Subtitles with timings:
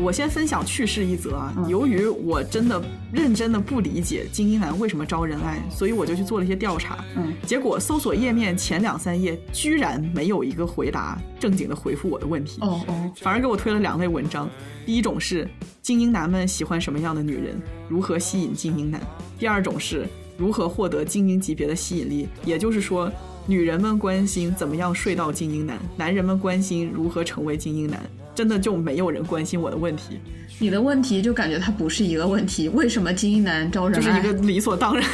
[0.00, 1.54] 我先分享趣事一则啊。
[1.68, 2.80] 由于我真的
[3.12, 7.04] 认真的不理解精英男为什么招人爱，所以我就去做了一些调查。
[7.16, 12.60] 嗯，结果搜索页面前两三页居然没有一个回答正经的回复我的问题。
[12.60, 14.48] 哦哦，反而给我推了两类文章。
[14.86, 15.48] 第一种是
[15.82, 19.00] 精英男们喜欢什么样的女人，如何吸引精英男；
[19.38, 23.10] 第二种是如何获得精英级别的吸引力，也就是说，
[23.46, 28.00] 女人们关心怎么样睡到精英男，男人们关心如何成为精英男。
[28.38, 30.20] 真的就没有人关心我的问题，
[30.60, 35.04] 你的问题就感觉它不是一个问题，为什么精英男招人就是一个理所当然，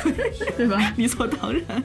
[0.56, 0.94] 对吧？
[0.96, 1.82] 理所当然。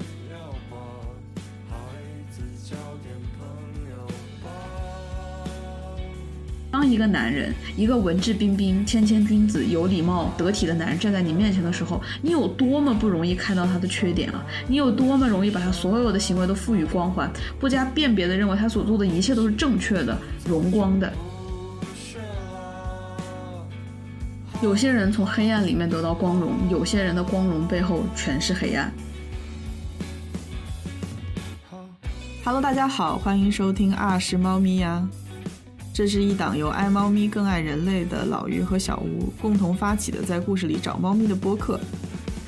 [6.75, 14.45] 当一个男人，一个文质彬彬、谦谦君子、有礼貌、得体的男人站在你面前的时候，你有多么不容易看到他的缺点啊！
[14.67, 17.31] 你有多么容易把他所有的行为都赋予光环，
[17.61, 21.13] 不加辨别的认为他所做的一切都是正确的、荣光的。
[24.61, 28.91] 有些人从黑暗里面得到光荣，有些人的光荣背后全是黑暗。
[32.43, 35.07] Hello，大家好，欢迎收听二是猫咪呀。
[35.95, 41.79] 这是一档由爱猫咪更爱人类的老于和小吴共同发起的，在故事里找猫咪的播客。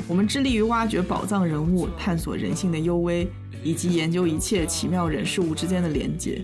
[0.06, 3.26] 我们致力于挖掘宝藏人物，探索人性的幽微，
[3.64, 6.42] 以及研究一切奇妙人事物之间的连接。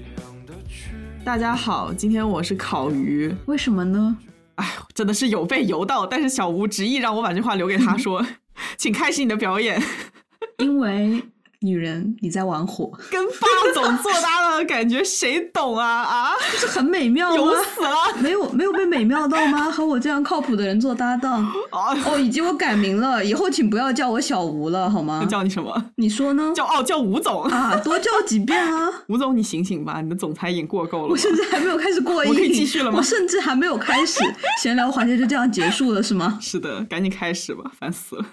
[1.25, 4.17] 大家好，今天我是烤鱼，为什么呢？
[4.55, 8.25] 哎， 真的是有被游到，但是小吴执意让我把这话留给他说，
[8.79, 9.83] 请开始你的表演，
[10.59, 11.21] 因为。
[11.63, 16.31] 女人，你在玩火，跟霸总做搭档的，感觉谁懂啊啊？
[16.51, 17.35] 不是很美妙吗？
[17.37, 17.89] 有死了！
[18.19, 19.71] 没有没有被美妙到吗？
[19.71, 25.25] 和我这样靠谱的人做搭档哦，以及我改名了，以后请不要叫我小吴了，好吗？
[25.29, 25.85] 叫你什么？
[25.95, 26.51] 你说呢？
[26.53, 28.89] 叫哦，叫吴总啊，多叫几遍啊！
[29.07, 31.07] 吴总，你醒醒吧，你的总裁瘾过够了。
[31.07, 32.97] 我甚至还没有开始过瘾，我可以继续了吗？
[32.97, 34.19] 我甚至还没有开始
[34.61, 36.37] 闲聊环节就这样结束了，是吗？
[36.41, 38.25] 是的，赶紧开始吧，烦死了。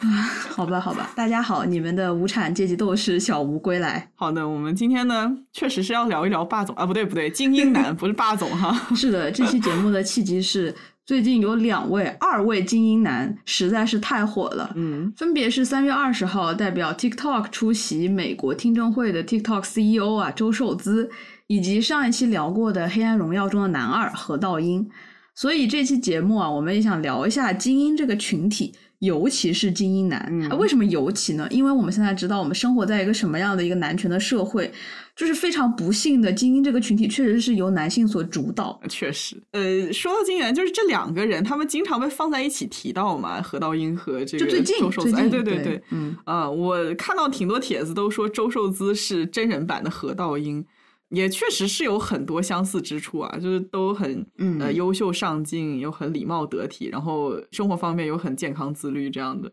[0.49, 3.19] 好吧，好吧，大家好，你们的无产阶级斗士。
[3.20, 8.75] 小吴归来，好的，我们今天呢，确实是要聊一聊霸总啊，不对不对，精英男 不是霸总哈。
[8.97, 21.10] 是的，这期节目的契机是最近有两位二位精英男实在是太火了，嗯，分别是三月二十号代表 TikTok 出席美国听证会的 TikTok CEO 啊周受资，
[21.47, 24.88] 以及上一期聊过的《黑暗荣耀》中的男二何道英。
[25.34, 28.75] 所以这期节目啊，我们也想聊一下精英这个群体。
[29.00, 31.49] 尤其是精英男，为什么尤其呢？
[31.50, 34.71] 因为我们现在知道，我们生活在一个什么样的一个男权的社会，
[35.16, 38.78] 就是非常不幸的，精英这个群体确实是由男性所主导。
[38.91, 45.17] 确实，呃，说到精英，就是这两个人，他们经常被放在一起提到嘛，何道英和这个周受资。
[45.17, 50.62] 哎，对对对，嗯啊，我看到挺多帖子都说周受资是真人版的何道英。
[51.10, 54.26] 也确实是有很多相似之处啊，就是都很
[54.59, 59.53] 呃优秀上进，又很礼貌得体，然后生活方面又很健康自律这样的。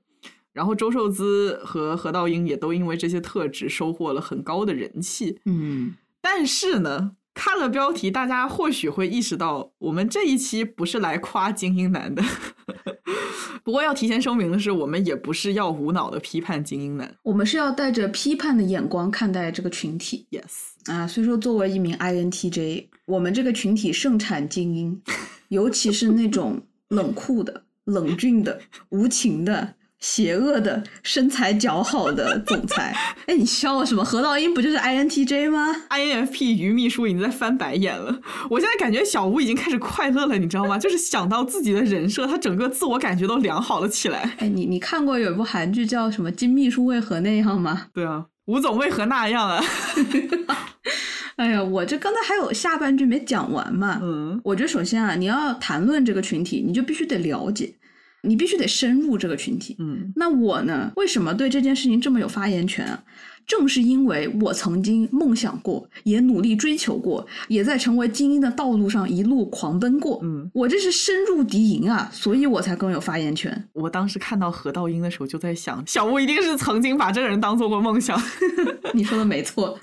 [0.53, 5.39] 然后周受资和何道英也都因为这些特质收获了很高的人气。
[5.45, 12.23] 嗯，但是呢，看了标题，大家或许会意识到，我们这一期不是来夸精英男的。
[13.63, 20.25] 不过要提前声明的是，我们也不是要无脑的批判精英男，我们是要带着批判的眼光看待这个群体。
[20.31, 24.99] Yes，啊，所以说作为一名 INTJ，我们这个群体盛产精英，
[25.49, 28.59] 尤其是那种冷酷的、冷峻的、
[28.89, 29.75] 无情的。
[29.99, 34.05] 邪恶的身材姣好的总裁，哎，你笑什么？
[34.05, 38.19] 何道英不就是 INTJ 吗？INFP 于秘书已经在翻白眼了。
[38.49, 40.77] 我现在感觉小吴已经开始快乐了，你知道吗？
[40.77, 44.35] 就是想到自己的人设，他整个自我感觉都良好了起来。
[44.37, 47.87] 哎，你你看过有一部韩剧叫什么《金秘书为何那样》吗？
[47.93, 49.63] 对啊，吴总为何那样啊？
[51.37, 53.99] 哎呀，我这刚才还有下半句没讲完嘛。
[54.01, 57.73] 嗯，我觉得首先啊，你要谈论这个群体，你就必须得了解。
[58.27, 60.91] 你必须得深入这个群体，嗯，那我呢？
[60.97, 63.03] 为什么对这件事情这么有发言权啊？
[63.47, 73.69] 正是因为我曾经梦想过，也努力追求过，也在成为精英的道路上一路狂奔过，嗯，我这是深入敌营啊，所以我才更有发言权。
[73.71, 78.21] 我当时看到何道英的时候，就在想，小吴一定是曾经把这个人当做过梦想。
[78.93, 79.79] 你说的没错，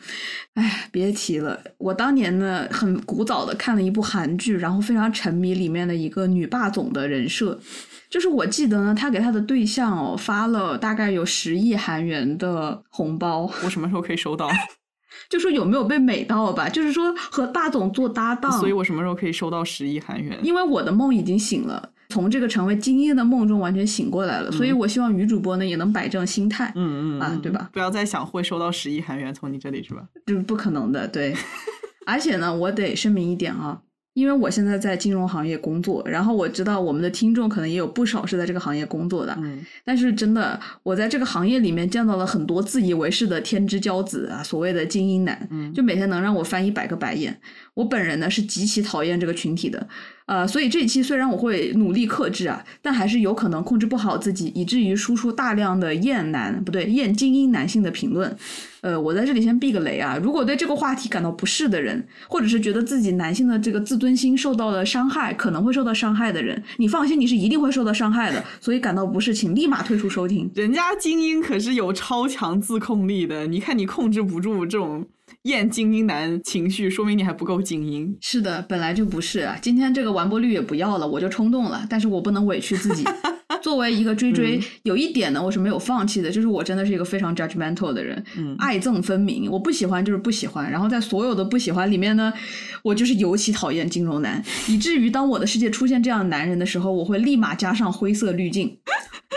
[0.53, 7.59] 哎，别提了，我当年呢，很古早的看了一部韩剧，然后非常沉迷里面的一个女霸总的人设。
[8.15, 13.51] 就是我记得呢，他给他的对象哦发了大概有十亿韩元的红包。
[13.65, 14.49] 我什么时候可以收到？
[15.29, 16.69] 就说有没有被美到吧？
[16.71, 18.53] 就是说和大总做搭档。
[18.53, 20.39] 所以我什么时候可以收到十亿韩元？
[20.45, 24.53] 因为我的梦已经醒了，从这个成为精英的梦中完全醒过来了。
[24.53, 26.71] 所以我希望女主播呢也能摆正心态。
[26.77, 27.69] 嗯嗯啊，对吧？
[27.73, 30.05] 不要再想会收到十亿韩元从你这里是吧？
[30.27, 31.35] 就是不可能的，对。
[32.07, 33.81] 而且呢，我得声明一点啊。
[34.15, 39.37] 因为我现在在金融行业工作，然后我知道我们的听众可能也有不少是在这个行业工作的。
[39.39, 47.39] 嗯但是真的，我在这个行业里面见到了很多自以为是的天之骄子啊，所谓的精英男，嗯就每天能让我翻一百个白眼。
[47.75, 49.87] 我本人呢是极其讨厌这个群体的，
[50.27, 58.35] 呃，所以这一期虽然我会努力克制啊，但还是有可能控制不好自己，以至于输出大量的厌男不对厌精英男性的评论。
[58.81, 68.43] 呃，我在这里先避个雷啊，如果对这个话题感到不适的人，或者是觉得自己男性的这个自尊心受到了伤害，可能会受到伤害的人，你放心，你是一定会受到伤害的。
[68.61, 70.51] 所以感到不适，请立马退出收听。
[70.55, 75.07] 人家精英可是有超强自控力的，你看你控制不住这种
[75.45, 78.17] 厌精英男情绪，说明你还不够精英。
[78.23, 79.59] 是的，本来就不是啊。
[79.61, 83.05] 今天这个完播率也不要了，我就冲动了，但是我不能委屈自己。
[83.63, 89.51] 作为一个追追，有一点呢，我是没有放弃的，就是我真的是一个非常 judgmental 的人，嗯爱憎分明。
[89.51, 92.33] 我不喜欢就是不喜欢，然后在所有的不喜欢里面呢，
[92.83, 98.79] 我就是尤其讨厌金融男， 以至于当我的世界出现这样的男人的时候，我会立马加上灰色滤镜。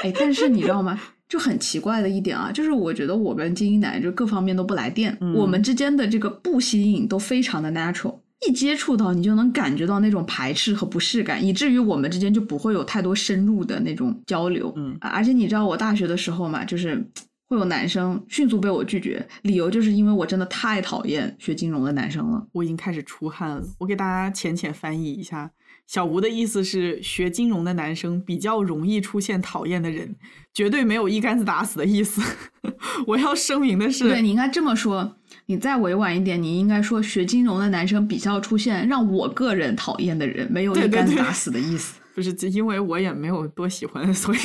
[0.03, 0.97] 哎，但是你知道吗？
[1.29, 8.19] 就很奇怪的一点啊，就是我觉得我跟精英男就各方面都不来电，嗯我们之间的这个不吸引都非常的 natural。
[8.47, 14.71] 一接触到你就能感觉到那种排斥和不适感，以至于我们之间就不会有太多深入的那种交流。
[14.77, 17.03] 嗯啊而且你知道我大学的时候嘛，就是
[17.49, 22.45] 会有男生迅速被我拒绝，理由就是因为我真的太讨厌学金融的男生了。
[22.53, 25.49] 我已经开始出汗了，我给大家浅浅翻译一下。
[25.87, 30.15] 小吴的意思是，学金融的男生比较容易出现讨厌的人，
[30.53, 32.21] 绝对没有一竿子打死的意思。
[33.07, 42.01] 我要声明的是对，你应该这么说，你再委婉一点，你应该说学金融的男生比较出现让我个人讨厌的人，没有一竿子打死的意思。
[42.13, 44.37] 不是因为我也没有多喜欢，所以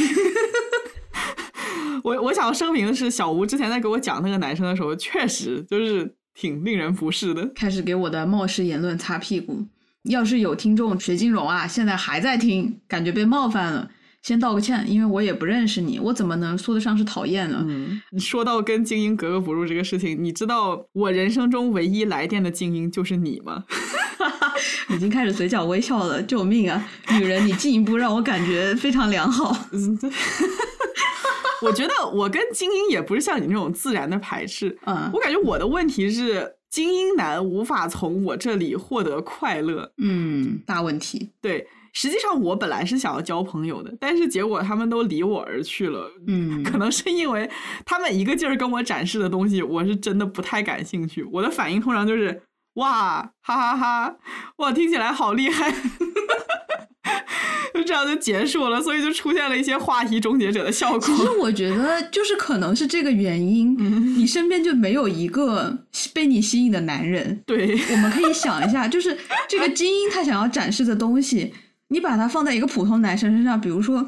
[2.04, 7.50] 我我想要声明的是，小吴之前在给我讲那个男生的时候，确实就是挺令人不适的。
[7.54, 9.66] 开始给我的冒失言论擦屁股。
[10.04, 13.88] 要是有听众学金融啊，现在还在听，感觉被冒犯了，
[14.22, 17.64] 先道个歉，因为我也不认识你，我怎么能说得上是讨厌呢？
[17.68, 23.64] 嗯，你说到跟精英格格不入这个事情，你知道我人生中唯一来电的精英就是你吗？
[24.90, 26.88] 已经开始嘴角微笑了，救命啊！
[27.18, 29.56] 女人，你进一步让我感觉非常良好。
[31.62, 39.92] 我觉得我跟精英也不是像你那种自然的排斥，嗯我感觉我的问题是精英男无法从我这里获得快乐。
[39.98, 41.30] 嗯，大问题。
[41.42, 46.10] 对，实际上我本来是想要交朋友的，但是结果他们都离我而去了。
[46.26, 47.48] 嗯， 可能是因为
[47.84, 51.22] 他们一个劲儿跟我展示的东西，我是真的不太感兴趣。
[51.24, 52.42] 我的反应通常就是
[52.76, 54.16] 哇哈哈哈，
[54.56, 55.70] 哇听起来好厉害，
[57.74, 58.80] 就这样就结束了。
[58.80, 61.00] 所以就出现了一些话题终结者的效果。
[61.00, 63.76] 其实我觉得就是可能是这个原因，
[64.16, 65.78] 你身边就没有一个
[66.12, 67.40] 被你吸引的男人。
[67.46, 69.16] 对，我们可以想一下，就是
[69.48, 71.52] 这个精英他想要展示的东西，
[71.88, 74.06] 你把它放在一个普通男生身上，比如说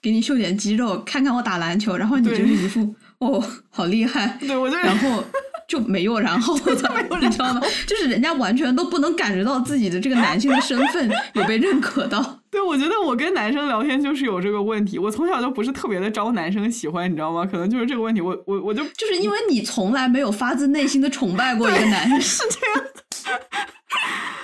[0.00, 5.24] 给你秀点肌肉，看看我打篮球，然后你就是一副哦好厉害，对我就然后
[5.68, 6.72] 就没有然后的，
[7.20, 7.60] 你知道吗？
[7.86, 12.38] 就是人家完全都不能感觉到自己的这个男性的身份有被认可到。
[12.50, 14.98] 对，我觉得我跟男生聊天就是有这个问题。
[14.98, 17.44] 我从小就不是特别的招男生喜欢，你知道吗？
[17.44, 18.20] 可能就是这个问题。
[18.20, 22.86] 我我我就就是因为你从来没有发自内心的崇拜过一个男人， 是这样。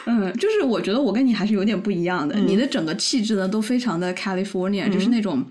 [0.04, 5.44] 嗯，就是我觉得我跟你还是有点不一样的，嗯你的整个气质呢都非常的 California，、就是那种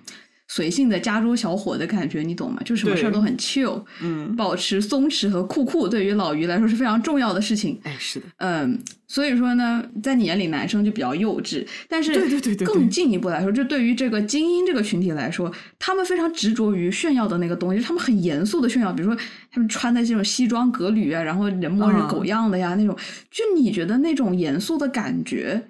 [0.53, 2.61] 随性的加州小伙的感觉，你懂吗？
[2.65, 7.79] 就什么事儿都很 chill，嗯，保持松弛和酷酷，对于老于来说是非常重要的事情。
[7.83, 8.77] 哎，是的，嗯，
[9.07, 12.67] 所以说呢，在你眼里男生就比较幼稚，但是对对对对对。
[12.67, 19.17] 更进一步来说，就对于这个精英这个群体来说，他们非常执着于炫耀的那个东西，他们很严肃的炫耀，比如说
[19.49, 22.07] 他们穿的这种西装革履啊，然后人模人嗯。
[22.09, 22.93] 狗样的呀、那种，
[23.31, 25.63] 就你觉得那种严肃的感觉，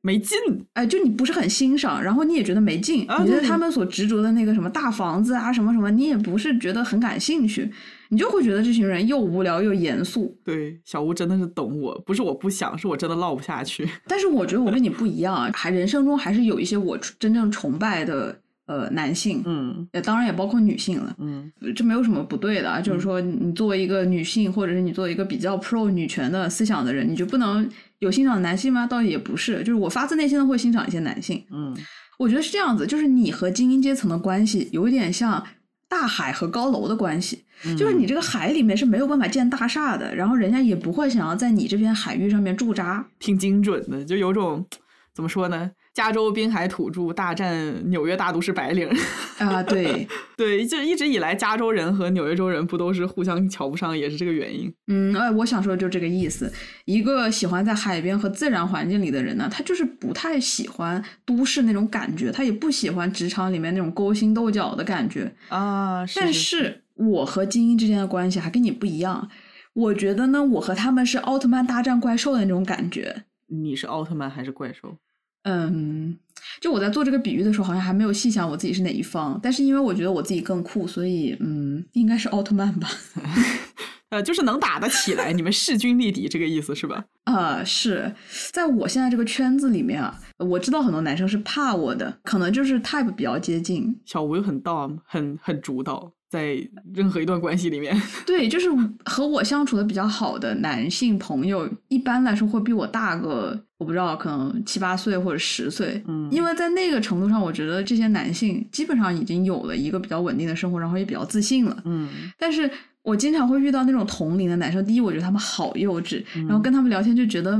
[0.00, 0.38] 没劲。
[0.72, 7.70] 哎，就你不是很欣赏，然后你也觉得没劲，你对他们所执着的那个什么大房子啊，什么什么，你也不是觉得很感兴趣，
[8.08, 10.36] 你就会觉得这群人又无聊又严肃。
[10.44, 13.88] 对，小吴真的是懂我，不是我不想，是我真的唠不下去。
[14.08, 18.36] 但是我觉得我跟你不一样啊，还人生中还是有一些我真正崇拜的
[18.66, 21.14] 呃男性，嗯也，当然也包括女性了。
[21.18, 27.68] 嗯这没有什么不对的啊，就是说你作为一个女性，或者是你作为一个比较 pro 女权的思想的人，你就不能
[28.04, 28.86] 有欣赏男性吗？
[28.86, 31.44] 倒也不是，就是我发自内心的会欣赏一些男性。
[31.50, 31.76] 嗯
[32.16, 35.44] 我觉得是这样子，就是你和精英阶层的关系有一点像
[35.88, 43.04] 大海和高楼的关系，嗯就是你这个海里面是没有办法建大厦的，然后人家也不会想要在你这片海域上面驻扎。
[43.18, 44.64] 挺精准的，就有种
[45.12, 45.72] 怎么说呢？
[45.94, 48.90] 加州滨海土著大战纽约大都市白领
[49.38, 54.74] 啊，对 对，就一直以来加州人和纽约州人不都是互相瞧不上，也是这个原因。
[54.88, 56.52] 嗯，哎，我想说的就这个意思。
[56.84, 66.04] 一个喜欢在海边和自然环境里的人呢，他就是不太喜欢都市那种感觉，他也不喜欢职场里面那种勾心斗角的感觉啊。
[66.16, 69.28] 但是我和精英之间的关系还跟你不一样。
[69.74, 73.22] 我觉得呢，我和他们是奥特曼大战怪兽的那种感觉。
[73.46, 74.96] 你是奥特曼还是怪兽？
[75.44, 76.16] 嗯，
[76.60, 79.38] 就我在做这个比喻的时候，好像还没有细想我自己是哪一方。
[79.42, 82.88] 但是因为我觉得我自己更酷，所以嗯，应该是奥特曼吧。
[84.10, 87.04] 呃，就是能打得起来，你们势均力敌，这个意思是吧？
[87.26, 88.14] 呃，是
[88.52, 93.98] 在我现在这个圈子里面啊，我知道很多男生是怕我的，可能就是 type 比较接近。
[94.04, 96.12] 小吴又很 dom，很很主导。
[96.30, 96.56] 在
[96.92, 97.96] 任何一段关系里面，
[98.26, 98.68] 对，就是
[99.04, 106.02] 和我相处的比较好的男性朋友，一般来说会比我大个，我不知道，可能七八岁或者十岁。
[106.08, 111.82] 嗯，因为在那个程度上，我觉得这些男性基本上已经有了一个比较稳定的生活，然后也比较自信了。
[111.84, 112.70] 嗯，但是
[113.02, 117.52] 我经常会遇到那种同龄的男生，第一，我觉得他们好幼稚，然后跟他们聊天就觉得，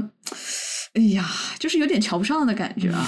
[0.94, 1.28] 哎呀，
[1.58, 3.06] 就是有点瞧不上的感觉啊。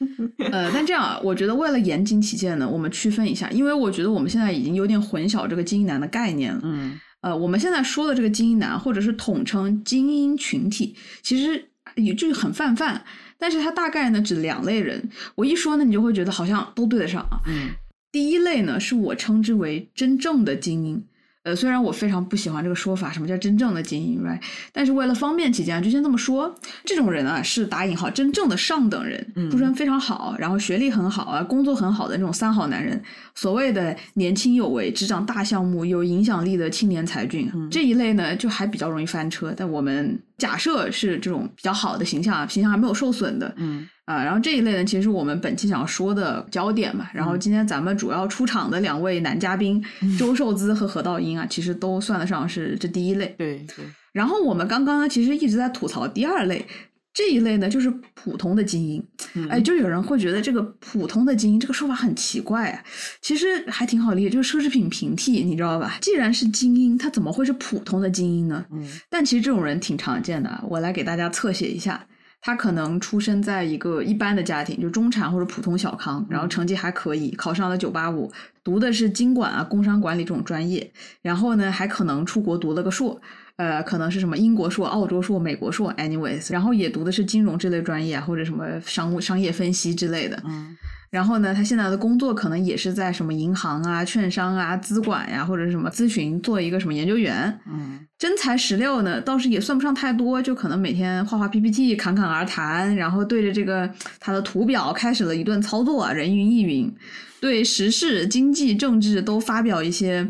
[0.52, 6.60] 呃，但这样，我觉得为了严谨起见呢，我们区分一下，因为我觉得我们现在已经有点混淆这个精英男的概念了。
[6.64, 13.04] 嗯，呃，我们现在说的这个精英男，或者是统称精英群体，其实也就很泛泛，
[13.38, 15.10] 但是它大概呢指两类人。
[15.34, 17.40] 我一说呢，你就会觉得好像都对得上啊。
[17.46, 17.70] 嗯，
[18.10, 21.04] 第一类呢，是我称之为真正的精英。
[21.44, 24.40] 呃，虽然我非常不喜欢这个说法，什么叫真正的精英，right？
[24.72, 26.54] 但是为了方便起见，就先这么说。
[26.86, 32.98] 这种人啊，是打引号真正的上等人，出身非常好，然后学历很好啊，工作很好的那种三好男人。
[33.34, 39.52] 所谓的年轻有为、执掌大项目、有影响力的青年才俊，这一类呢，就还比较容易翻车。
[39.54, 43.88] 但我们假设是这种比较好的形象，形象还没有受损的，嗯。
[44.04, 47.08] 啊，然后这一类呢，其实是我们本期想要说的焦点嘛。
[47.14, 49.82] 然后今天咱们主要出场的两位男嘉宾
[50.18, 53.34] 周受资和何道英啊，其实都算得上是这第一类。
[53.38, 53.82] 对对。
[54.12, 56.66] 然后我们刚刚呢，其实一直在吐槽第二类，
[57.14, 59.02] 这一类呢就是普通的精英。
[59.48, 62.84] 哎，就有人会觉得这个普通的精英这个说法很奇怪啊。
[63.22, 65.96] 其实还挺好理解，就是奢侈品平替，你知道吧？
[66.00, 68.66] 既然是精英，他怎么会是普通的精英呢？
[68.72, 68.86] 嗯。
[69.08, 72.06] 但其实这种人挺常见的，我来给大家侧写一下。
[72.46, 78.30] 他可能出生在一个一般的家庭，就中产或者普通小康，然后成绩还可以，考上了九八五，
[78.62, 80.92] 读的是经管啊、工商管理这种专业，
[81.22, 83.18] 然后呢，还可能出国读了个硕，
[83.56, 90.76] 呃，可能是什么英国硕、澳洲硕、美国硕，anyways，然后也读的是金融这类专业啊，或者什么商务商业分析之类的，嗯。
[91.10, 97.56] 然后呢，他现在的工作可能也是在什么银行啊、券商啊、资管呀，或者什么咨询，做一个什么研究员。
[97.72, 106.92] 嗯，真材实料呢，倒是也算不上太多，就可能每天画画 PPT，侃侃而谈，然后对着这个他的图表开始了一顿操作，人云亦云，
[107.40, 110.28] 对时事、经济、政治都发表一些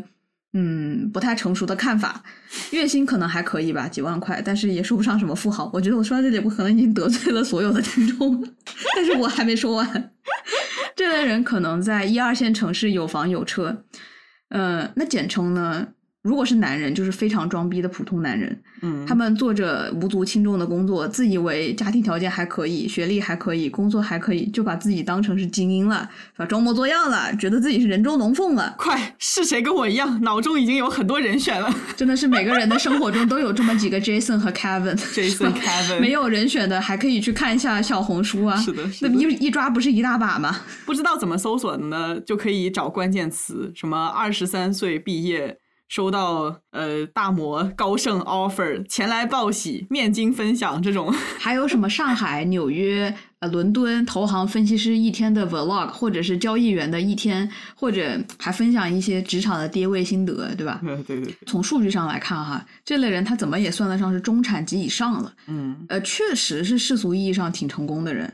[0.57, 2.23] 嗯不太成熟的看法。
[2.71, 5.69] 月薪可能还可以吧，几万块，但是也说不上什么富豪。
[5.73, 8.41] 我觉得我说到这里，我可能已经得罪了所有的听众，
[8.95, 10.11] 但是我还没说完。
[10.95, 13.83] 这类人可能在一二线城市有房有车，
[14.47, 15.89] 呃，那简称呢？
[16.25, 18.59] 如果是男人，就是非常装逼的普通男人。
[18.81, 26.09] 嗯，他们做着无足轻重的工作，自以为家庭条件还可以，学历还可以，工作还可以，就把自己当成是精英了，
[26.49, 28.73] 装模作样了，觉得自己是人中龙凤了。
[28.75, 31.71] 快，是谁跟我一样，脑中已经有很多人选了？
[31.95, 34.95] 真的是每个人的生活中都有这么几个 Jason 和 Kevin。
[34.95, 38.57] Jason Kevin 没有人选的，还可以去看一下小红书啊。
[38.57, 40.61] 是的，那一一抓不是一大把吗？
[40.87, 45.59] 不知道怎么搜索的呢，就可以找关键词，什么二十三岁毕业。
[45.87, 60.81] 收到呃大摩高盛 offer 前来报喜面经分享这种， 还有什么上海、纽约、呃伦敦投行分析师一天的 vlog，或者是交易员的一天，或者还分享一些职场的跌位心得，对吧？
[60.83, 61.35] 对对对。
[61.45, 65.31] 从数据上来看哈，这类人他怎么也算得上是中产及以上了。
[65.47, 68.33] 嗯，呃，确实是世俗意义上挺成功的人。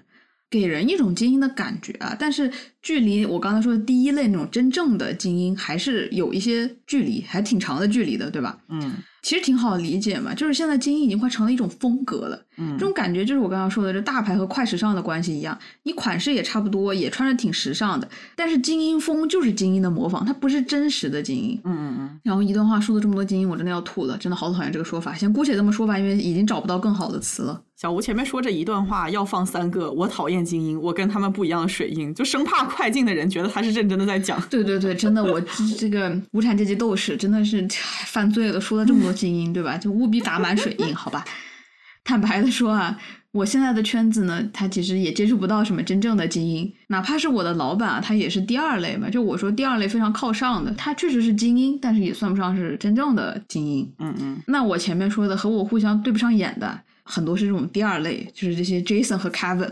[0.51, 2.51] 给人一种精英的感觉啊，但是
[2.83, 8.59] 距离我刚才说的第一类那种真正的精英还是有一些距离，还挺长的距离的，对吧？
[8.67, 8.93] 嗯。
[9.23, 12.43] 其实挺好理解嘛，就是现在精英已经快成了一种风格了。
[12.57, 21.61] 嗯，这种感觉就是我刚刚说的这大牌和快时尚的关系一样，你款式也差不多，也穿着挺时尚的，但是精英风就是精英的模仿，它不是真实的精英。
[21.63, 22.19] 嗯嗯嗯。
[22.23, 25.13] 然后一段话说了这么多精英，我真的要吐了，真的好讨厌这个说法。
[25.13, 27.61] 先姑且这么说吧，因为已经找不到更好的词了。
[27.81, 34.39] 小吴前面说这一段话要放三个，我讨厌精英，我跟他们不一样的水印，就生怕快进的人觉得他是认真的在讲。
[34.51, 35.41] 对对对，真的，我
[35.79, 37.67] 这个无产阶级斗士真的是
[38.05, 39.79] 犯罪了，说了这么多精英，对吧？
[39.79, 41.25] 就务必打满水印，好吧？
[42.05, 42.95] 坦白的说啊，
[43.31, 49.09] 我现在的圈子呢，他其实也接触不到什么真正的精英，哪怕是我的老板啊，他也是第二类嘛。
[49.09, 53.91] 就我说第二类非常靠上的，他确实是精英，但是也算不上是真正的精英。
[53.97, 59.71] 嗯嗯，那我前面说的和我互相对不上眼的，很多是这种第二类，就是这些 Jason 和 Kevin。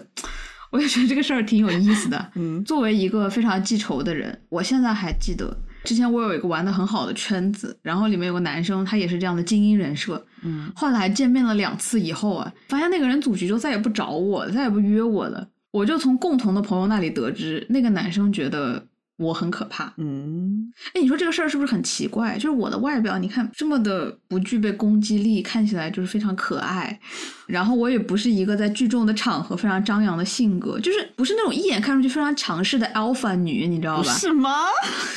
[0.72, 2.30] 我也觉得这个事儿挺有意思的。
[2.36, 5.58] 嗯，作为一个非常记仇的人，我现在还记得。
[5.84, 10.24] 之前我有一个玩的很好的圈子，然后里面有个男生，他也是这样的精英人设。
[10.44, 15.48] 嗯，后来见面了两次以后啊，发现那个人组局就再也不找我，再也不约我了。
[15.72, 18.86] 我就从共同的朋友那里得知，那个男生觉得
[19.20, 19.94] 我很可怕。
[19.98, 22.36] 嗯，哎，你说这个事儿是不是很奇怪？
[22.36, 27.00] 就是我的外表，你看这么的不具备攻击力，看起来就是非常可爱，
[27.46, 34.14] 然后我也不是一个在聚众的场合非常张扬的性格，就是不是那种一眼看上去非常强势的 alpha 女，你知道吧？
[34.14, 34.52] 是吗？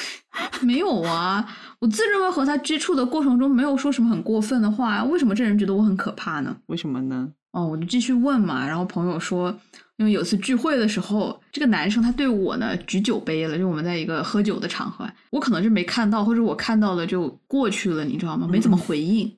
[0.62, 1.46] 没有啊，
[1.78, 6.56] 我自认为和他接触的过程中没有说什么很过分的话，为什么这人觉得我很可怕呢？
[6.66, 7.28] 为什么呢？
[7.52, 9.54] 哦，我就继续问嘛，然后朋友说，
[9.96, 18.48] 因为有次聚会的时候，这个男生他对我呢举酒杯了，就我们在一个喝酒的场合，我可能是没看到，或者我看到了就过去了，你知道吗？
[18.50, 19.30] 没怎么回应。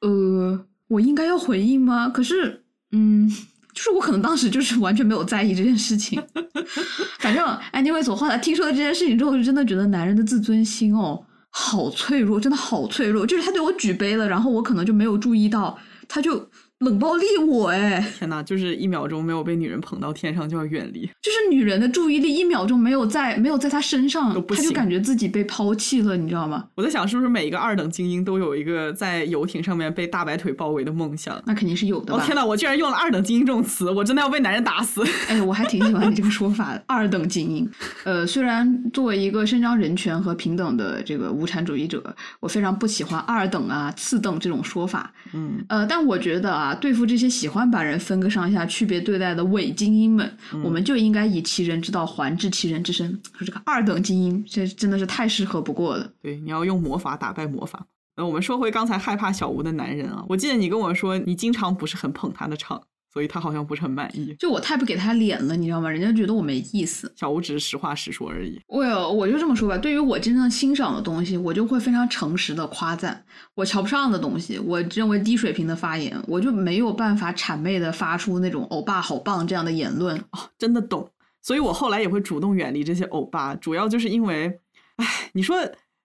[0.00, 2.08] 呃，我应该要回应吗？
[2.08, 2.62] 可是，
[2.92, 3.28] 嗯，
[3.72, 6.22] 就是我可能当时就是完全没有在意这件事情。
[7.18, 13.26] 反正，anyway，我后来听说了这件事情之后，就真的觉得男人的自尊心哦，好脆弱，真的好脆弱。
[13.26, 15.76] 就是他对我举杯了，然后我可能就没有注意到，
[16.06, 16.48] 他就
[16.80, 21.00] 冷暴力我，哎，天呐，就是一秒钟没有被女人捧到天上就要远离。
[21.20, 26.66] 就是女人的注意力一秒钟没有在没有在她身上她，就感觉自己被抛弃了，你知道吗？
[26.76, 31.42] 我在想，是不是每一个二等精英都有一个在游艇上面被大白腿包围的梦想？
[31.46, 32.22] 那肯定是有的吧？
[32.22, 35.02] 哦天呐，我居然用了“二等精英”这种词，我真的要被男人打死！
[35.28, 37.68] 哎，我还挺喜欢你这个说法， 二等精英。
[38.04, 45.12] 呃，虽然作为一个伸张人权和平等的这个无产主义者，我非常不喜欢二等啊、次等这种说法。
[45.32, 53.08] 嗯，呃，但我觉得啊，对付这些喜欢把人分个上下、区别对待的伪精英们，我们就应该以其人之道还治其人之身。
[53.36, 56.10] 说这个二等精英，这真的是太适合不过了。
[56.22, 57.86] 对，你要用魔法打败魔法。
[58.16, 62.82] 呃，我们说回刚才害怕小吴的男人啊，我记得你跟我说，你经常不是很捧他的场，
[63.18, 64.32] 所以他好像不是很满意。
[64.38, 65.90] 就我太不给他脸了，你知道吗？
[65.90, 67.12] 人家觉得我没意思。
[67.16, 68.60] 小吴只是实话实说而已。
[68.68, 69.76] 我有，我就这么说吧。
[69.76, 73.12] 对于我真正欣赏的东西，我就会非常诚实的夸赞；
[73.56, 80.16] 我瞧不上的东西，我认为低水平的发言，我就没有办法谄媚的发出那种“欧巴好棒”这样的言论。
[80.30, 81.10] 哦，真的懂。
[81.42, 84.60] 所以我后来也会主动远离这些欧巴，主要就是因为，
[84.94, 85.56] 哎，你说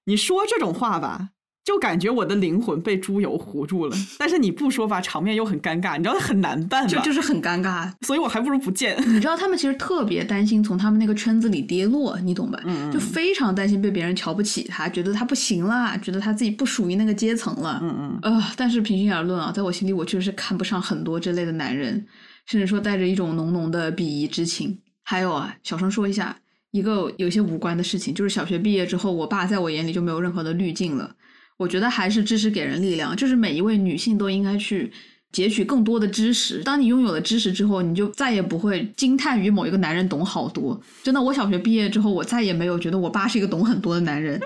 [0.06, 1.30] 你说这种话吧，
[1.64, 6.90] 就感觉我的灵魂被猪油糊住了； 但是你不说吧，场面又很尴尬，你知道很难办吧？
[6.90, 7.90] 就就是很尴尬。
[8.02, 8.98] 所以我还不如不见。
[9.08, 12.60] 你知道他们其实特别担心从他们那个圈子里跌落，你懂吧？
[12.66, 17.80] 嗯嗯就非常担心被别人瞧不起他，觉得他不行了，觉得他自己不属于那个阶层了。
[17.82, 22.06] 嗯嗯，呃，但是平心而论啊，在我心里，我确实是看不上很多这类的男人，
[22.46, 24.78] 甚至说带着一种浓浓的鄙夷之情。
[25.04, 26.38] 还有啊，小声说一下
[26.72, 31.16] 一个有些无关的事情，就是小学毕业之后，我爸在我眼里就没有任何的滤镜了。
[31.64, 34.92] 我觉得还是知识给人力量，就是每一位女性都应该去
[35.32, 36.62] 截取更多的知识。
[36.62, 40.80] 当你拥有了知识之后，你就再也不会惊叹于某一个男人懂好多。
[41.04, 44.38] 真的，我小学毕业之后，我再也没有觉得我爸是一个懂很多的男人。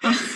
[0.00, 0.10] 啊，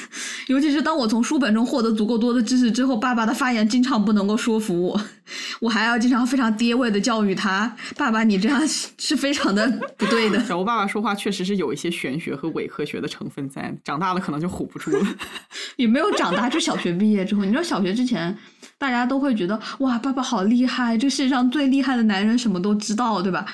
[0.48, 5.00] 尤其是当我从书本中获得足够多的知识之后，爸爸的发言经常不能够说服我，
[5.60, 8.60] 我还要经常非常爹味的教育他：“爸爸，你这样
[8.98, 15.06] 是非常的不对的。”小吴爸爸说话确实是有一些玄学和伪科学的成分在，长大了可能就唬不住了。
[15.76, 18.36] 也没有长大，就小学毕业之后，你知道小学之前，
[18.78, 23.44] 大家都会觉得哇，爸爸好厉害，这世界上最厉害的男人什么都知道，对吧？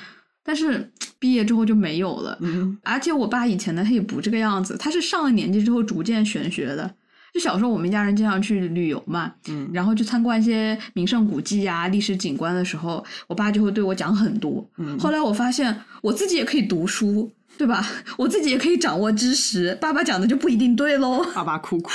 [0.44, 2.36] 但是毕业之后就没有了。
[2.40, 6.94] 嗯，而且我爸以前呢，他也不这个样子，他是上了年纪之后逐渐玄学的。
[7.32, 14.64] 就小时候我们一家人经常去旅游嘛，嗯然后去参观一些名胜古迹啊、历史景观的时候，我爸就会对我讲很多。
[14.78, 17.84] 嗯后来我发现我自己也可以读书，对吧？
[18.16, 21.24] 我自己也可以掌握知识，爸爸讲的就不一定对喽。
[21.34, 21.90] 爸爸哭哭。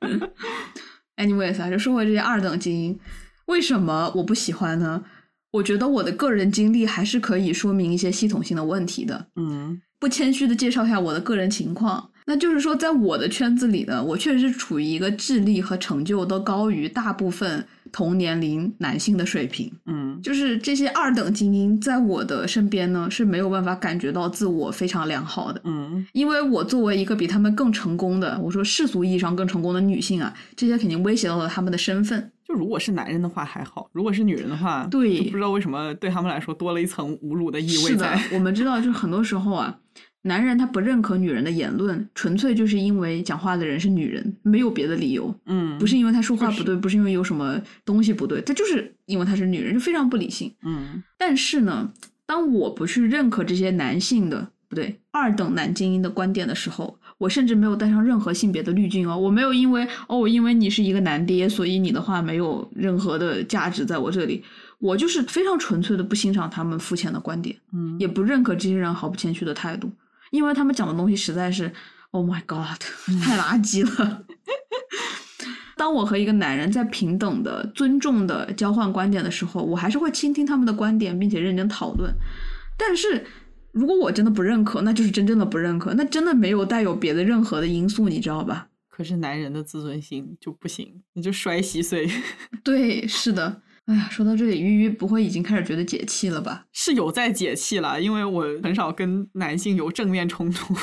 [1.16, 2.98] Anyways 啊，就说回这些二等精英，
[3.46, 5.04] 为什么我不喜欢呢？
[5.52, 9.26] 我觉得我的个人经历还是可以说明一些系统性的问题的。
[9.36, 19.72] 嗯不谦虚的介绍一下我的个人情况，那就是说，在我的圈子里呢，我确实是处于一个智力和成就都高于大部分同年龄男性的水平。
[19.86, 32.32] 嗯就是这些二等精英在我的身边呢是没有办法感觉到自我非常良好的，嗯因为我作为一个比他们更成功的，我说世俗意义上更成功的女性啊，这些肯定威胁到了他们的身份。
[32.44, 39.78] 就如果是男人的话还好，如果是女人的话，对不知道为什么对他们来说多了一层侮辱的意味是的。， 我们知道，就是很多时候啊，
[40.22, 45.34] 男人他不认可女人的言论，纯粹就是因为讲话的人是女人，没有别的理由。
[45.46, 50.52] 嗯，不是因为他说话不对，不是因为有什么东西不对，他就是因为他是女人，就非常不理性。
[50.62, 51.92] 嗯但是呢，
[52.26, 64.44] 当我不去认可这些男性的不对二等男精英的观点的时候，我甚至没有带上任何性别的滤镜哦，我没有因为哦，因为你是一个男爹，所以你的话没有任何的价值在我这里。
[64.80, 69.90] 我就是非常纯粹的不欣赏他们肤浅的观点，嗯也不认可这些人毫不谦虚的态度，
[70.30, 71.72] 因为他们讲的东西实在是
[72.10, 72.80] ，Oh my God，
[73.22, 74.24] 太垃圾了。
[75.76, 82.12] 当我和一个男人在平等的、尊重的交换观点的时候，我还是会倾听他们的观点，并且认真讨论。
[82.76, 83.24] 但是，
[83.70, 88.68] 如果我真的不认可，那就是真正的不认可，那真的没有带有别的任何的因素，你知道吧？
[88.88, 92.10] 可是男人的自尊心就不行，你就摔稀碎。
[92.64, 93.62] 对，是的。
[93.88, 96.66] 哎呀，说到这里，鱼鱼不会已经开始觉得解气了吧？
[96.74, 100.74] 是有在解气了，因为我很少跟男性有正面冲突，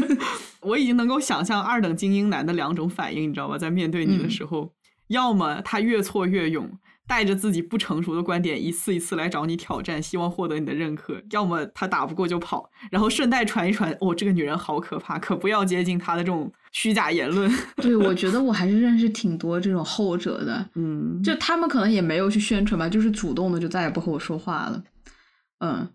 [0.60, 3.56] 我已经能够想象二等精英男的两种反应，你知道吧？
[3.56, 4.70] 在面对你的嗯时候，
[5.08, 6.70] 要么他越挫越勇，
[7.06, 17.50] 带着自己不成熟的观点一次一次来找你挑战，希望获得你的认可；要么他打不过就跑，然后顺带传一传，哦，这个女人好可怕，可不要接近她的这种虚假言论。
[17.76, 24.82] 对，我觉得我还是认识挺多这种后者的，嗯，就他们可能也没有去宣传吧，就是主动的就再也不和我说话了。
[25.60, 25.88] 嗯，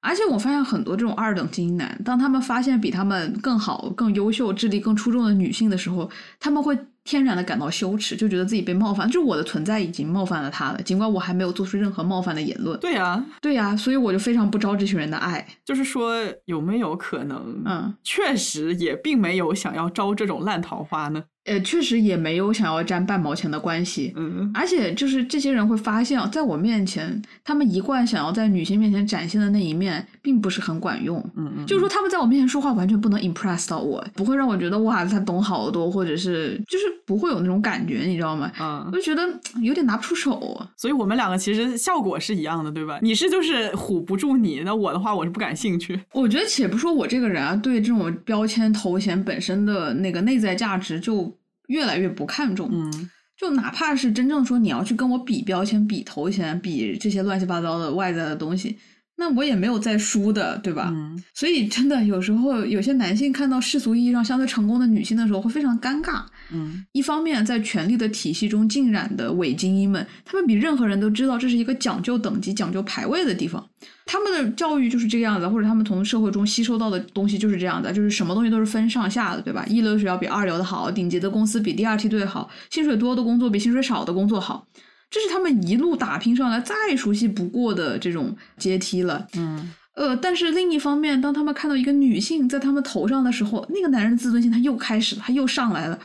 [0.00, 12.78] 而且我发现很多这种二等精英男，当他们发现比他们更好、更优秀、智力更出众的女性的时候，他们会天然的感到羞耻，就觉得自己被冒犯，就是我的存在已经冒犯了他了，尽管我还没有做出任何冒犯的言论。
[12.78, 15.46] 对呀、对呀、所以我就非常不招这群人的爱。
[15.64, 21.24] 就是说有没有可能，嗯，确实也并没有想要招这种烂桃花呢？
[21.46, 24.12] 呃，确实也没有想要沾半毛钱的关系。
[24.16, 31.18] 嗯而且就是这些人会发现，在我面前，他们一贯想要在女性面前展现的那一面，并不是很管用。
[31.36, 38.50] 嗯嗯，就是说，他们在我面前说话完全不能 impress 到我，不会让我觉得哇，他懂好多，或者是就是不会有那种感觉，你知道吗？
[38.60, 39.22] 嗯我，就觉得
[39.56, 40.60] 嗯有点拿不出手。
[40.76, 42.98] 所以我们两个其实效果是一样的，对吧？
[43.02, 45.98] 你是就是唬不住你，那我的话我是不感兴趣。
[46.12, 51.34] 我觉得，且不说我这个人啊，对这种标签头衔本身的那个内在价值就
[51.70, 52.68] 越来越不看重。
[52.72, 58.76] 嗯就哪怕是真正说你要去跟我比标签、比头衔、比这些乱七八糟的外在的东西，
[59.16, 60.90] 那我也没有在输的，对吧？
[60.92, 66.22] 嗯所以真的有时候有些男性看到世俗意义上相对成功的女性的时候，会非常尴尬。
[66.52, 73.64] 嗯一方面，在权力的体系中浸染的伪精英们，他们比任何人都知道这是一个讲究等级、讲究排位的地方。
[74.06, 79.64] 他们的教育就是这个样子，或者他们从社会中吸收到的东西就是这样的，就是什么东西都是分上下的，对吧？
[79.68, 84.66] 一流的学校比二流的好，顶级的公司比第二梯队好，薪水多的工作比薪水少的工作好。
[85.10, 89.26] 这是他们一路打拼上来再熟悉不过的这种阶梯了。
[89.36, 95.98] 嗯呃，但是另一方面，当他们看到一个女性在他们头上的时候，那个男人的自尊心他又开始了，他又上来了，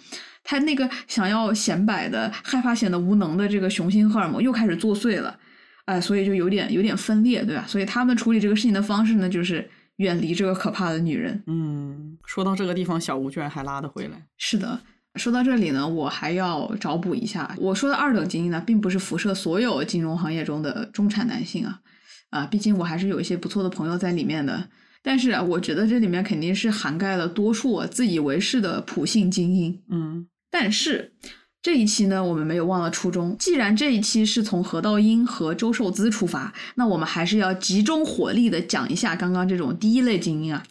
[0.48, 5.38] 他那个想要显摆的、害怕显得无能的这个雄性荷尔蒙又开始作祟了，
[5.86, 7.66] 哎、所以就有点有点分裂，对吧？
[7.68, 11.44] 所以他们处理这个事情的方式呢，就是远离这个可怕的女人。
[11.48, 14.28] 嗯，说到这个地方，小吴居然还拉得回来。
[14.38, 14.80] 是的，
[15.16, 21.80] 说到这里呢，我还要找补一下，我说的二等精英呢，并不是辐射所有金融行业中的中产男性啊，
[22.30, 24.70] 啊，毕竟我还是有一些不错的朋友在里面的。
[25.02, 29.82] 但是啊，我觉得这里面肯定是涵盖了多数我自以为是的普信精英。
[29.90, 31.12] 嗯但是
[31.62, 33.36] 这一期呢，我们没有忘了初衷。
[33.38, 40.64] 既然这一期是从何道英和周受资出发，那我们还是要集中火力的讲一下刚刚这种第一类精英啊，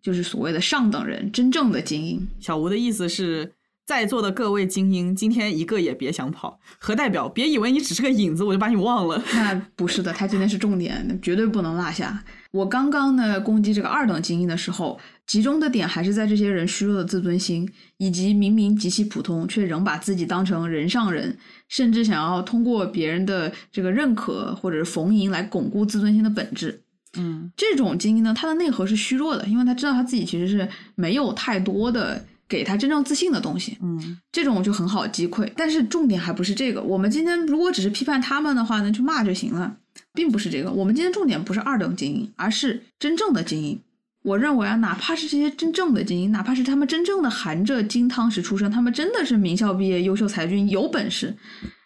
[0.00, 2.28] 就是所谓的上等人，真正的精英。
[2.38, 3.52] 小吴的意思是。
[3.86, 6.58] 在座的各位精英，今天一个也别想跑。
[6.78, 9.22] 何代表，别以为你只是个影子，我就把你忘了。
[9.34, 12.24] 那不是的，他今天是重点，绝对不能落下。
[12.54, 21.36] 我刚刚呢攻击这个二等精英的时候，集中的点还是在这些人虚弱的自尊心，以及明明极其普通，却仍把自己当成人上人，
[21.68, 26.82] 甚至想要通过别人的这个认可或者是逢迎来巩固自尊心的本质。
[27.16, 33.76] 嗯这种精英呢，他的内核是虚弱的，因为他知道他自己其实是没有太多的给他真正自信的东西。
[33.82, 35.50] 嗯这种就很好击溃。
[35.56, 39.76] 但是重点还不是这个，我们今天如果只是批判他们的话呢，就骂就行了，
[40.14, 40.70] 并不是这个。
[40.70, 43.78] 我们今天重点不是二等精英，而是真正的精英。
[44.22, 51.36] 我认为啊，哪怕是这些真正的精英，哪怕是他们真正的含着金汤匙出生，他们真的是名校毕业、优秀才俊、有本事，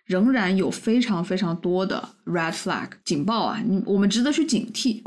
[0.05, 5.01] 仍然有非常非常多的 red flag 警报啊，你我们值得去警惕。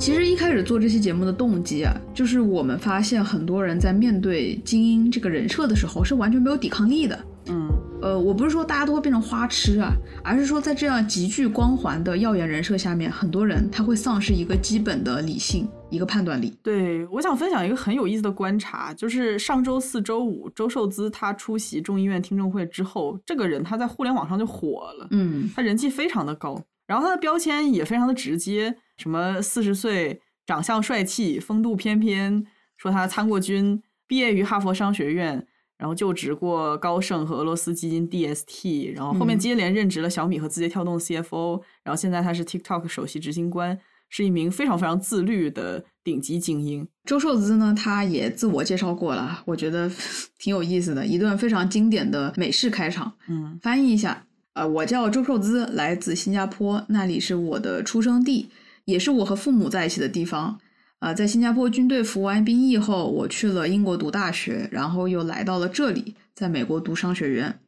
[0.00, 7.22] 其实一开始做这期节目的动机啊，就是我们发现很多人在面对精英这个人设的时候是完全没有抵抗力的。
[7.48, 7.68] 嗯，
[8.00, 9.92] 呃，我不是说大家都会变成花痴啊，
[10.24, 16.50] 而是说在这样极具光环的耀眼人设下面，很多人他会丧失一个基本的理性，一个判断力。
[16.62, 32.44] 对，我想分享一个很有意思的观察，就是上周四周五，周受资他出席众议院听证会之后，这个人他在互联网上就火了，嗯他人气非常的高，然后他的标签也非常的直接，什么四十岁，长相帅气，风度翩翩，
[32.76, 35.46] 说他参过军，毕业于哈佛商学院，
[35.78, 43.78] 然后就职过高盛和俄罗斯基金 DST，然后后面嗯接连任职了小米和字节跳动 CFO，然后现在他是 TikTok 首席执行官，
[44.10, 46.86] 是一名非常非常自律的顶级精英。
[47.04, 49.90] 周受资呢，他也自我介绍过了，我觉得
[50.38, 53.14] 挺有意思的，一段非常经典的美式开场。
[53.28, 58.50] 嗯翻译一下，呃，我叫周受资，来自新加坡，那里是我的出生地，
[58.90, 60.58] 也是我和父母在一起的地方。
[60.98, 67.58] 呃，在新加坡军队服完兵役后，我去了英国读大学，然后又来到了这里，在美国读商学院。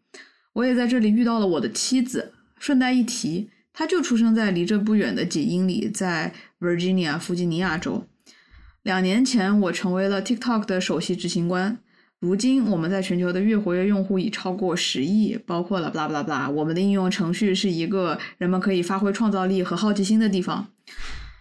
[0.52, 2.34] 我也在这里遇到了我的妻子。
[2.58, 8.06] 顺带一提，她就出生在离这不远的几英里，在 Virginia 弗吉尼亚州。
[8.82, 11.78] 两年前，我成为了 TikTok 的首席执行官。
[12.22, 16.48] 如今，我们在全球的月活跃用户已超过十亿，包括了 blah blah blah。
[16.48, 20.68] 我们的应用程序是一个人们可以发挥创造力和好奇心的地方。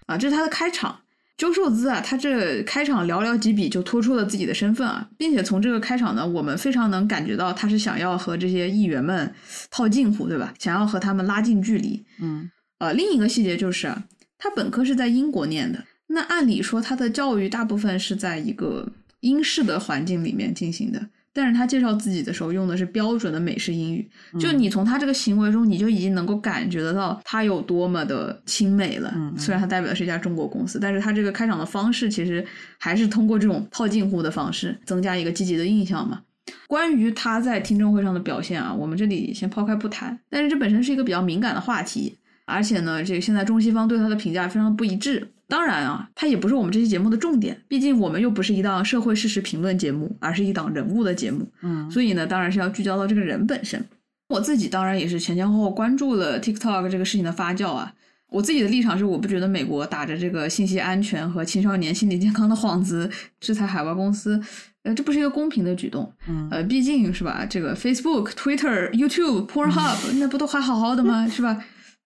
[0.08, 1.02] 啊，这是他的开场。
[1.38, 9.32] 周受资啊，他这开场寥寥几笔就突出了自己的身份啊，并且从这个开场呢，我们非常能感觉到他是想要和这些议员们
[9.70, 10.52] 套近乎，对吧？
[10.58, 12.04] 想要和他们拉近距离。
[12.20, 14.04] 嗯呃，另一个细节就是啊，
[14.40, 21.04] 他本科是在英国念的，那按理说他的教育大部分是在一个英式的环境里面进行的，
[21.34, 29.12] 但是他介绍自己的时候用的是标准的美式英语，就你从他这个行为中，你就已经能够感觉得到他有多么的亲美了。
[29.16, 32.46] 嗯嗯虽然他代表的是一家中国公司，但是他这个开场的方式其实
[32.78, 36.22] 还是通过这种套近乎的方式增加一个积极的印象嘛。
[36.68, 40.20] 关于他在听证会上的表现啊，我们这里先抛开不谈。
[40.30, 45.32] 但是这本身是一个比较敏感的话题，而且呢，这个现在中西方对他的评价非常不一致。
[45.52, 51.46] 当然啊，它也不是我们这期节目的重点，毕竟我们又不是一档社会事实评论节目，而是一档人物的节目。
[51.62, 53.86] 嗯所以呢，当然是要聚焦到这个人本身。
[54.30, 57.94] 我自己当然也是前前后后关注了 TikTok 这个事情的发酵啊。
[58.30, 63.12] 我自己的立场是，我不觉得美国打着这个信息安全和青少年心理健康的幌子
[63.42, 64.42] 制裁海外公司，
[64.84, 66.10] 呃，这不是一个公平的举动。
[66.30, 71.28] 嗯呃，毕竟是吧，这个 Facebook、Twitter、YouTube、Pornhub 那不都还好好的吗？
[71.28, 71.62] 是吧？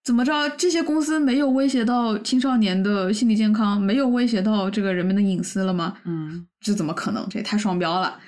[0.05, 5.97] 怎么着，这些公司没有威胁到青少年的心理健康，没有威胁到这个人们的隐私了吗？
[6.05, 7.27] 嗯这怎么可能？
[7.27, 8.19] 这也太双标了。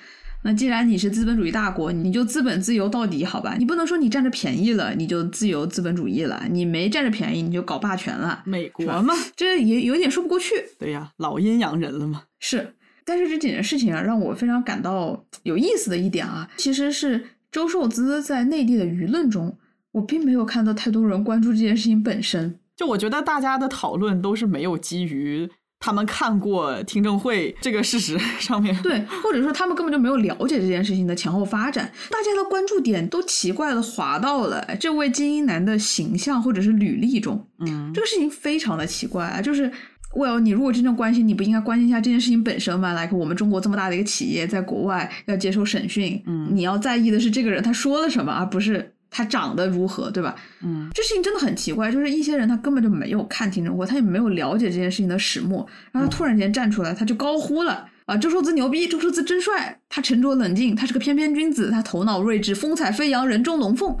[0.42, 3.54] 那既然你是资本主义大国，你就资本自由到底，好吧？
[3.56, 8.42] 你不能说你占着便宜了，你就自由资本主义了；你没占着便宜，你就搞霸权了。
[8.44, 10.54] 美国嘛，这也有点说不过去。
[10.80, 12.24] 对呀，老阴阳人了嘛。
[12.40, 19.56] 是，但是这几件事情啊，让我非常感到有意思的一点啊，其实是周受资在内地的舆论中，
[19.98, 22.58] 我并没有看到太多人关注这件事情本身。
[22.76, 25.48] 就我觉得大家的讨论都是没有基于
[25.80, 28.80] 他们看过听证会这个事实 上面。
[28.82, 39.70] 对，或者说他们根本就没有了解这件事情的前后发展，大家的关注点都奇怪的滑到了这位精英男的形象或者是履历中，嗯这个事情非常的奇怪啊，就是。
[40.16, 50.34] well，你如果真正关心，你不应该关心一下这件事情本身吗？like 我们中国这么大的一个企业，在国外要接受审讯，嗯你要在意的是这个人他说了什么，而不是他长得如何，对吧？
[50.62, 63.96] 嗯这事情真的很奇怪，就是一些人他根本就没有看听证会，他也没有了解这件事情的始末，然后他突然间站出来，他就高呼了啊，周受资牛逼，周受资真帅，他沉着冷静，他是个翩翩君子，他头脑睿智，风采飞扬，人中龙凤。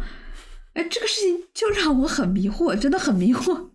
[0.74, 3.68] 哎，这个事情就让我很迷惑，真的很迷惑。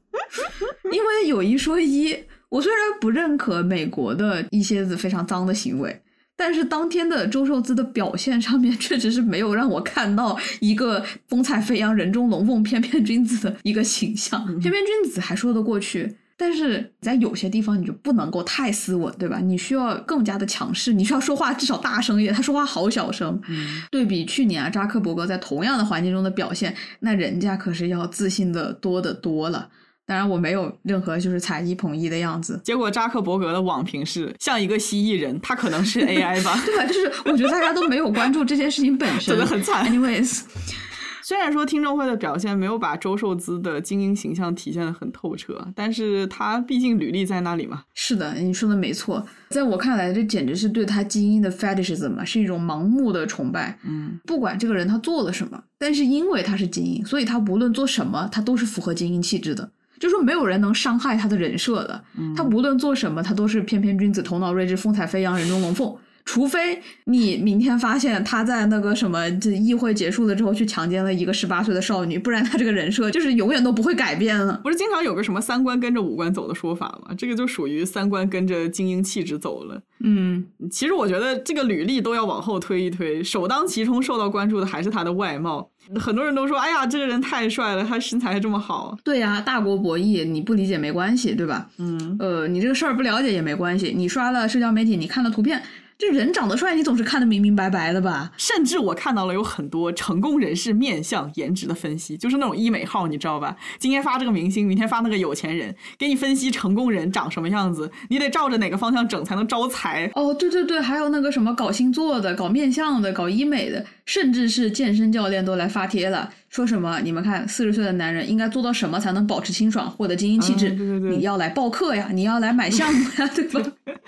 [0.91, 2.15] 因为有一说一，
[2.49, 6.01] 我虽然不认可美国的一些子非常脏的行为，
[6.35, 14.43] 但是当天的周受资的表现上面，确实是没有让我看到一个风采飞扬、人中龙凤、翩翩君子的一个形象。
[14.59, 19.39] 翩翩君子还说得过去，但是在有些地方你就不能够太斯文，对吧？
[19.39, 23.39] 你需要更加的强势，你需要说话至少大声一点，他说话好小声。
[23.47, 29.69] 嗯对比去年啊，扎克伯格在同样的环境中的表现，那人家可是要自信的多得多了。
[30.05, 36.59] 当然，我没有任何就是踩一捧一的样子，结果扎克伯格的网评是像一个蜥蜴人，他可能是 AI 吧。
[36.65, 36.85] 对吧？
[36.85, 40.41] 就是我觉得大家都没有关注这件事情本身，真的很惨 Anyways，
[41.23, 47.83] 虽然说听证会的表现没有把周受资的精英形象体现的很透彻，但是他毕竟履历在那里嘛。
[47.93, 49.25] 是的，你说的没错。
[49.49, 53.79] 在我看来，这简直是对他精英的 fetishism 嘛，是一种盲目的崇拜。
[53.85, 59.71] 嗯不管这个人他做了什么，但是因为他是精英，所以他无论做什么，他都是符合精英气质的。
[60.03, 62.03] 就说没有人能伤害他的人设的。
[62.35, 65.95] 他无论做什么，他都是翩翩君子，头脑睿智，风采飞扬，人中龙凤。
[66.25, 74.59] 除非你明天发现他在那个什么这议会结束了之后去强奸了一个十八岁的少女，不然他这个人设就是永远都不会改变了。
[74.63, 77.13] 不是经常有个什么三观跟着五官走的说法吗？
[77.17, 79.81] 这个就属于三观跟着精英气质走了。
[80.01, 85.71] 嗯，其实我觉得这个履历都要往后推一推，首当其冲受到关注的还是他的外貌。
[85.99, 88.97] 很多人都说，哎呀，这个人太帅了，他身材还这么好。
[89.03, 91.69] 对呀，大国博弈，你不理解没关系，对吧？
[91.77, 95.61] 嗯，呃，你这个事儿不了解也没关系，你刷了社交媒体，你看了图片。
[96.05, 98.29] 这人长得帅，你总是看得明明白白的吧？
[98.35, 103.55] 甚至我看到了有很多成功人士面相、颜值的分析，就是那种医美号，你知道吧？
[103.79, 110.11] 今天发这个明星，明天发那个有钱人，给你分析成功人长什么样子，你得照着哪个方向整才能招财。
[110.13, 120.71] 哦，对对对，还有那个什么搞星座的、搞面相的、搞医美的，甚至是健身教练都来发帖了，说什么你们看四十岁的男人应该做到什么才能保持清爽、获得精英气质？
[120.71, 123.61] 对对对，你要来报课呀，你要来买项目呀，对吧？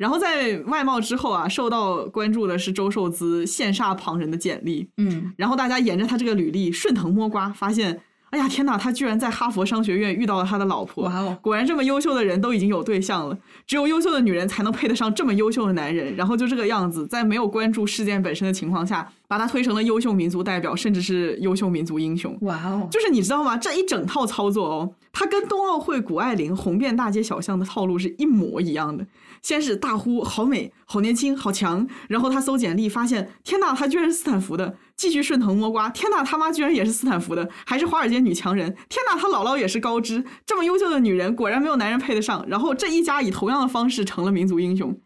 [0.00, 13.36] 然后在外貌之后啊，受到关注的是周受资羡煞旁人的简历，嗯，然后大家沿着他这个履历顺藤摸瓜，发现，哎呀天哪，他居然在哈佛商学院遇到了他的老婆，哇哦，果然这么优秀的人都已经有对象了，
[13.66, 23.54] 只有优秀的女人才能配得上这么优秀的男人，然后就这个样子，在没有关注事件本身的情况下，把他推成了优秀民族代表，甚至是优秀民族英雄，哇哦，就是你知道吗？
[23.58, 29.06] 这一整套操作哦，他跟冬奥会谷爱凌红遍大街小巷的套路是一模一样的。
[29.42, 42.44] 先是大呼好美、好年轻、好强，然后他搜简历发现，天呐，他居然是斯坦福的，继续顺藤摸瓜，天呐，他妈居然也是斯坦福的，还是华尔街女强人，天呐，他姥姥也是高知，这么优秀的女人，果然没有男人配得上。
[42.48, 44.98] 然后这一家以同样的方式成了民族英雄。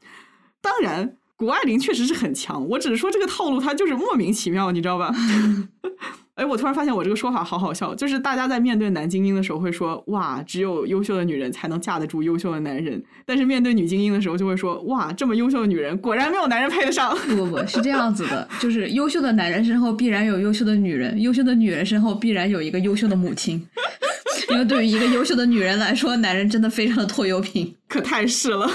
[0.61, 5.15] 当然，谷爱凌确实是很强，我只是说这个套路它就是莫名其妙，你知道吧？
[6.35, 17.17] 哎，我突然发现我这个说法好好笑，就是大家在面对男精英的时候会说，哇，只有优秀的女人才能架得住优秀的男人，但是面对女精英的时候就会说，哇，这么优秀的女人，果然没有男人配得上。
[17.29, 23.65] 不不不是这样子的，就是优秀的男人身后必然有优秀的女人，优秀的女人身后必然有一个优秀的母亲，
[24.51, 28.69] 因为对于一个优秀的女人来说，男人真的非常的拖油瓶，可太是了。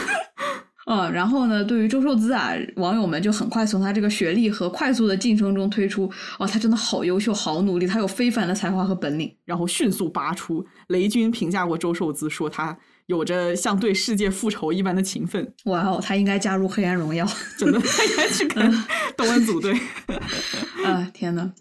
[0.91, 10.65] 嗯，然后呢，对于周受资啊，网友们就很快从他这个学历和快速的晋升中推出，哦，他真的好优秀，好努力，他有非凡的才华和本领，然后迅速拔出。
[10.87, 12.75] 雷军评价过周受资，说他
[13.05, 15.53] 有着像对世界复仇一般的勤奋。
[15.65, 17.23] 哇哦，他应该加入黑暗荣耀，
[17.55, 18.83] 真的，他应该去跟
[19.15, 19.79] 东恩组队。
[20.83, 21.53] 啊，天呐！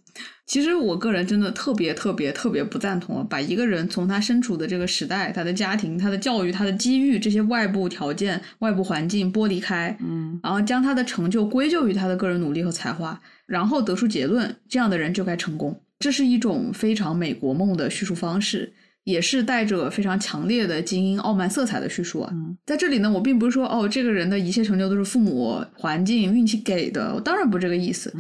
[0.48, 15.78] 其实我个人真的特别特别特别不赞同，把一个人从他身处的这个时代、他的家庭、他的教育、他的机遇这些外部条件、外部环境剥离开，嗯，然后将他的成就归咎于他的个人努力和才华，然后得出结论，这样的人就该成功。
[15.98, 18.72] 这是一种非常美国梦的叙述方式，
[19.04, 22.32] 也是带着非常强烈的精英傲慢色彩的叙述啊。
[22.64, 28.11] 在这里呢，我并不是说哦，这个人的一切成就都是父母、环境、运气给的，我当然不这个意思。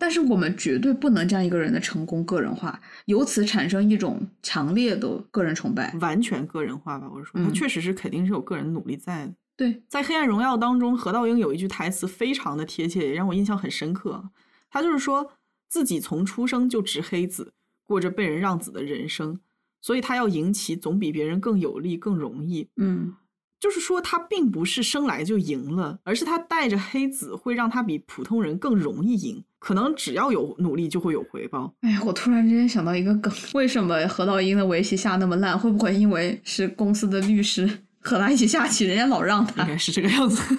[0.00, 7.06] 但是我们绝对不能将一个人的成功个人化，由此产生一种强烈的个人崇拜，完全个人化吧。
[7.12, 9.34] 我是说，他确实是肯定是有个人努力在的。
[9.58, 14.30] 对，在《黑暗荣耀》当中，何道英有一句台词非常的贴切，也让我印象很深刻。
[14.70, 15.32] 他就是说
[15.68, 17.52] 自己从出生就执黑子，
[17.84, 19.38] 过着被人让子的人生，
[19.82, 22.70] 所以他要赢棋总比别人更有利、更容易。
[22.76, 23.16] 嗯。
[23.60, 29.44] 就是说，他并不是生来就赢了，而是他带着黑子会让他比普通人更容易赢。
[29.58, 31.70] 可能只要有努力，就会有回报。
[31.82, 35.56] 哎呀，我突然之间想到一个梗：为什么何道英的围棋下那么烂？
[35.58, 37.70] 会不会因为是公司的律师
[38.00, 39.62] 和他一起下棋，人家老让他？
[39.62, 40.42] 应该是这个样子。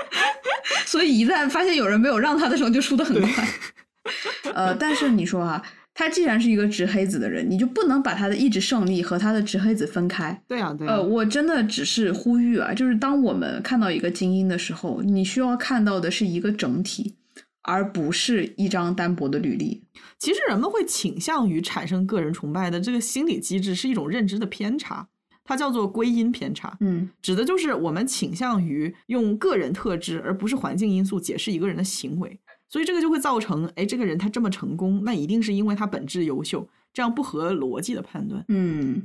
[0.86, 3.48] 所以一旦发现有人没有让他的时候，就输得很快。
[4.54, 5.62] 呃，但是你说啊。
[5.98, 10.42] 他既然是一个执黑子的人，你就不能把他的意志胜利和他的执黑子分开。
[10.46, 10.86] 对啊，对。
[10.86, 17.16] 呃，我真的只是呼吁啊，就是当我们看到一个精英的时候，你需要看到的是一个整体，
[17.62, 19.84] 而不是一张单薄的履历。
[20.18, 25.08] 其实人们会倾向于产生个人崇拜的这个心理机制是一种认知的偏差，
[25.44, 26.76] 它叫做归因偏差。
[26.80, 32.38] 嗯，指的就是我们倾向于用个人特质而不是环境因素解释一个人的行为。
[32.68, 38.44] 所以这个就会造成，哎，这个人他这么成功，那一定是因为他本质优秀，这样不合逻辑的判断。
[38.48, 39.02] 嗯，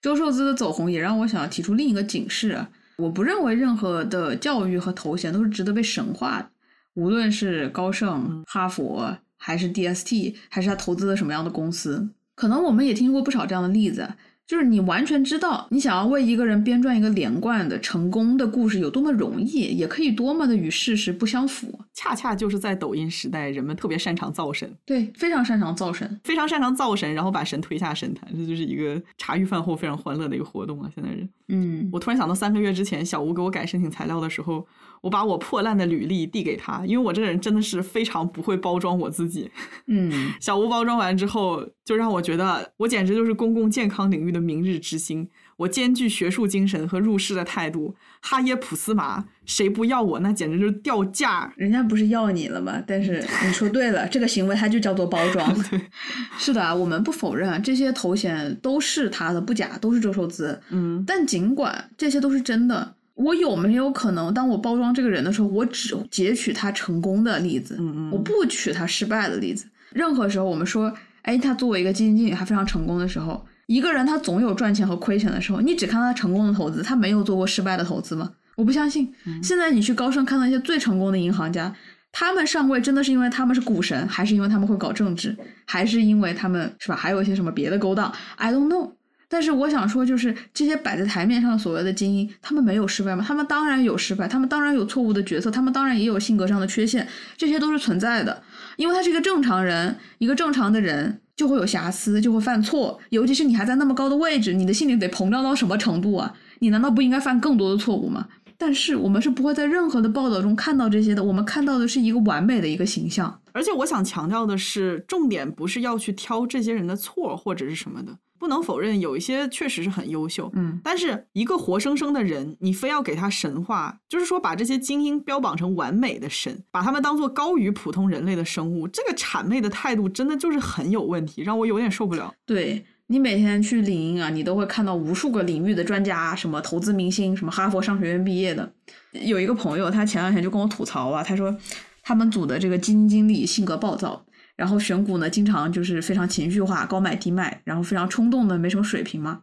[0.00, 6.50] 周受资的走红也让我想要提出另一个警示啊，我不认为任何的教育和头衔都是值得被神化的，
[6.94, 14.08] 无论是高盛、哈佛，还是 DST，还是他投资的什么样的公司，可能我们也听过不少这样的例子。
[14.46, 21.78] 就是你完全知道，你想要为一个人编撰一个连贯的、成功的故事有多么容易，也可以多么的与事实不相符。
[21.94, 30.90] 恰恰就是在抖音时代，人们特别擅长造神，对，非常擅长造神，非常擅长造神，然后把神推下神坛，这就是一个茶余饭后非常欢乐的一个活动啊！
[30.94, 34.66] 现在人，嗯，我突然想到三个月之前，小吴给我改申请材料的时候，
[35.02, 39.50] 我把我破烂的履历递给他，因为我这个人真的是非常不会包装我自己。
[39.88, 45.28] 嗯，小吴包装完之后，就让我觉得我简直就是公共健康领域的明日之星。
[45.58, 51.52] 我兼具学术精神和入世的态度，哈耶普斯麻，谁不要我，那简直就是掉价。
[51.56, 52.82] 人家不是要你了吗？
[52.84, 55.54] 但是你说对了，这个行为它就叫做包装。
[56.38, 60.60] 是的，我们不否认这些头衔都是他的，不假，都是周受资。
[60.70, 69.66] 嗯，但尽管这些都是真的，我有没有可能，当我包装这个人的时候，我只截取他成功的例子，嗯嗯我不取他失败的例子。
[69.92, 70.92] 任何时候，我们说，
[71.22, 75.60] 哎，他作为一个基金经理，他非常成功的时候，一个人他总有赚钱和亏钱的时候。
[75.60, 78.32] 你只看他成功的投资，他没有做过失败的投资吗？
[78.56, 79.12] 我不相信。
[79.42, 81.74] 现在你去高盛看到一些最成功的银行家，
[82.10, 85.36] 他们上位真的是因为他们是股神，还是因为他们会搞政治，
[85.66, 86.96] 还是因为他们是吧？
[86.96, 88.92] 还有一些什么别的勾当？I don't know。
[89.32, 93.24] 但是我想说，就是这些摆在台面上所谓的精英，他们没有失败吗？
[93.26, 98.42] 他们当然有失败，他们当然有错误的决策，他们当然也有性格上的缺陷，这些都是存在的。
[98.76, 103.00] 因为他是一个正常人，一个正常的人就会有瑕疵，就会犯错。
[103.08, 106.34] 尤其是你还在那么高的位置，你的心里得膨胀到什么程度啊？
[106.58, 108.28] 你难道不应该犯更多的错误吗？
[108.58, 113.40] 但是我们是不会在任何的报道中看到这些的，我们看到的是一个完美的一个形象。
[113.52, 118.12] 而且我想强调的是，重点不是要去挑这些人的错或者是什么的。
[118.42, 132.34] 不能否认，有一些确实是很优秀，嗯，但是一个活生生的人，你非要给他神化，就是说把这些精英标榜成完美的神，把他们当做高于普通人类的生物，这个谄媚的态度真的就是很有问题，让我有点受不了。
[132.44, 138.72] 对你每天去领英啊，你都会看到无数个领域的专家，什么投资明星，什么哈佛商学院毕业的。
[139.12, 141.56] 有一个朋友，他前两天就跟我吐槽啊，他说
[142.02, 144.24] 他们组的这个基金经理性格暴躁。
[144.62, 149.40] 然后选股呢，经常就是非常情绪化，高买低卖，然后非常冲动的，没什么水平嘛。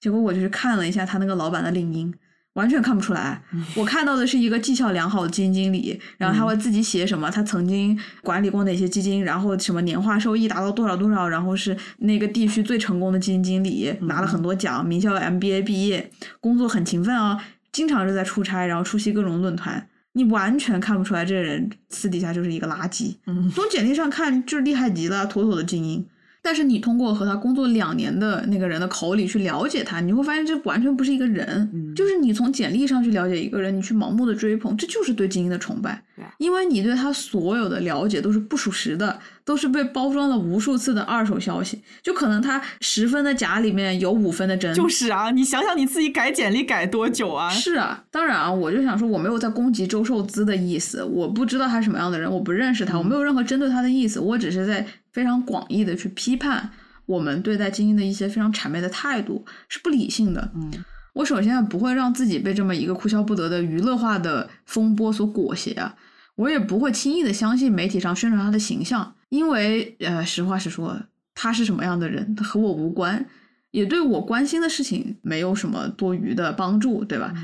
[0.00, 2.10] 结果我就是看了一下他那个老板的领英，
[2.54, 3.42] 完全看不出来。
[3.74, 19.90] 我看到的是一个绩效良好的基金经理，然后他会自己写什么，他曾经管理过哪些基金，然后什么年化收益达到多少多少，然后是那个地区最成功的基金经理，拿了很多奖，名校 MBA 毕业，工作很勤奋啊，经常是在出差，然后出席各种论坛。
[20.16, 26.04] 你完全看不出来这人私底下就是一个垃圾，嗯，从简历上看就是厉害极了，妥妥的精英。
[26.40, 31.68] 但是你通过和他工作两年的那个人的口里去了解他，你会发现这完全不是一个人。
[31.74, 36.02] 嗯就是你从简历上去了解一个人，你去盲目的追捧，这就是对精英的崇拜。
[36.14, 41.80] 对啊因为你对他所有的了解都是不属实的，都是被包装了无数次的二手消息。
[42.02, 44.74] 就可能他十分的假里面有五分的真。
[44.74, 47.48] 就是啊，你想想你自己改简历改多久啊？
[47.48, 56.68] 是啊，当然啊，我就想说，我没有在攻击周受资的意思，我不知道他什么样的人，我不认识他，我没有任何针对他的意思，我只是在非常广义的去批判
[57.06, 60.50] 我们对待精英的一些非常谄媚的态度是不理性的。
[60.56, 60.72] 嗯，
[61.14, 65.94] 我首先不会让自己被这么一个哭笑不得的娱乐化的风波所裹挟啊，
[66.34, 71.00] 我也不会轻易的相信媒体上宣传他的形象，因为呃，实话实说，
[71.34, 73.26] 他是什么样的人他和我无关，
[73.70, 77.34] 也对我关心的事情没有什么多余的帮助，对吧？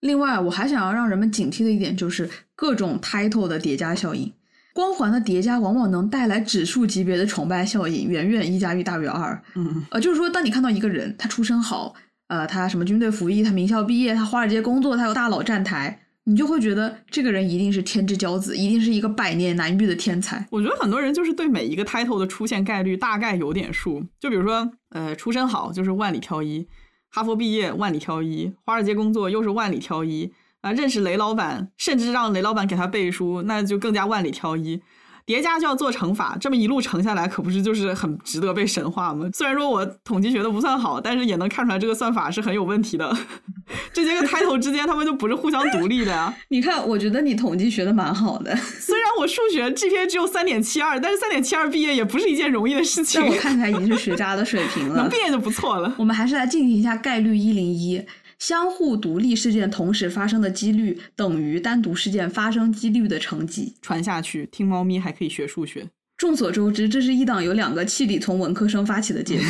[0.00, 4.32] 另外，我还想要让人们警惕的一点就是各种 title 的叠加效应。
[4.74, 9.40] 光环的叠加往往能带来指数级别的崇拜效应，远远一加一大于二。
[9.54, 11.94] 嗯，呃，就是说，当你看到一个人，他出身好，
[12.26, 20.46] 呃，他什么军队服役，他名校毕业，他华尔街工作，他有大佬站台，你就会觉得这个人一定是天之骄子，一定是一个百年难遇的天才。
[20.50, 24.02] 我觉得很多人就是对每一个 title 的出现概率大概有点数。
[24.18, 26.66] 就比如说，呃，出身好就是万里挑一，
[27.10, 34.80] 哈佛毕业万里挑一，华尔街工作又是万里挑一啊，认识雷老板，甚至让雷老板给他背书，那就更加万里挑一。
[35.26, 39.28] 叠加就要做乘法，这么一路乘下来，可不是就是很值得被神话吗？
[39.34, 43.16] 虽然说我统计学的不算好，但是也能看出来这个算法是很有问题的。
[43.92, 46.32] 这些个 title 之间，他们就不是互相独立的呀。
[46.48, 53.28] 你看，我觉得你统计学的蛮好的， 虽然我数学 GPA 只有三点七二，但是三点七二毕业也不是一件容易的事情在。
[53.28, 55.16] 我看起来已经是学渣的水平了能毕。
[55.16, 55.94] 业就不错了。
[55.96, 57.98] 我们还是来进行一下概率一零一，
[58.38, 63.74] 相互独立事件同时发生的几率等于单独事件发生几率的乘积。
[63.80, 65.86] 传下去，听猫咪还可以学数学。
[66.16, 69.44] 众所周知，这是一档由两个气理从文科生发起的节目。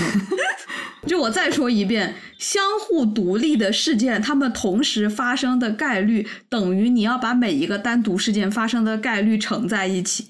[1.07, 10.28] 就我再说一遍，相互独立的事件，它们同时发生的概率等于你要把每一个单独事件发生的概率乘在一起。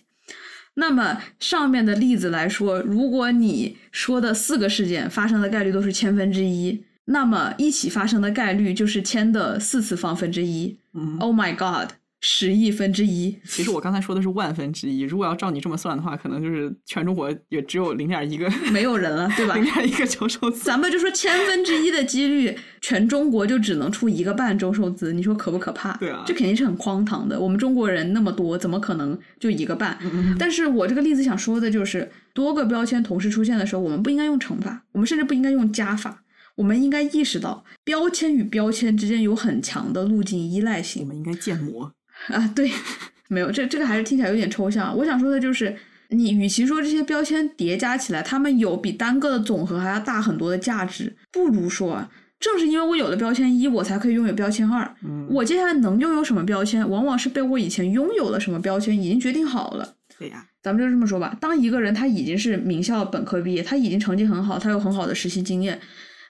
[0.75, 10.79] 那么上面的例子来说，如果你说的四个事件发生的概率都是千分之一，那么一起发生的概率就是千的四次方分之一。
[10.95, 11.91] 嗯 Oh my god！
[12.27, 19.65] 十亿分之一，其实我刚才说的是万分之一，如果要照你这么算的话，可能就是全中国也只有零点一个，没有人了，对吧 零？
[19.71, 20.65] 点一个周寿司。
[20.65, 25.95] 咱们就说千分之一的几率，全中国就只能出一个半周寿司，你说可不可怕？
[25.99, 27.39] 对啊这肯定是很荒唐的。
[27.39, 29.99] 我们中国人那么多，怎么可能就一个半？
[30.01, 36.23] 嗯但是我这个例子想说的就是，多个标签同时出现的时候，我们不应该用乘法，我们甚至不应该用加法，
[36.57, 41.93] 我们应该意识到标签与标签之间有很强的路径依赖性我性们应该建模。
[42.29, 42.53] 啊。
[42.55, 42.71] 对，
[43.29, 44.97] 没有这这个还是听起来有点抽象。
[44.99, 45.77] 我想说的就是。
[46.11, 52.07] 你与其说这些标签叠加起来，它们有比单个的总和还要大很多的价值，不如说，
[52.39, 54.95] 正是因为我有了标签一，我才可以拥有标签二。
[55.03, 59.95] 嗯，我接下来能拥有什么标签，往往是被我以前拥有了什么标签已经决定好了。
[60.19, 65.81] 对呀，咱们就这么说吧，当一个人他已经是名校本科毕业，他已经成绩很好，他有很好的实习经验，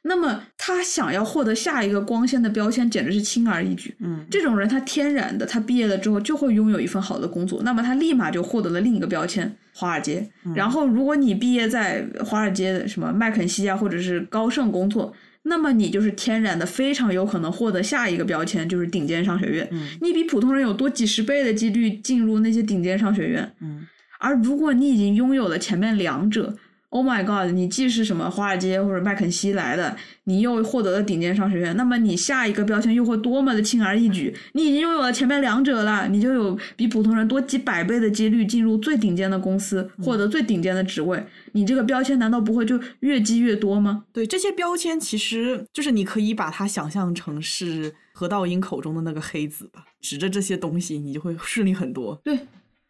[0.07, 3.95] 那么他想要获得下一个光鲜的标签，简直是轻而易举。
[4.01, 10.29] 嗯，这种人他天然的，他毕业了之后就会拥有一份好的工作，那么他立马就获得了另一个标签——华尔街。
[10.55, 15.11] 然后，如果你毕业在华尔街的什么麦肯锡啊，或者是高盛工作，
[15.45, 19.67] 那么你就是天然的非常有可能获得下一个标签，就是顶尖商学院。
[19.73, 23.51] 嗯你比普通人有多几十倍的几率进入那些顶尖商学院。
[23.61, 23.87] 嗯，
[24.21, 26.55] 而如果你已经拥有了前面两者
[26.95, 34.33] ，Oh my God，你既是什么华尔街或者麦肯锡来的，你又获得了顶尖商学院，那么你下一个标签又会多么的轻而易举？
[34.53, 41.27] 你已经拥有了前面两者了，你就有比普通人多几百倍的几率进入最顶尖的公司，获得最顶尖的职位。
[41.51, 44.05] 你这个标签难道不会就越积越多吗？
[44.13, 52.21] 对，这些标签其实就是你可以把它想象成是何道英口中的那个黑子吧，指着这些东西，你就会顺利很多。
[52.23, 52.39] 对，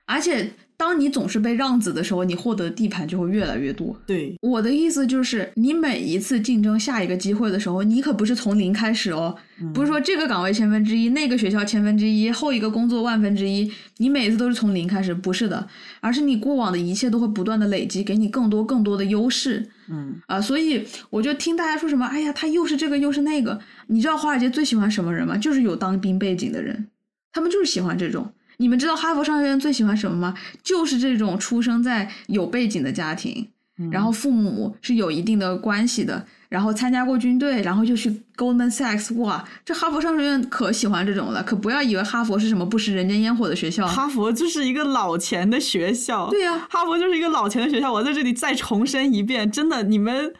[0.04, 0.50] 而且
[0.84, 3.98] 当你总是被让子的时候，你获得的地盘就会越来越多。
[4.06, 9.34] 对，我的意思就是，你每一次竞争下一个机会的时候，你可不是从零开始哦，
[9.72, 15.66] 不是说这个岗位千分之一，那个学校千分之一，后一个工作万分之一，你每一次都是从零开始，不是的，
[16.00, 20.38] 而是你过往的一切都会不断的累积，给你更多更多的优势嗯啊。
[20.38, 25.38] 所以我就听大家说什么，哎呀，他又是这个又是那个，你知道华尔街最喜欢什么人吗？
[25.38, 26.88] 就是有当兵背景的人，
[27.32, 28.30] 他们就是喜欢这种。
[28.58, 30.34] 你们知道哈佛商学院最喜欢什么吗？
[30.62, 33.48] 就是这种出生在有背景的家庭，
[33.90, 43.86] 然后父母是有一定的关系的，然后参加过军队，然后就去 Goldman Sachs，哇，这哈佛商学院可喜欢这种了，可不要以为哈佛是什么不食人间烟火的学校。
[43.86, 46.30] 哈佛就是一个老钱的学校。
[46.30, 47.92] 对呀、哈佛就是一个老钱的学校。
[47.92, 50.32] 我在这里再重申一遍，真的，你们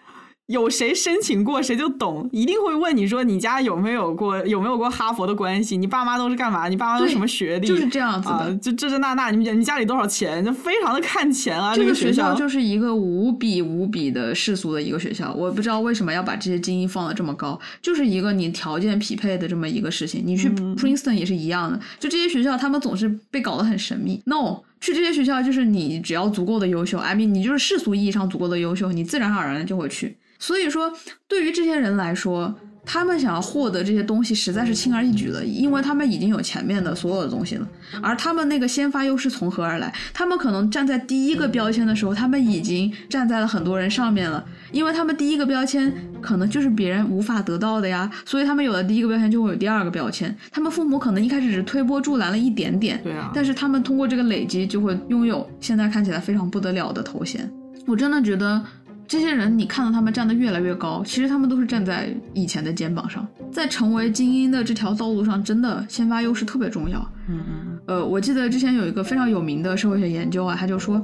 [0.47, 8.35] 有谁申请过，谁就懂，一定会问你说你家有没有过有没有过哈佛的关系，你爸妈都是干嘛，你爸妈都是什么学历，就是这样子的。
[8.35, 11.75] 啊，就这这那那，你们你家里多少钱，就非常的看钱啊。
[11.75, 20.23] 这个学校校就是一个无比无比的世俗的一个学校，我不知道为什么要把这些精英放的这么高，就是一个你条件匹配的这么一个事情。
[20.27, 24.21] 你去嗯 Princeton 也是一样的，就这些学校他们总是被搞得很神秘。
[24.27, 30.19] No，去这些学校就是你只要足够的优秀，I mean 你就是世俗意义上足够的优秀，你自然而然就会去。
[30.47, 30.93] 所以说，
[31.27, 37.67] 对于这些人来说，他们想要获得这些东西实在是轻而易举了，因为他们已经有前面的所有的东西了。
[38.03, 39.91] 而他们那个先发优势从何而来？
[40.13, 45.91] 他们可能站在第一个标签的时候，他们已经站在了很多人上面了，因为他们第一个标签
[46.21, 50.37] 可能就是别人无法得到的呀，所以他们有了第一个标签就会有第二个标签。
[50.51, 57.51] 他们父母可能一开始只推波助澜了一点点，对啊，但是他们通过这个累积，就会拥有现在看起来非常不得了的头衔。
[57.87, 58.63] 我真的觉得。
[59.07, 67.01] 这些人，你看到他们站得越来越高，其实他们都是站在以前的肩膀上，在成为精英的这条道路上，真的先发优势特别重要。
[67.29, 71.01] 嗯嗯呃，我记得之前有一个非常有名的社会学研究啊，他就说，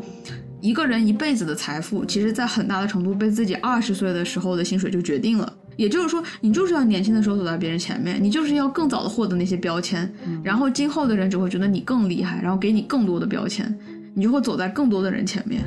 [0.61, 5.53] 一个人一辈子的财富，其实在很大的程度被自己二十岁的时候的薪水就决定了。
[5.77, 10.11] 也就是说，你就是要年轻的时候走在别人前面，你就是要更早的获得那些标签，
[10.43, 13.75] 然后今后的人只会觉得你更厉害，然后给你更多的标签，
[14.15, 15.63] 你就会走在更多的人前面。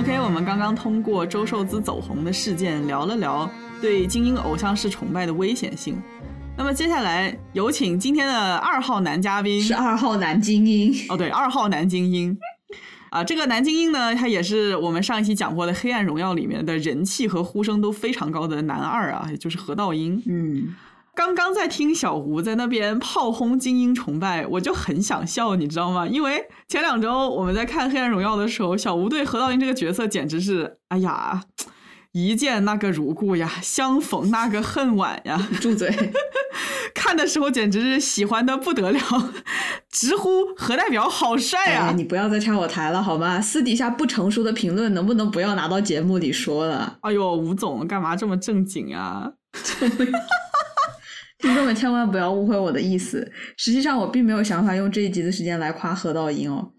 [0.00, 3.48] OK，我们刚刚通过周受资走红的事件聊了聊
[3.82, 6.00] 对精英偶像式崇拜的危险性。
[6.56, 12.34] 那么接下来有请今天的二号男嘉宾，是二号男精英，哦，对，二号男精英。
[13.10, 20.22] 啊，这个男精英呢，他也是我们上一期讲过的《黑暗荣耀》里面的人气和呼声都非常高的男二啊，也就是何道英。
[20.24, 20.74] 嗯，
[21.14, 26.06] 刚刚在听小吴在那边炮轰精英崇拜，我就很想笑，你知道吗？
[26.06, 31.42] 因为前两周我们在看《黑暗荣耀》的时候，小吴对何道英这个角色简直是，哎呀，
[32.12, 35.48] 一见那个如故呀，相逢那个恨晚呀。
[35.60, 35.90] 住嘴！
[36.94, 38.98] 看的时候简直是喜欢的不得了，
[39.90, 41.92] 直呼何代表好帅啊！
[41.96, 43.40] 你不要再拆我台了好吗？
[43.40, 46.98] 私底下不成熟的评论能不能不要拿到节目里说了？
[47.02, 49.32] 哎呦，吴总干嘛这么正经啊？
[51.40, 56.72] 听众们千万不要误会我的意思，实际上我并没有想法用这一集的时间来夸何道英哦。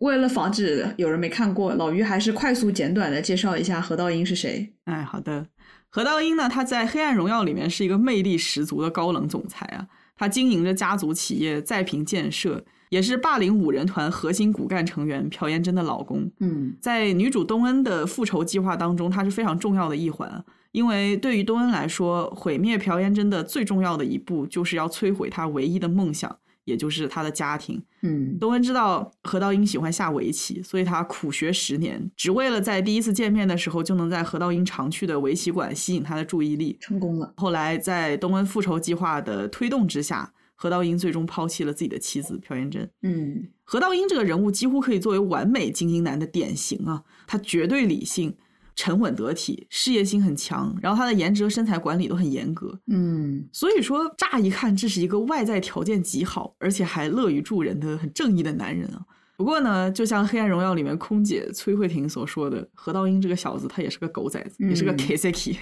[0.00, 4.72] 为了防止有人没看过，老于还是快速简短的介绍一下何道英是谁。
[4.84, 5.46] 哎，好的，
[5.88, 9.86] 何道英呢，他在《黑暗荣耀》里面是一个魅力十足的高冷总裁啊，
[10.16, 16.30] 他经营着家族企业再平建设，也是霸凌五人团核心骨干成员朴妍珍的老公。
[16.40, 20.44] 嗯，在女主东恩的复仇计划当中，他是非常重要的一环。
[20.74, 27.80] 因为对于东恩来说，毁灭朴妍珍的最重要的一步，就是要摧毁他唯一的梦想，也就是他的家庭。
[28.02, 37.32] 嗯，东恩知道何道英喜欢下围棋，所以他苦学十年，只为了在第一次见面的时候就能在何道英常去的围棋馆吸引他的注意力，成功了。
[37.36, 42.90] 后来在东恩复仇计划的推动之下，何道英最终抛弃了自己的妻子朴妍珍。
[43.02, 48.34] 嗯，何道英这个人物几乎可以作为完美精英男的典型啊，他绝对理性。
[48.76, 59.04] 沉稳得体，事业心很强，然后他的颜值和身材管理都很严格，嗯，所以说乍一看这是一个外在条件极好，而且还乐于助人的很正义的男人啊。
[59.36, 65.58] 不过呢，就像《黑暗荣耀》里面空姐崔慧婷所说的，何道英这个小子他也是个狗崽子，也是个 K C K，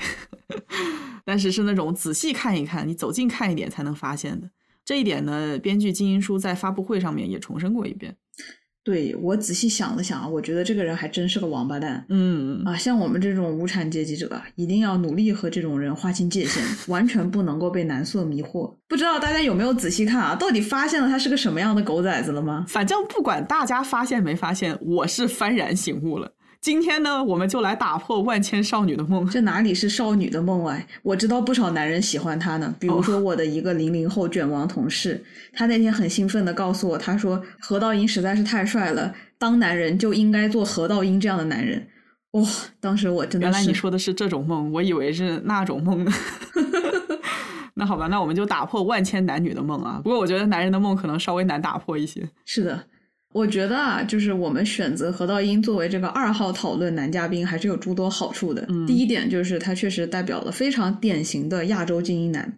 [1.25, 4.51] 但是是那种仔细看一看，你走近看一点才能发现的。
[4.85, 8.17] 这一点呢，编剧金英书在发布会上面也重申过一遍。
[8.85, 12.05] 对我仔细想了想啊，我觉得这个人还真是个王八蛋。
[12.09, 18.77] 嗯啊，像我们这种无产阶级者，一定要努力和这种人划清界限，完全不能够被男色迷惑。
[18.89, 20.35] 不知道大家有没有仔细看啊？
[20.35, 22.67] 到底发现了他是个什么样的狗崽子了吗？
[22.69, 26.33] 反正不管大家发现没发现，我是幡然醒悟了。
[26.63, 29.29] 今天呢，我们就来打破万千少女的梦。
[29.29, 30.81] 这哪里是少女的梦啊？
[31.03, 32.73] 我知道不少男人喜欢她呢。
[32.79, 41.85] 比如说我的一个零零后卷王同事，他那天很兴奋的告诉我，他说何道英实在是太帅了，当男人就应该做何道英这样的男人。
[42.31, 42.49] 哇，
[42.79, 46.13] 当时我真的原来你说的是这种梦，我以为是那种梦呢。
[47.75, 50.01] 那好吧，那我们就打破万千男女的梦啊。
[50.05, 52.23] 不过我觉得男人的梦可能稍微难打破一些。
[52.45, 52.85] 是的。
[53.33, 58.67] 我觉得啊，就是我们选择何道英作为这个二号讨论男嘉宾，还是有诸多好处的。
[58.87, 62.53] 第一点就是他确实代表了非常典型的亚洲精英男。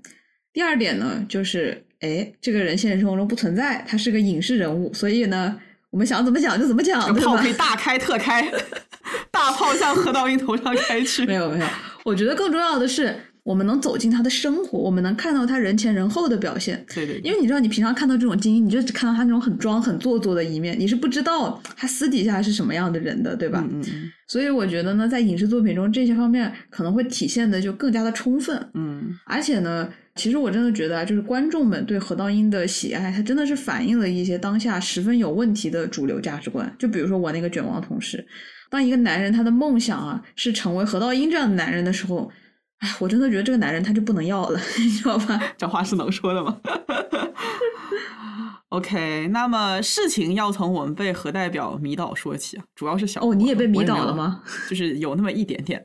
[0.53, 5.57] 第二点呢，就是哎，这个人现实生活中不存在，他是个影视人物，所以呢，
[5.91, 8.43] 我们想怎么讲就怎么讲，炮可以大开特开，
[9.31, 11.25] 大炮向何道英头上开去。
[11.27, 11.66] 没有没有，
[12.05, 13.16] 我觉得更重要的是。
[13.45, 16.82] 我们能走进他的生活，我们能看到他人前人后的表现。
[16.95, 23.62] 对对，因为你知道，你平常看到这种精英，你就只看到他那种很装、很做作的一面，你是不知道他私底下是什么样的人的，对吧？
[23.70, 24.11] 嗯嗯。
[24.26, 28.59] 所以我觉得呢，在影视作品中，这些方面可能会体现的就更加的充分。
[28.72, 29.14] 嗯。
[29.26, 36.74] 而且呢，其实我真的觉得啊，就是观众们对何道英的喜爱，他真的是反映了一些当下十分有问题的主流价值观。
[36.78, 38.26] 就比如说我那个卷王同事，
[38.70, 42.32] 当一个男人他的梦想啊是成为何道英这样的男人的时候。
[42.85, 45.41] 哎，我真的觉得这个男人他就不能要了， 你知道吧？
[45.57, 46.61] 这话是能说的吗？
[48.68, 54.43] OK，那么事情要从我们被何代表迷倒说起啊，主要是小哦，你也被迷倒了吗？
[54.68, 55.82] 就是有那么一点点。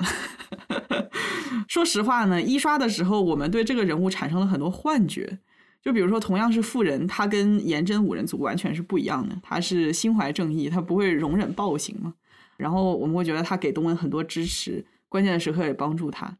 [1.69, 5.39] 说实话呢，一刷的时候，我们对这个人物产生了很多幻觉。
[5.81, 9.33] 就比如说，同样是富人，他跟颜真五人组完全是不一样的。
[9.41, 12.13] 他是心怀正义，他不会容忍暴行嘛。
[12.57, 16.35] 然后我们会觉得他给东恩很多支持，关键的时刻也帮助他。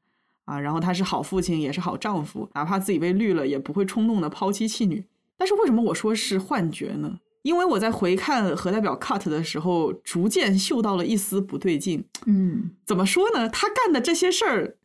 [0.50, 5.06] 啊，然后他是好父亲，也是好丈夫，哪怕自己被绿了，也不会冲动的抛妻弃女。
[5.38, 7.20] 但是为什么我说是幻觉呢？
[7.44, 12.04] 因为我在回看何代表 cut 的时候，逐渐嗅到了一丝不对劲。
[12.26, 13.48] 嗯，怎么说呢？
[13.48, 14.76] 他干的这些事儿，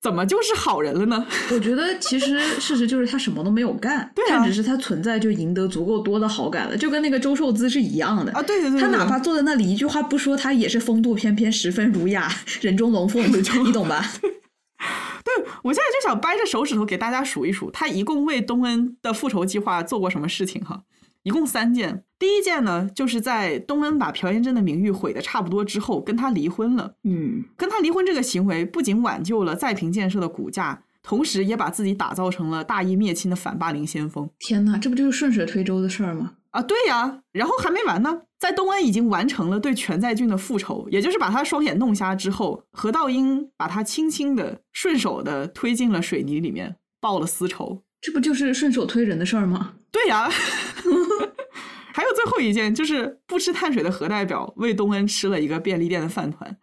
[0.00, 1.26] 怎么就是好人了呢？
[1.52, 8.40] 我觉得其实事实就是他什么都没有干， 对啊，只是他存在就赢得足够多的好感了，就跟那个周寿滋是一样的啊。
[8.42, 12.30] 对对对，他哪怕坐在那里一句话不说，他也是风度翩翩，十分儒雅，
[12.60, 13.20] 人中龙凤，
[13.66, 14.04] 你懂吧？
[15.24, 20.82] 对，我现在就想掰着手指头给大家数一数，他一共为东恩的复仇计划做过什么事情哈？
[21.24, 22.04] 一共三件。
[22.18, 26.94] 第一件呢，就是在东恩把朴妍珍的名誉毁得差不多之后，跟他离婚了。
[27.04, 34.30] 嗯，跟他离婚这个行为不仅挽救了再平建设的股价，同时也把自己打造成了大义灭亲的反霸凌先锋。
[34.38, 36.34] 天哪，这不就是顺水推舟的事儿吗？
[36.50, 47.82] 啊，对呀，然后还没完呢，在东恩已经完成了对全在俊的复仇，也就是把他双眼弄瞎之后，何道英把他轻轻的、顺手的推进了水泥里面，报了私仇。
[48.00, 49.74] 这不就是顺手推人的事儿吗？
[49.90, 50.30] 对呀，
[51.92, 56.56] 还有最后一件，就是不吃碳水的何代表为东恩吃了一个便利店的饭团。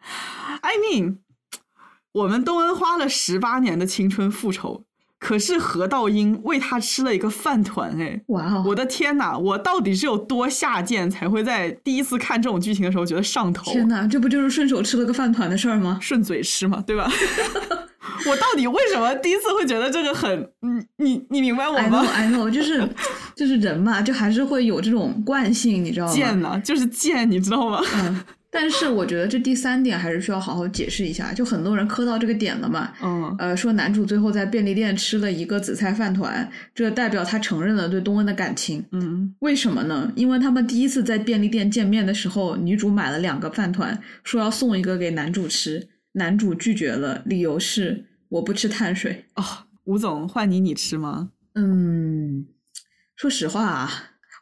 [0.61, 1.17] I mean，
[2.13, 4.85] 我们东恩花了十八年的青春复仇，
[5.25, 8.63] 可是何道英为他吃了一个饭团，哎，哇哦！
[8.67, 9.35] 我的天哪！
[9.35, 13.71] 我到底是有多下贱，才会在第一次看这种剧情的时候觉得上头？
[13.71, 15.97] 天哪，这不就是顺手吃了个饭团的事儿吗？
[15.99, 17.09] 顺嘴吃嘛，对吧？
[18.29, 20.47] 我到底为什么第一次会觉得这个很……
[20.61, 22.87] 嗯，你你明白我吗？I know，就是
[23.35, 26.13] 就是人嘛，就还是会有这种惯性，你知道吗？
[26.13, 27.81] 贱呢，就是贱，你知道吗？
[27.95, 28.23] 嗯。
[28.57, 32.93] 但是我觉得这第三点还是需要好好解释一下，就很多人磕到这个点了嘛。
[33.03, 33.35] 嗯。
[33.37, 38.81] 呃，说男主最后在便利店吃了一个紫菜饭团，这代表他承认了对东恩的感情。
[38.93, 39.35] 嗯。
[39.39, 40.09] 为什么呢？
[40.15, 49.25] 因为他们第一次在便利店见面的时候，女主买了两个饭团，说要送一个给男主吃，男主拒绝了，理由是我不吃碳水。
[49.35, 49.43] 哦，
[49.83, 51.31] 吴总，换你，你吃吗？
[51.55, 52.45] 嗯，
[53.17, 53.91] 说实话啊。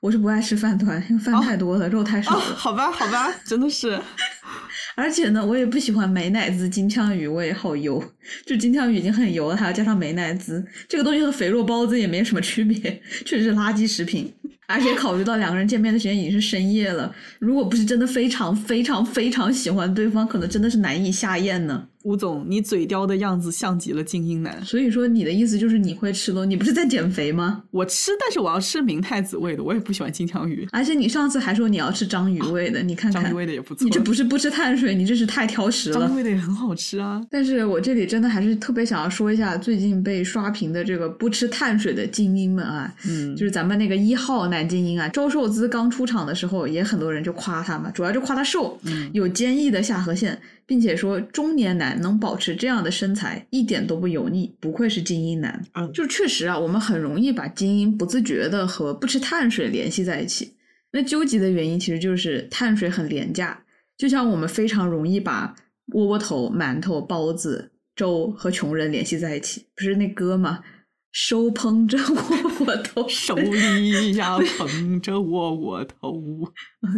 [0.04, 2.40] 我是不爱吃饭团，因为饭太多了，肉太少了。
[2.42, 3.98] 好吧，好吧，真的是。
[4.98, 8.04] 而且呢，我也不喜欢美乃滋金枪鱼，我也好油。
[8.46, 14.34] 就金枪鱼已经很油了，还要加上美乃滋，这个东西和肥肉包子也没什么区别，确实是垃圾食品。
[14.68, 21.88] 而且考虑到两个人见面的时间已经是深夜了，如果不是真的非常非常非常喜欢对方，可能真的是难以下咽呢。
[22.04, 24.64] 吴总，你嘴刁的样子像极了精英男。
[24.64, 26.44] 所以说，你的意思就是你会吃喽？
[26.46, 27.64] 你不是在减肥吗？
[27.72, 30.68] 我吃，但是我要吃明太子味的，我也不喜欢金枪鱼。
[30.72, 33.86] 而且你上次还说你要吃章鱼味的，你看看，章鱼味的也不错。
[33.86, 36.00] 你这不是不吃碳水，你这是太挑食了。
[36.00, 37.22] 章鱼味的也很好吃啊。
[37.32, 50.38] 但是我这里真的还是特别想要说一下最近被刷屏的这个不吃碳水的精英们啊，嗯，就是咱们那个一号男精英啊，周受资刚出场的时候，也很多人就夸他嘛，主要就夸他瘦，嗯有坚毅的下颌线。
[50.66, 55.64] 并且说中年男能保持这样的身材一点都不油腻，不愧是精英男。
[55.74, 60.54] 嗯，就确实啊，我们很容易把精英不自觉的和不吃碳水联系在一起。
[60.92, 63.64] 那究极的原因其实就是碳水很廉价，
[63.98, 65.56] 就像我们非常容易把
[65.94, 69.66] 窝窝头、馒头、包子、粥和穷人联系在一起。
[69.76, 70.60] 不是那歌吗？
[71.14, 76.20] 手捧着窝窝头，手里呀捧着窝窝头。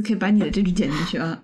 [0.05, 1.43] 可以把你的这句剪进去啊。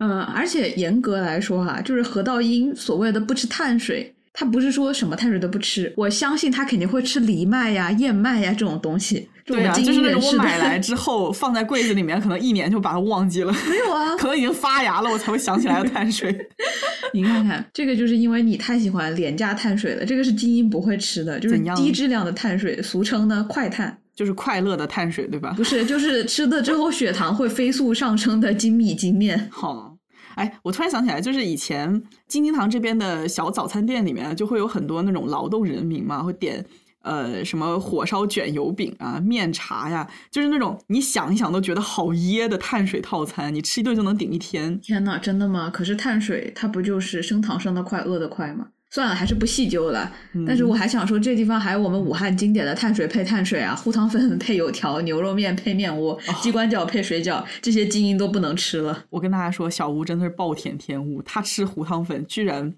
[0.00, 9.28] 嗯，而且严格来说哈，就是何道英所谓的不吃碳水，他不是说什么碳水都不吃，我相信他肯定会吃藜麦呀、燕麦呀这种东西。
[9.44, 13.52] 对啊，就是那种我买来 之后放在柜子里面，可能一年就把它忘记了。
[13.68, 16.34] 没有啊，可能已经发芽了，我才会想起来碳水。
[17.12, 25.52] 你看看，这个就是因为你太喜欢廉价碳水了，这个是精英不会吃的，就是低质量的碳水，俗称呢快碳，就是快乐的碳水，对吧？
[25.56, 29.46] 不是，就是吃的之后血糖会飞速上升的精米精面。
[29.50, 29.89] 好。
[30.34, 36.64] 哎，我突然想起来，就是以前金金堂这边的小早餐店里面，就会有很多那种劳动人民嘛，会点
[37.02, 44.78] 呃什么火烧卷油饼啊、面茶呀，就是那种你想一想都觉得好噎的碳水套餐，你吃一顿就能顶一天。
[44.80, 45.70] 天呐，真的吗？
[45.70, 48.68] 可是碳水它不就是升糖升的快，饿的快吗？
[48.90, 50.12] 算了，还是不细究了。
[50.46, 59.04] 但是我还想说，这地方还有我们武汉经典的碳水配碳水啊，糊汤粉配油条，牛肉面配面窝，鸡冠饺配水饺，这些精英都不能吃了。
[59.10, 62.74] 我跟大家说，小吴真的是暴殄天物，他吃糊汤粉居然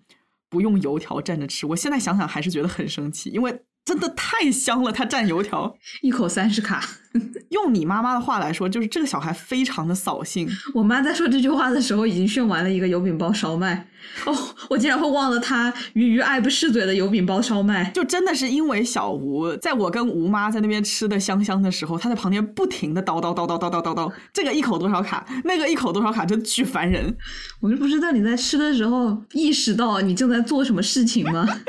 [0.48, 3.62] 不用油条蘸着吃，我现在想想还是觉得很生气，因为。
[3.84, 6.82] 真的太香了，它蘸油条一口三十卡。
[7.50, 10.48] 用你妈妈的话来说，就是这个小孩非常的扫兴。
[10.72, 13.86] 我妈在说这句话的时候，已经炫完了一个油饼包烧麦。
[14.24, 14.34] 哦，
[14.70, 17.90] 我竟然会忘了他鱼鱼爱不释嘴的油饼包烧麦。
[17.90, 27.14] 就真的是因为小吴，在我跟吴妈在那边吃的香香的时候，他在旁边不停的叨叨叨叨叨叨叨叨，这个一口多少卡，那个一口多少卡，真巨烦人。
[27.60, 31.46] 我就不知道你在吃的时候意识到你正在做什么事情吗？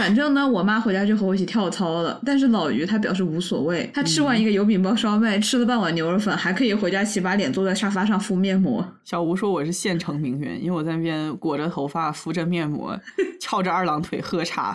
[0.00, 2.18] 反正呢，我妈回家就和我一起跳操了。
[2.24, 8.82] 但是老于他表示无所谓，他吃完一个油饼包烧麦，吃了半碗牛肉粉，还可以回家洗把脸，坐在沙发上敷面膜。
[9.04, 12.98] 小吴说我是县城名媛，因为我在那边裹着头发敷着面膜，
[13.38, 14.74] 翘着二郎腿喝茶。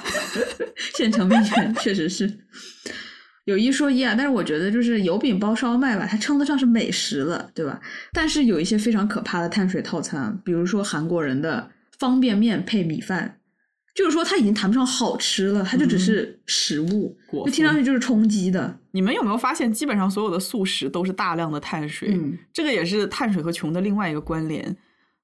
[0.96, 2.32] 县城名媛确实是
[3.46, 7.82] 有一说一啊，但是我觉得就是油饼包烧麦吧，它称得上是美食了，对吧？
[8.14, 13.38] 但是有一些非常可怕的碳水套餐，比如说韩国人的方便面配米饭。
[13.96, 18.78] 就是说，它已经谈不上好吃了，它就只是食物，就听上去就是充饥的。
[18.92, 22.10] 你们有没有发现，基本上所有的素食都是大量的碳水？
[22.12, 24.76] 嗯，这个也是碳水和穷的另外一个关联。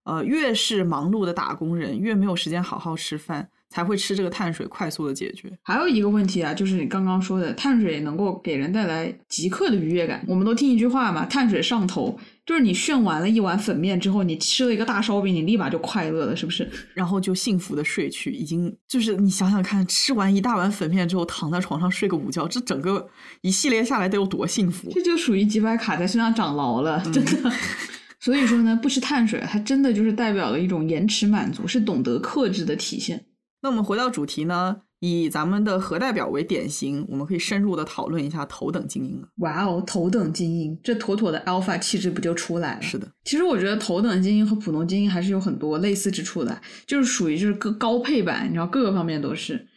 [0.03, 5.51] 呃，越是忙碌的打工人，越没有时间好好吃饭，才会吃这个碳水快速的解决。
[5.61, 10.25] 还有一个问题啊，就是你刚刚说的，碳水能够给人带来即刻的愉悦感。
[10.27, 12.17] 我们都听一句话嘛，碳水上头。
[12.45, 16.69] 就是你炫完了一碗粉面之后，你吃了一个大烧饼，你立马就快乐了，是不是？
[16.95, 23.07] 然后就幸福的睡去，已经就是你想想看，吃完一大碗粉面之后，躺在床上睡个午觉，这整个
[23.41, 24.89] 一系列下来得有多幸福？
[24.91, 27.51] 这就属于几百卡在身上长牢了，真的。
[28.19, 33.25] 所以说呢，不吃碳水，它真的就是代表了一种延迟满足，是懂得克制的体现。
[33.61, 39.27] 那我们回到主题呢，以咱们的核代表为典型，我们可以深入的讨论一下头等精英了。
[39.37, 42.81] 哇哦，头等精英，这妥妥的 alpha 气质不就出来了？
[42.83, 49.67] 是的，其实我觉得头等精英和普通精英还是有很多类似之处的，就是属于就是个高配版，你知道各个方面都是。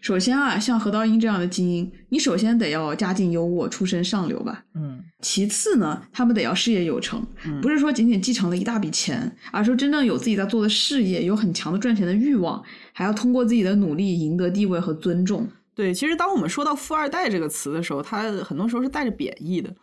[0.00, 4.64] 首先啊，像何道英这样的精英，你首先得要家境优渥，出身上流吧。
[4.74, 5.02] 嗯。
[5.20, 15.48] 其次呢，他们得要事业有成，嗯不是说仅仅继承了一大笔钱，而是说真正有自己在做的事业，有很强的赚钱的欲望，还要通过自己的努力赢得地位和尊重。
[15.74, 19.74] 对，其实当我们说到“富二代”这个词的时候，它很多时候是带着贬义的，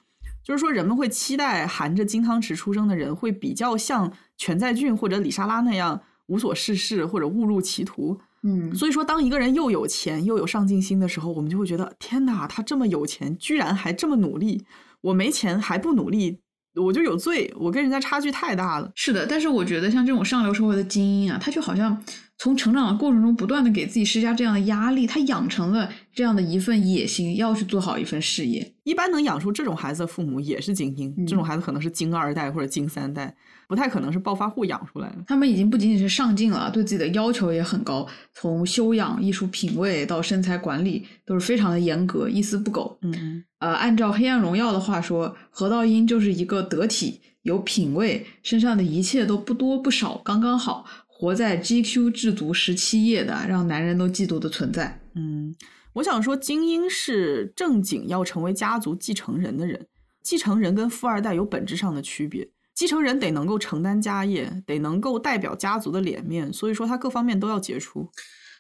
[0.41, 8.18] 就是说人们会期待含着金汤匙出生的人会比较像全在俊或者李莎拉那样无所事事或者误入歧途。
[8.48, 14.64] 嗯，所以说，当一个人又有钱又有上进心的时候，我们就会觉得天哪，他这么有钱，居然还这么努力，
[15.02, 16.39] 我没钱还不努力，
[16.76, 18.91] 我就有罪，我跟人家差距太大了。
[18.93, 22.00] 是的，但是我觉得像这种上流社会的精英啊，他就好像
[22.38, 28.74] 从成长的过程中不断的给自己施加这样的压力，他养成了这样的一份野心，要去做好一份事业。
[28.84, 33.36] 一般能养出这种孩子的父母也是精英，嗯这种孩子可能是精二代或者精三代，
[33.68, 35.18] 不太可能是暴发户养出来的。
[35.28, 42.97] 他们已经不仅仅是上进了，对自己的要求也很高，从修养、艺术品味到身材管理都是非常的严格，一丝不苟。
[43.01, 43.43] 嗯嗯。
[43.59, 55.01] 呃，按照《黑暗荣耀》的话说，何道英就是一个得体、有品味，身上的一切都不多不少，刚刚好，活在 GQ 制足十七页的，让男人都嫉妒的存在。
[55.16, 55.55] 嗯，
[55.93, 59.88] 我想说，精英是正经要成为家族继承人的人。
[60.22, 68.12] 继承人跟富二代有本质上的区别，继承人得能够承担家业，得能够代表家族的脸面，所以说他各方面都要杰出。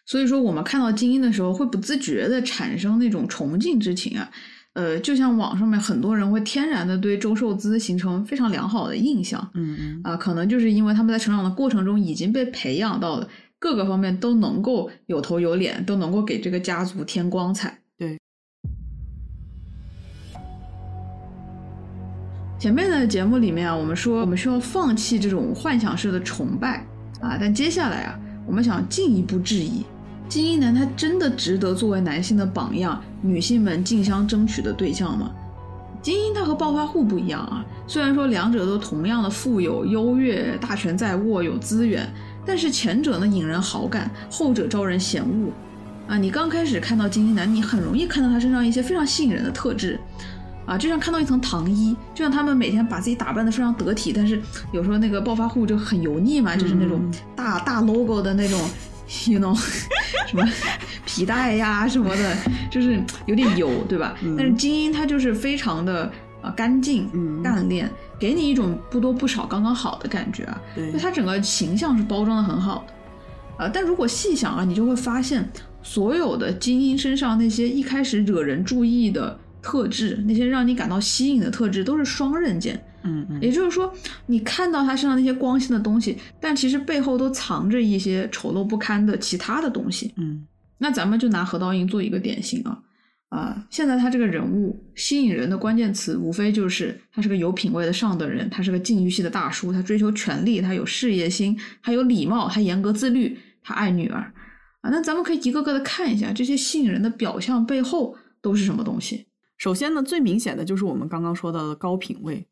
[0.07, 4.31] 所以说，我们看到精英的时候，会不自觉的产生那种崇敬之情啊。
[4.73, 17.79] 呃，就像网上面很多人会天然的对周受资形成非常良好的印象嗯嗯啊、可能就是因为他们在成长的过程中已经被培养到了各个方面都能够有头有脸，都能够给这个家族添光彩。
[22.57, 26.85] 前面的节目里面啊，我们说我们需要放弃这种幻想式的崇拜
[27.19, 29.85] 啊，但接下来啊，我们想进一步质疑。
[30.27, 35.31] 精英男他真的值得作为男性的榜样，女性们竞相争取的对象吗？
[36.01, 42.07] 精英他和暴发户不一样啊，虽然说两者都同样的富有、优越、大权在握、有资源，
[42.45, 45.51] 但是前者呢引人好感，后者招人嫌恶。
[46.07, 49.99] 啊，你刚开始看到精英男，你很容易看到他身上一些非常吸引人的特质，
[50.65, 54.41] 啊，就像看到一层糖衣，就像他们每天把自己打扮的非常得体，但是
[54.71, 58.59] 有时候那个暴发户就很油腻嘛，就是那种嗯大大 logo 的那种
[59.27, 59.55] ，you know，
[60.27, 60.43] 什么
[61.05, 62.35] 皮带呀什么的，
[62.71, 64.15] 就是有点油，对吧？
[64.23, 66.11] 嗯但是精英他就是非常的
[66.41, 70.61] 啊干净、嗯干练，给你一种不多不少、刚刚好的感觉啊。
[70.73, 72.93] 对就他整个形象是包装的很好的。
[73.57, 75.47] 呃，但如果细想啊，你就会发现，
[75.81, 82.79] 所有的精英身上那些一开始惹人注意的特质，那些让你感到吸引的特质，都是双刃剑。
[83.03, 83.91] 嗯嗯也就是说，
[84.27, 90.13] 你看到他身上那些光鲜的东西，但其实背后都藏着一些丑陋不堪的其他的东西。
[90.17, 90.45] 嗯
[90.77, 92.77] 那咱们就拿何道英做一个典型啊。
[93.29, 104.31] 啊，现在他这个人物吸引人的关键词，无非就是他是个有品位的上等人，他是个禁欲系的大叔，他追求权力，他有事业心，他有礼貌，他严格自律，他爱女儿
[104.81, 104.89] 啊。
[104.91, 109.25] 那咱们可以一个个的看一下这些吸引人的表象背后都是什么东西。
[109.57, 112.45] 首先呢，最明显的就是我们刚刚说到的高品位。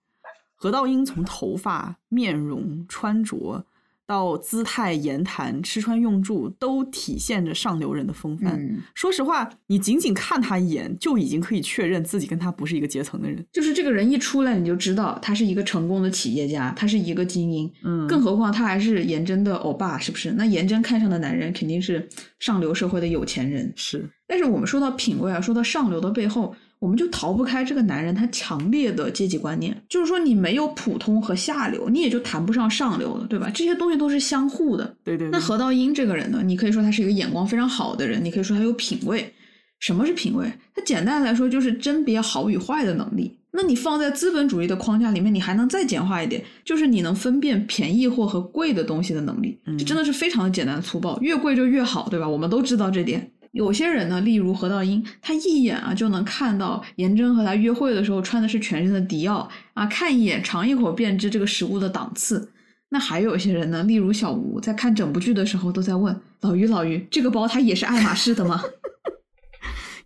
[0.56, 3.66] 何道英从头发、面容、穿着
[4.06, 8.54] 到姿态、言谈、吃穿用住，都体现着上流人的风范。
[8.58, 13.46] 嗯，说实话，你仅仅看他一眼，就已经可以确认自己跟他不是一个阶层的人。
[13.52, 17.70] 就是这个人一出来，你就知道他是一个成功的企业家，他是一个精英。
[17.84, 20.32] 嗯更何况他还是颜真的欧巴，是不是？
[20.32, 22.08] 那颜真看上的男人肯定是
[22.40, 23.74] 上流社会的有钱人。
[23.76, 33.50] 是，但是我们说到品味啊，说到上流的背后，我们就逃不开这个男人他强烈的阶级观念，就是说你没有普通和下流，你也就谈不上上流了，对吧？
[33.56, 34.84] 这些东西都是相互的。
[35.02, 35.32] 对对对。
[35.32, 39.34] 那何道英这个人呢，你可以说他是一个眼光非常好的人，你可以说他有品位。
[39.80, 40.52] 什么是品位？
[40.76, 43.40] 它简单来说就是甄别好与坏的能力。
[43.52, 49.58] 那你放在资本主义的框架里面，你还能再简化一点，就是你能分辨便宜货和贵的东西的能力。
[49.68, 52.28] 嗯这真的是非常的简单粗暴，越贵就越好，对吧？
[52.28, 53.32] 我们都知道这点。
[53.54, 62.50] 有些人呢，例如何道英，他一眼啊就能看到颜真和他约会的时候穿的是全身的迪奥啊，看一眼尝一口便知这个食物的档次。
[62.90, 68.62] 那还有些人呢，例如小吴，在看整部剧的时候都在问老于老于，这个包它也是爱马仕的吗？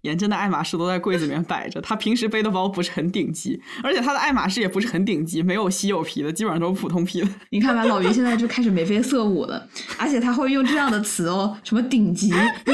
[0.02, 7.28] 颜真的爱马仕都在柜子里面摆着，他平时背的包不是很顶级，而且他的爱马仕也不是很顶级，没有稀有皮的，基本上都是普通皮的。
[7.50, 9.68] 你看吧，老于现在就开始眉飞色舞了，
[9.98, 12.32] 而且他会用这样的词哦，什么顶级、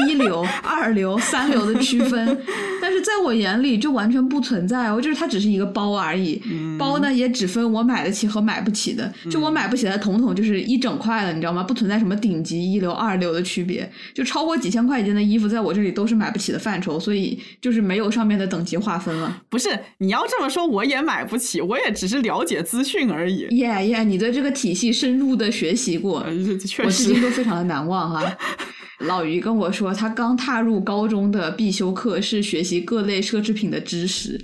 [0.08, 2.38] 一流、二流、三流的区分，
[2.80, 6.42] 但是在我眼里就完全不存在哦，就是它只是一个包而已。
[6.78, 11.62] 包呢也只分我买得起和买不起的，就我买不起的统统就是一整块的，你知道吗？
[11.62, 17.13] 不存在什么顶级、一流、二流的区别，就超过几千块钱的衣服，在我这里都是买不起的范畴，所以
[17.60, 19.42] 就是没有上面的等级划分了。
[19.48, 23.46] 不是你要这么说，我也买不起，我也只是了解资讯而已。
[23.56, 28.36] 耶耶，你对这个体系深入的学习过，我至今实，都非常的难忘哈。
[29.00, 34.40] 老于跟我说，他刚踏入高中的必修课是学习各类奢侈品的知识，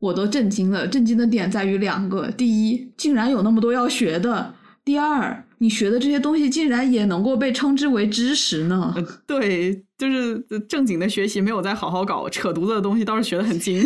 [0.00, 0.86] 我都震惊了。
[0.86, 4.54] 震惊的点在于两个：第一，竟然有那么多要学的；
[4.84, 8.94] 第二，你学的这些东西竟然也能够被称之为知识呢。
[9.26, 13.84] 对，就是正经的学习没有再好好搞，扯犊子的东西倒是学得很精。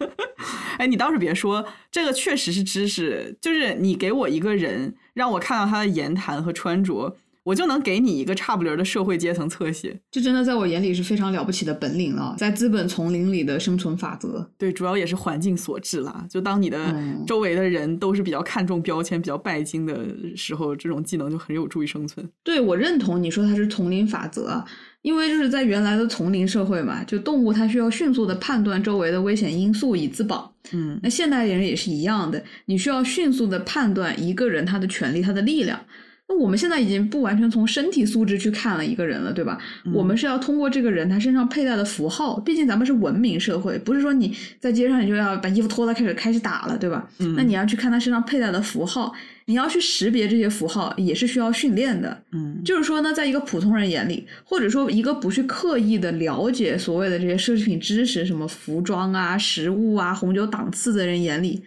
[0.78, 3.36] 哎，你倒是别说，这个确实是知识。
[3.42, 7.14] 就是你给我一个人，让我看到他的言谈和穿着，
[7.44, 9.98] 我就能给你一个差不离儿的社会阶层侧写。
[10.10, 14.48] 这真的在我眼里是非常了不起的本领了，在资本丛林里的生存法则。
[14.56, 16.24] 对，主要也是环境所致啦。
[16.30, 22.28] 就当你的嗯周围的人都是比较看重标签、比较拜金的时候，这种技能就很有助于生存。
[22.44, 24.64] 对我认同你说它是丛林法则啊，
[25.02, 30.52] 因为就是在原来的丛林社会嘛，就动物它需要迅速的判断周围的危险因素以自保。
[30.70, 35.80] 嗯那现代人也是一样的，你需要迅速的判断一个人他的权利、他的力量。
[36.28, 39.58] 那我们现在已经不完全从身体素质去看了一个人了，对吧？
[39.92, 47.08] 我们是要通过这个人他身上佩戴的符号，毕竟咱们是文明社会，不是说你在街上你就要把衣服脱了开始开始打了，对吧？
[47.18, 49.12] 嗯那你要去看他身上佩戴的符号，
[49.46, 52.22] 你要去识别这些符号，也是需要训练的。
[52.32, 61.62] 嗯就是说呢，在一个普通人眼里，或者说一个不去刻意的了解所谓的这些奢侈品知识，什么服装啊、食物啊、红酒档次的人眼里，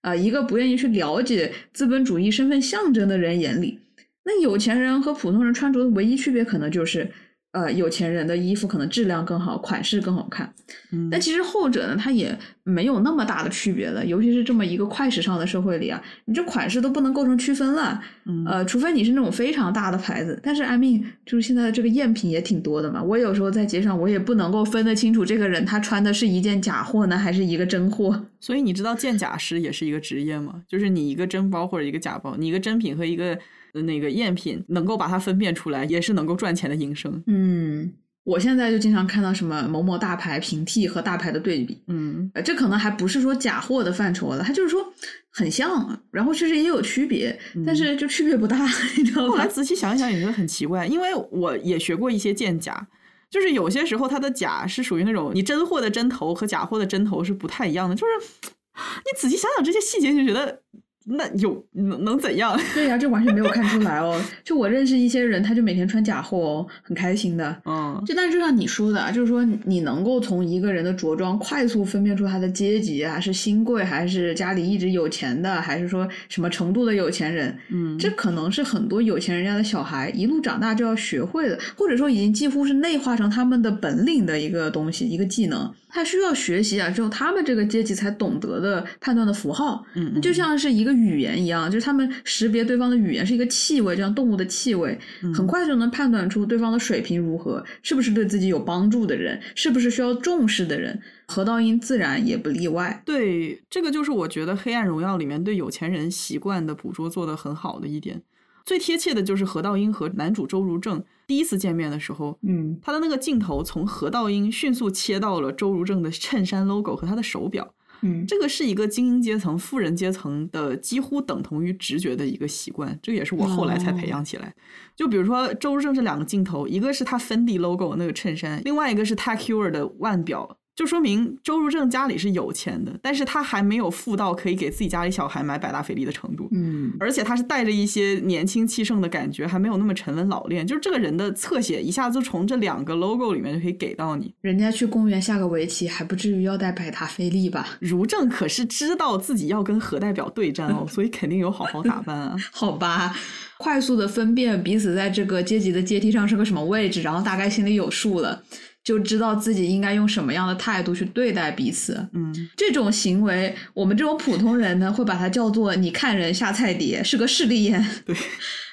[0.00, 3.80] 啊、一个不愿意去了解资本主义身份象征的人眼里，
[4.26, 7.08] 那有钱人和普通人穿着的唯一区别，可能就是，
[7.52, 10.52] 呃，有钱人的衣服可能质量更好，款式更好看。
[10.90, 18.02] 嗯但其实后者呢，它也没有那么大的区别的，尤其是这么一个快时尚的社会里啊，你这款式都不能构成区分了。
[18.24, 23.00] 嗯呃，除非你是那种非常大的牌子，但是 I mean，就是现在的这个赝品也挺多的嘛。
[23.00, 28.26] 我有时候在街上，我也不能够分得清楚这个人他穿的是一件假货呢，还是一个真货。
[28.40, 30.62] 所以你知道鉴假师也是一个职业吗？
[30.66, 33.38] 就是你一个真包或者一个假包，你一个真品和一个呃
[33.82, 37.22] 那个赝品，能够把它分辨出来，也是能够赚钱的营生。
[37.26, 37.92] 嗯，
[38.24, 44.84] 我现在就经常看到什么某某大牌平替和大牌的对比，嗯呃，这可能还不是说假货的范畴了，它就是说
[45.30, 48.58] 很像，然后其实也有区别，但是就区别不大，
[48.98, 49.46] 你知道后来？
[49.46, 52.88] 仔细想一想，也觉得很奇怪，因为我也学过一些鉴假，
[53.30, 60.60] 就是有些时候它的假是属于那种你真货的针头和假货的针头是不太一样的，就是 你仔细想想这些细节，就觉得
[61.08, 62.58] 那有能能怎样？
[62.74, 64.20] 对呀、这完全没有看出来哦。
[64.44, 67.56] 就我认识一些人，他就每天穿假货哦，很开心的。
[67.64, 85.72] 嗯就但是就像你说的啊，就是说你能够从一个人的着装快速分辨出他的阶级啊，是新贵还是家里一直有钱的，还是说什么程度的有钱人，嗯，这可能是很多有钱人家的小孩一路长大就要学会的，或者说已经几乎是内化成他们的本领的一个东西，一个技能。
[85.96, 89.82] 他需要学习啊，只有他们这个阶级才懂得的判断的符号。
[89.94, 101.00] 嗯那就像是一个语言一样，就是他们识别对方的语言是一个气味，就像动物的气味，嗯很快就能判断出对方的水平如何，是不是对自己有帮助的人，是不是需要重视的人。
[101.28, 103.02] 何道英自然也不例外。
[103.04, 108.22] 对，这个就是我觉得《黑暗荣耀》里面对有钱人习惯的捕捉做得很好的一点。
[108.66, 124.52] 最贴切的就是何道英和男主周如正第一次见面的时候，嗯他的那个镜头从何道英迅速切到了周如正的衬衫 logo 和他的手表，嗯这个是一个精英阶层、富人阶层的几乎等同于直觉的一个习惯，这个也是我后来才培养起来。
[124.96, 130.58] 就比如说周如正这两个镜头，一个是他 Fendi logo 那个衬衫，另外一个是 Tag Heuer 的腕表。
[130.76, 136.48] 就说明周如正家里是有钱的，但是他还没有富到可以给自己家里小孩买百达翡丽的程度。
[136.52, 140.66] 嗯而且他是带着一些年轻气盛的感觉，还没有那么沉稳老练。
[140.66, 144.34] 就是这个人的侧写一下子从这两个 logo 里面就可以给到你。
[144.42, 147.66] 人家去公园下个围棋，还不至于要带百达翡丽吧？
[147.80, 152.36] 如正可是知道自己要跟何代表对战哦，所以肯定有好好打扮啊。
[152.52, 153.16] 好吧，
[153.56, 158.42] 快速的分辨彼此在这个阶级的阶梯上是个什么位置，然后大概心里有数了，
[158.86, 162.08] 就知道自己应该用什么样的态度去对待彼此。
[162.12, 167.84] 嗯，这种行为，我们这种普通人呢，会把它叫做“你看人下菜碟”，是个势利眼。
[168.06, 168.16] 对。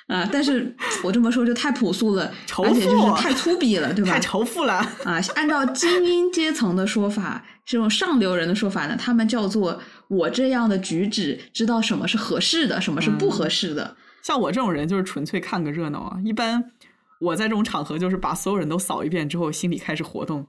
[0.08, 4.12] 啊，但是我这么说就太朴素了，而且就是太粗鄙了，对吧？
[4.12, 4.74] 太仇富了。
[5.06, 13.96] 啊，按照精英阶层的说法，这种上流人的说法呢，他们叫做我这样的举止，知道什么是合适的，什么是不合适的。
[14.22, 16.18] 像我这种人就是纯粹看个热闹啊。
[16.24, 16.64] 一般
[17.24, 20.46] 我在这种场合就是把所有人都扫一遍之后，心里开始活动。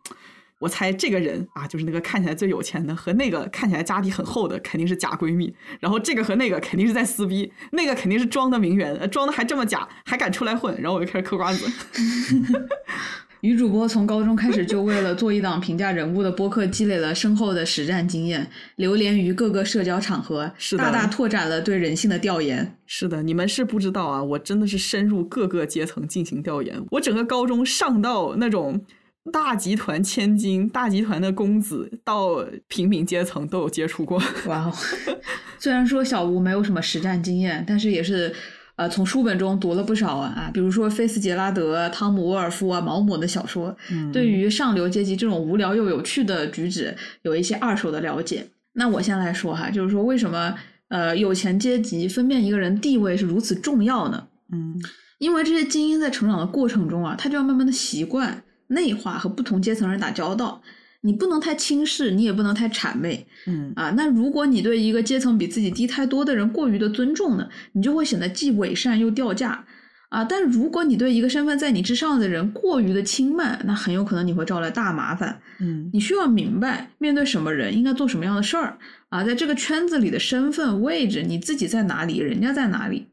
[0.61, 5.55] 我猜这个人啊，就是那个看起来最有钱的，和那个看起来家底很厚的，肯定是假闺蜜。
[5.79, 10.75] 然后这个和那个肯定是在撕逼，那个肯定是装的名媛，装的还这么假，还敢出来混。
[10.81, 11.67] 然后我就开始嗑瓜子。
[13.45, 22.79] 女主播从高中开始就为了做一档评价人物的播客，积累了深厚的实战经验，流连于各个社交场合，是的大大拓展了对人性的调研。
[22.87, 26.83] 是的，你们是不知道啊，我真的是深入各个阶层进行调研。
[26.93, 28.83] 我整个高中上到那种
[29.31, 34.19] 大集团千金、大集团的公子，到平民阶层都有接触过。
[34.47, 34.73] 哇哦！
[35.61, 38.35] 虽然说小吴没有什么实战经验，但是也是
[38.77, 48.49] 呃从书本中读了不少啊，比如说菲茨杰拉德、汤姆沃尔夫啊、毛姆的小说，嗯对于上流阶级这种无聊又有趣的举止有一些二手的了解。
[48.75, 50.55] 那我先来说哈，就是说为什么
[50.89, 54.27] 呃有钱阶级分辨一个人地位是如此重要呢？
[54.53, 54.81] 嗯
[55.19, 60.61] 因为这些精英在成长的过程中啊，他就要慢慢的习惯内化和不同阶层人打交道。
[61.05, 63.91] 你不能太轻视，你也不能太谄媚嗯啊。
[63.91, 69.67] 那如果你对一个阶层比自己低太多的人过于的尊重呢，你就会显得既伪善又掉价
[70.09, 70.25] 啊。
[70.25, 75.41] 但如果你对一个身份在你之上的人过于的轻慢，那很有可能你会招来大麻烦。
[75.61, 78.79] 嗯你需要明白，面对什么人应该做什么样的事儿
[79.11, 83.09] 啊，在这个圈子里的身份位置，你自己在哪里，人家在哪里。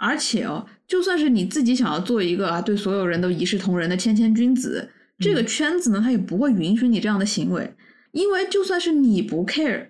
[0.00, 7.74] 而且哦，就算是你自己想要做一个啊，对所有人都一视同仁的谦谦君子，这个圈子呢，他也不会允许你这样的行为，
[8.12, 9.86] 因为就算是你不 care，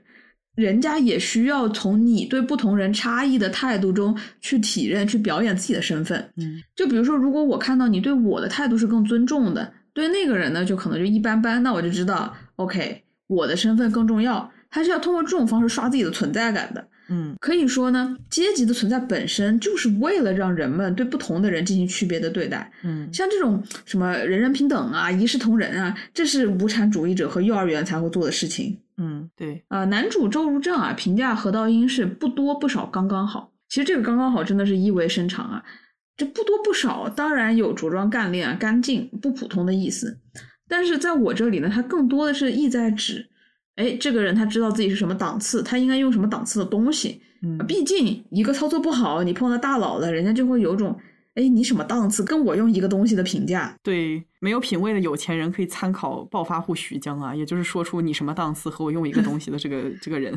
[0.54, 6.32] 人家也需要从你对不同人差异的态度中去体认、去表演自己的身份。
[6.36, 14.50] 嗯就比如说，如果我看到你对我的态度是更尊重的，对那个人呢，就可能就一般般，那我就知道，OK，我的身份更重要。
[14.70, 16.88] 他是要通过这种方式刷自己的存在感的。
[17.08, 22.70] 嗯可以说呢，阶级的存在本身就是为了让人们对不同的人进行区别的对待。
[22.82, 28.78] 嗯像这种什么人人平等啊、一视同仁啊，这是无产主义者和幼儿园才会做的事情。
[28.96, 33.52] 嗯，对，呃，男主周如正啊，评价何道英是不多不少，刚刚好。
[33.68, 35.62] 其实这个刚刚好真的是意味深长啊。
[36.16, 40.18] 这不多不少，当然有着装干练、啊、干净、不普通的意思。
[40.66, 43.28] 但是在我这里呢，它更多的是意在指，
[43.78, 47.22] 哎，这个人他知道自己是什么档次，他应该用什么档次的东西。
[47.42, 50.98] 嗯毕竟一个操作不好，你碰到大佬了，人家就会有种，
[51.34, 53.72] 哎，你什么档次，跟我用一个东西的评价。
[53.80, 60.36] 对，没有品位的有钱人可以参考暴发户徐江啊，也就是说出你什么档次和我用一个东西的这个 这个人。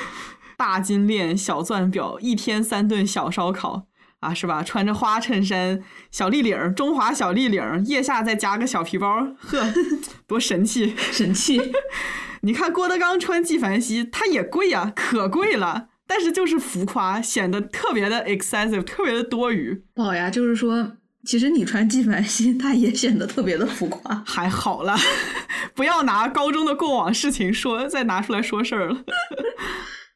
[0.58, 3.86] 大金链、小钻表，一天三顿小烧烤
[4.24, 4.62] 啊，是吧？
[4.62, 9.72] 穿着花衬衫、小立领，中华小立领，腋下再加个小皮包，呵，
[10.26, 10.94] 多神气！
[11.12, 11.60] 神气，
[12.40, 19.82] 你看郭德纲穿纪梵希，他也贵呀、可贵了，但是就是浮夸，显得特别的 excessive，特别的多余。
[19.94, 20.92] 宝呀，就是说，
[21.26, 24.22] 其实你穿纪梵希，它也显得特别的浮夸。
[24.26, 24.96] 还好了，
[25.74, 29.04] 不要拿高中的过往事情说，再拿出来说事儿了。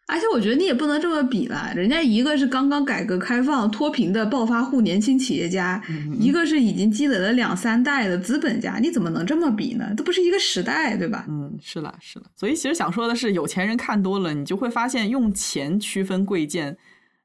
[0.08, 5.80] 而且我觉得你也不能这么比了，人家一个是刚刚改革开放脱贫的暴发户年轻企业家，
[6.18, 9.92] 一个是已经积累了两三代的资本家，你怎么能这么比呢？
[9.96, 11.26] 这不是一个时代，对吧？
[11.28, 12.24] 嗯，是了，是了。
[12.34, 16.74] 所以其实想说的是，有钱人看多了，你就会发现用钱区分贵贱，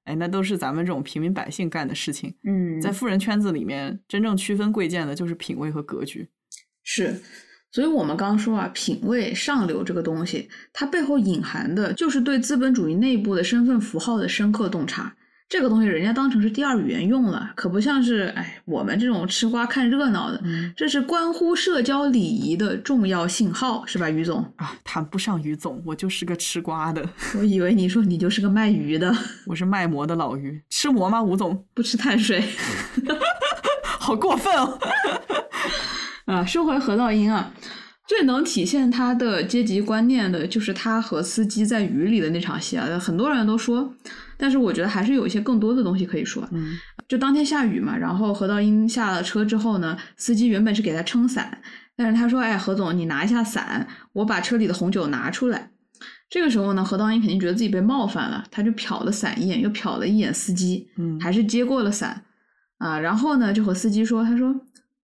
[0.03, 2.36] 哎，那都是咱们这种平民百姓干的事情。
[2.43, 6.27] 嗯在富人圈子里面，真正区分贵贱的就是品味和格局。
[6.84, 7.21] 是，
[7.74, 15.11] 所以我们刚刚说啊，品味上流这个东西，它背后隐含的就是对资本主义内部的身份符号的深刻洞察。
[15.49, 24.41] 这个东西人家当成是第二语言用了，可不像是哎我们这种吃瓜看热闹的，嗯这是关乎社交礼仪的重要信号，是吧，于总？
[24.57, 27.07] 啊，谈不上于总，我就是个吃瓜的，
[27.38, 29.11] 我以为你说你就是个卖鱼的，
[29.45, 31.21] 我是卖馍的老于，吃馍吗？
[31.21, 32.43] 吴总，不吃碳水
[33.99, 34.80] 好过分哦！
[36.26, 36.45] 啊。
[36.45, 37.53] 说回何道英啊，
[38.07, 43.93] 最能体现他的阶级观念的就是他和司机在雨里的那场戏啊，很多人都说，
[44.38, 46.47] 但是我觉得还是有一些更多的东西可以说。
[46.52, 46.77] 嗯
[47.10, 51.61] 就当天下雨嘛，然后何道英下了车之后呢，司机原本是给他撑伞，
[51.97, 55.72] 但是他说：“哎，何总，你拿一下伞，我把车里的红酒拿出来。”
[56.30, 62.23] 这个时候呢，何道英肯定觉得自己被冒犯了，他就瞟了伞一眼，又瞟了一眼司机，嗯，还是接过了伞
[62.80, 62.97] 啊。
[62.97, 64.56] 然后呢，就和司机说：“他说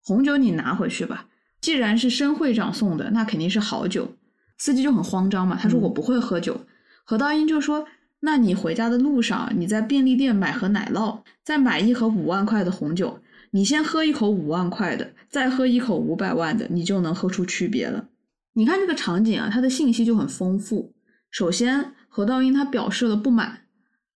[0.06, 1.26] 红酒你拿回去吧，
[1.60, 4.14] 既然是申会长送的，那肯定是好酒。”
[4.56, 6.60] 司机就很慌张嘛，他说：“嗯我不会喝酒。
[7.04, 7.86] 何道英就说
[8.20, 13.18] ：“那你回家的路上，你在便利店买盒奶酪，再买一盒五万块的红酒，
[13.50, 18.06] 你先喝一口五万块的，再喝一口五百万的，你就能喝出区别了。
[18.54, 20.94] 你看这个场景啊，它的信息就很丰富。
[21.32, 23.64] 首先，何道英他表示了不满，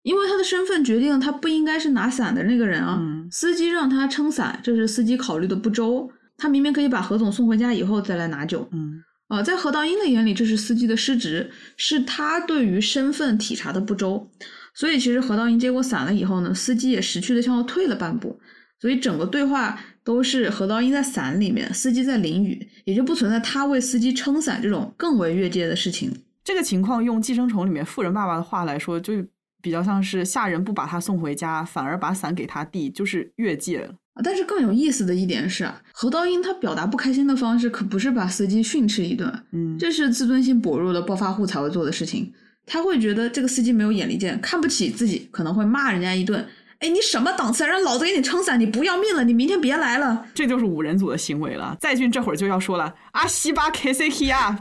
[0.03, 2.98] 因为他的身份决定了他不应该是拿伞的那个人啊。
[3.02, 6.10] 嗯司机让他撑伞，这是司机考虑的不周。
[6.38, 8.68] 他明明可以把何总送回家以后再来拿酒。
[8.72, 14.27] 嗯呃，在何道英的眼里，这是司机的失职，是他对于身份体察的不周。
[14.73, 18.39] 所以，其实何道英接过伞了以后呢，司机也识趣的向后退了半步。
[18.81, 26.11] 所以，整个对话都是何道英在伞里面，司机在淋雨，也就不存在他为司机撑伞这种更为越界的事情。
[26.43, 29.14] 这个情况用《寄生虫》里面富人爸爸的话来说，就
[29.61, 33.94] 比较像是下人不把他送回家，反而把伞给他递，就是越界了。
[34.23, 42.34] 但是更有意思的一点是啊，何道英他表达不开心的方式可不是把司机训斥一顿，嗯，这是自尊心薄弱的暴发户才会做的事情。
[42.65, 46.45] 他会觉得这个司机没有眼力见，看不起自己，可能会骂人家一顿。
[46.80, 47.65] 哎，你什么档次？
[47.65, 49.23] 让老子给你撑伞，你不要命了？
[49.23, 50.26] 你明天别来了。
[50.34, 51.76] 这就是五人组的行为了。
[51.80, 54.60] 在俊这会儿就要说了阿，西巴 K C K 啊，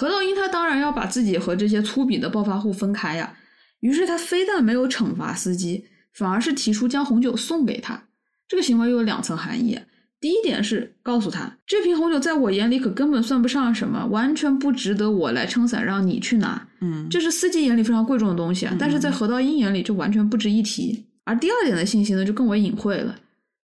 [0.00, 3.36] 何道英他当然要把自己和这些粗鄙的暴发户分开呀。
[3.80, 8.04] 于是他非但没有惩罚司机，反而是提出将红酒送给他。
[8.48, 9.78] 这个行为又有两层含义。
[10.18, 16.66] 第一点是告诉他，这瓶红酒在我眼里可根本算不上什么，完全不值得我来撑伞让你去拿。
[16.80, 21.04] 嗯，这是司机眼里非常贵重的东西啊，但是在何道英眼里就完全不值一提。
[21.24, 23.14] 而第二点的信息呢，就更为隐晦了。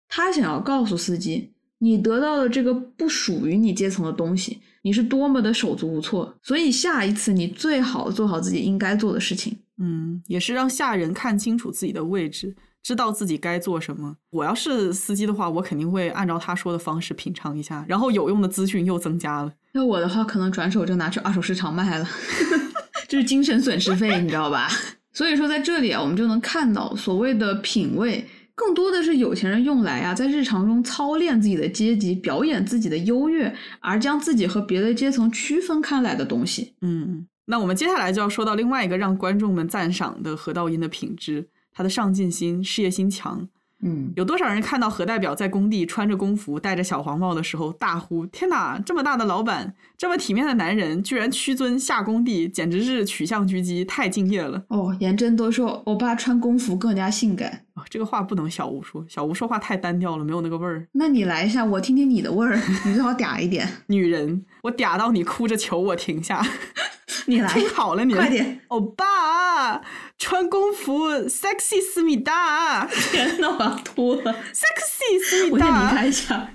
[0.10, 6.36] 他想要告诉司机，你得到的这个不属于你阶层的东西，你是多么的手足无措。
[6.42, 9.58] 所以下一次你最好做好自己应该做的事情。
[9.78, 14.16] 嗯，也是让下人看清楚自己的位置，知道自己该做什么。
[14.30, 19.52] 我要是司机的话，我肯定会按照他说的方式品尝一下，然后有用的资讯又增加了。
[19.74, 22.08] 要我的话，可能转手就拿去二手市场卖了，
[23.10, 24.70] 这是精神损失费，你知道吧？
[25.12, 36.74] 所以说，在这里啊，我们就能看到所谓的品味，更多的是有钱人用来啊，在日常中操练自己的阶级，表演自己的优越，而将自己和别的阶层区分开来的东西。
[36.82, 43.48] 嗯，那我们接下来就要说到另外一个让观众们赞赏的何道英的品质，他的上进心、事业心强。
[43.82, 48.80] 嗯，有多少人看到何代表在工地穿着工服、戴着小黄帽的时候大呼：“天哪！
[48.80, 57.62] 这么大的老板，这么体面的男人，居然屈尊下工地，简直是取向狙击，太敬业了！”哦，颜真都说欧巴穿工服更加性感。
[57.76, 60.88] 哦、这个话不能小吴说，小吴说话太单调了，没有那个味儿。
[60.94, 62.56] 那你来一下，我听听你的味儿，
[62.86, 63.68] 你最好嗲一点。
[63.88, 66.46] 女人，我嗲到你哭着求我停下，
[67.28, 68.62] 你来， 听好了你，快点！
[68.70, 69.82] 欧巴
[70.18, 75.92] 穿工服，sexy 思密达天呐，我要吐了，sexy 思密我先离达。
[75.92, 76.50] 开一下。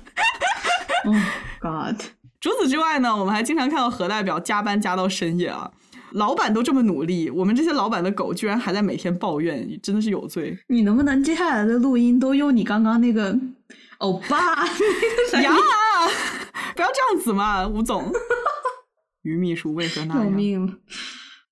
[1.05, 1.15] 哦、
[1.61, 2.03] God，
[2.41, 5.71] 除此之外呢，我们还经常看到何代表加班加到深夜啊。
[6.13, 13.39] 老板都这么努力，我们这些老板的狗居然还在每天抱怨，真的是有罪你能不能接下来的录音都用你刚刚那个
[13.99, 14.57] 欧巴
[15.33, 15.53] 那 个呀！
[16.75, 18.11] 不要这样子嘛，吴总。
[19.23, 20.33] 于秘书为何那救样？
[20.33, 20.73] 命了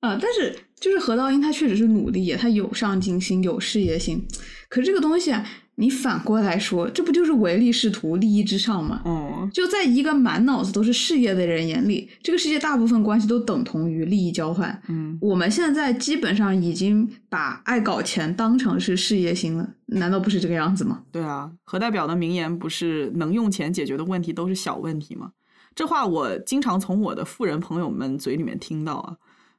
[0.01, 0.19] 啊！
[0.20, 4.27] 但是就是何道英，他确实是努力，他有上进心，有事业心。
[4.69, 5.47] 可是这个东西啊，
[5.80, 9.00] 你反过来说，这不就是唯利是图、利益至上吗？
[9.05, 14.82] 哦，就在一个满脑子都是事业的人眼里，这个世界大部分关系都等同于利益交换。
[14.88, 21.05] 嗯，我们现在基本上已经把爱搞钱当成是事业心了，难道不是这个样子吗？
[21.12, 25.30] 对啊，何代表的名言不是能用钱解决的问题都是小问题吗？
[25.76, 29.16] 这话我经常从我的富人朋友们嘴里面听到啊。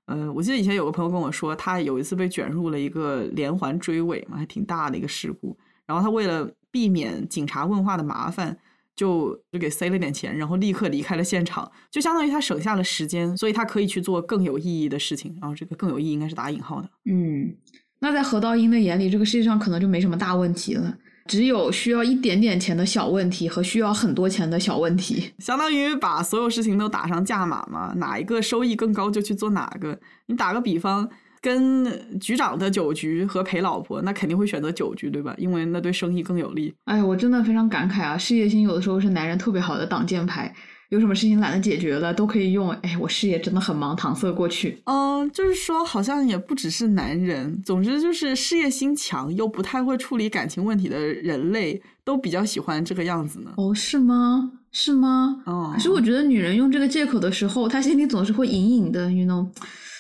[0.07, 5.57] 呃，我记得以前有个朋友跟我说，他有一次被卷入了一个连环追尾嘛，还挺大的一个事故。
[5.89, 8.55] 然后他为了避免警察问话的麻烦，
[8.95, 15.35] 就就给塞了点钱，然后立刻离开了现场，就相当于他省下了时间，所以他可以去做更有意义的事情。
[15.41, 16.87] 然后这个更有意义应该是打引号的。
[17.09, 17.55] 嗯，
[18.01, 20.95] 那在何道英的眼里，这个世界上可能就没什么大问题了，
[21.25, 25.33] 只有需要一点点钱的小问题和需要很多钱的小问题。
[25.41, 29.99] 相当于把所有事情都打上价码嘛，哪一个收益更高就去做哪个。
[30.27, 31.09] 你打个比方，
[31.41, 35.33] 跟局长的酒局和陪老婆，那肯定会选择酒局，对吧？
[35.37, 36.73] 因为那对生意更有利。
[36.85, 38.17] 哎，我真的非常感慨啊！
[38.17, 40.53] 事业心有的时候是男人特别好的挡箭牌，
[40.89, 42.69] 有什么事情懒得解决了，都可以用。
[42.81, 44.81] 哎，我事业真的很忙，搪塞过去。
[44.85, 53.51] 嗯，就是说，好像也不只是男人，总之就是事业心强又不太会处理感情问题的人类，都比较喜欢这个样子呢。
[53.57, 54.51] 哦，是吗？
[54.71, 55.41] 是吗？
[55.45, 59.47] 哦，可是我觉得女人用这个借口的时候，她心里总是会隐隐的，you know，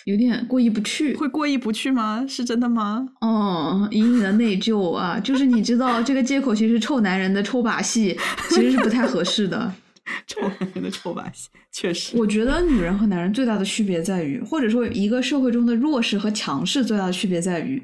[0.09, 1.15] 有点过意不去。
[1.15, 2.25] 会过意不去吗？
[2.27, 3.07] 是真的吗？
[3.21, 8.17] 哦，隐隐的内疚啊，就是你知道 这个借口其实是臭男人的臭把戏，
[8.49, 9.71] 其实是不太合适的。
[10.25, 12.17] 臭男人的臭把戏，确实。
[12.17, 17.79] 我觉得女人和男人最大的区别在于，或者说一个社会中的弱势和强势最大的区别在于，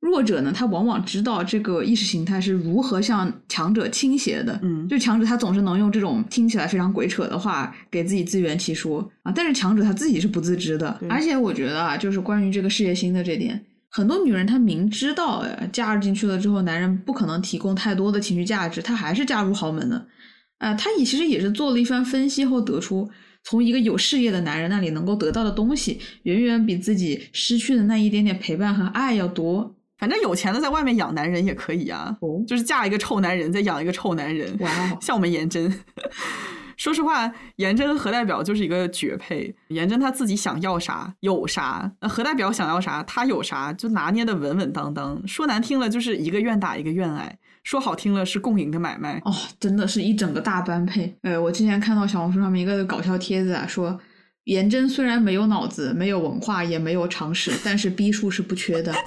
[0.00, 4.58] 弱者呢，他往往知道这个意识形态是如何向强者倾斜的。
[4.62, 10.98] 嗯就强者他总是能用这种听起来非常鬼扯的话给自己自圆其说啊，但是强者他自己是不自知的。
[11.10, 13.64] 而且我觉得啊，就是关于这个事业心的这点。
[13.90, 20.06] 很多女人她明知道呃嫁入进去了之后，男人不可能提供太多的情绪价值，她还是嫁入豪门的。
[20.58, 23.08] 呃，她也其实也是做了一番分析后得出，
[23.42, 29.74] 从一个有事业的男人那里能够得到的东西，远远比自己失去的那一点点陪伴和爱要多。
[29.98, 34.56] 反正有钱的在外面养男人也可以啊，哦，就是嫁一个臭男人，再养一个臭男人。
[34.60, 35.70] 哇哦，像我们颜真。
[36.78, 39.52] 说实话，颜真和何代表就是一个绝配。
[39.70, 45.20] 颜真他自己想要啥有啥，那何代表想要啥他有啥，就拿捏的稳稳当当。
[45.26, 49.20] 说难听了就是一个愿打一个愿挨，说好听了是共赢的买卖。
[49.24, 51.12] 哦，真的是一整个大般配。
[51.22, 53.98] 呃，我之前看到小红书上面一个搞笑帖子啊，说
[54.44, 58.94] 颜真虽然没有脑子、没有文化、也没有常识，但是逼数是不缺的。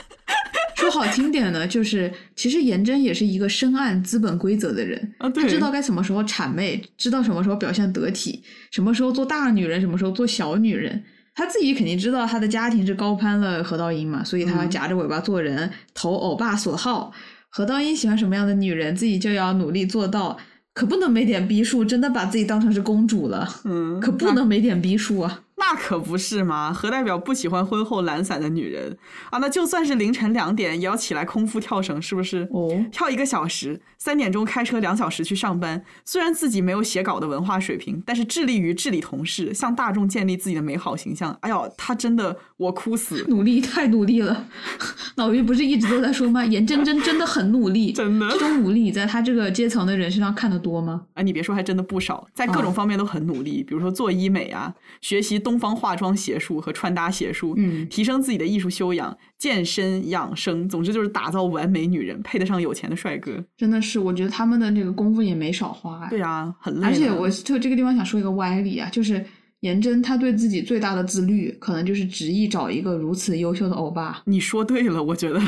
[0.81, 11.03] 说好听点呢，就是其实颜真也是一个深谙资本规则的人，啊，对，他知道该什么时候谄媚，知道什么时候表现得体，什么时候做大女人，什么时候做小女人。
[11.33, 17.13] 他自己肯定知道他的家庭是高攀了何道英嘛，所以他要嗯夹着尾巴做人，投欧巴所好。
[17.49, 20.37] 何道英喜欢什么样的女人，自己就要努力做到，
[20.73, 25.41] 可不能没点逼数，真的把自己当成是公主了，嗯，可不能没点逼数啊！
[25.61, 26.73] 那可不是嘛！
[26.73, 28.97] 何代表不喜欢婚后懒散的女人
[29.29, 32.47] 啊，那就算是凌晨两点也要起来空腹跳绳，是不是？
[32.51, 35.81] 哦，跳一个小时，三点钟开车两小时去上班。
[36.03, 41.31] 虽然自己没有写稿的文化水平，但是致力于治理同事，向大众建立自己的美好形象。
[41.41, 44.47] 哎呦，他真的我哭死，努力太努力了。
[45.15, 46.43] 老于不是一直都在说吗？
[46.43, 51.03] 颜真真真的很努力， 真的这种努力你在他这个阶层的人身上看得多吗？
[51.13, 51.21] 啊！
[51.21, 63.43] 你别说，还真的不少，在各种哦方面都很努力，比如说做医美啊，学习东方化妆邪术和穿搭邪术，嗯提升自己的艺术修养，健身养生，总之就是打造完美女人，配得上有钱的帅哥。
[63.57, 66.07] 真的是，我觉得他们的这个功夫也没少花。
[66.07, 66.87] 对啊，很累。
[66.87, 69.25] 而且我就这个地方想说一个歪理啊，就是
[69.59, 74.21] 颜真她对自己最大的自律，可能就是执意找一个如此优秀的欧巴。
[74.25, 75.41] 你说对了，我觉得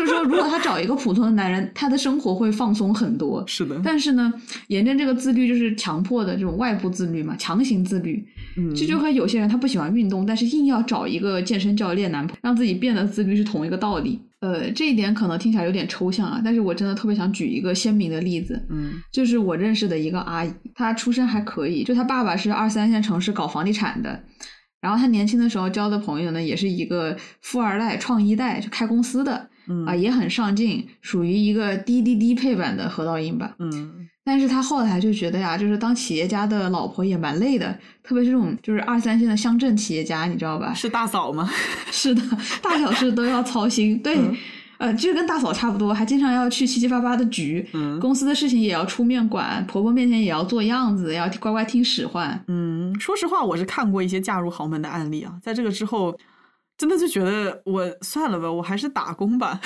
[0.00, 3.44] 就是说，如果她找一个普通的男人，她的生活会放松很多。
[3.48, 3.80] 是的。
[3.84, 4.32] 但是呢，
[4.68, 8.24] 颜真这个自律就是强迫的这种外部自律嘛，强行自律。
[8.56, 14.20] 嗯，这就和有些人他不喜欢运动，但是硬要找一个健身教练男朋友，让自己变得自律是同一个道理。
[14.40, 24.18] 呃，这一点可能听起来有点抽象啊，但是我真的特别想举一个鲜明的例子，嗯就是我认识的一个阿姨，她出身还可以，就她爸爸是二三线城市搞房地产的，
[24.80, 33.54] 然后她年轻的时候交的朋友呢，也是一个富二代、创一代，就开公司的嗯啊、也很上进，属于一个低低低配版的何道英吧。
[33.58, 40.72] 嗯但是他后来就觉得呀，就是当企业家的老婆也蛮累的，特别是这种就是二三线的乡镇企业家，你知道吧？
[40.74, 41.50] 是大嫂吗？
[41.90, 42.22] 是的，
[42.62, 43.98] 大小事都要操心。
[44.00, 44.36] 对，嗯
[44.78, 52.44] 呃，就跟大嫂差不多，还经常要去七七八八的局，嗯公司的事情也要出面管，婆婆面前也要做样子，要乖乖听使唤。
[52.46, 56.16] 嗯，说实话，我是看过一些嫁入豪门的案例啊，在这个之后，
[56.80, 59.60] 真的就觉得我算了吧，我还是打工吧。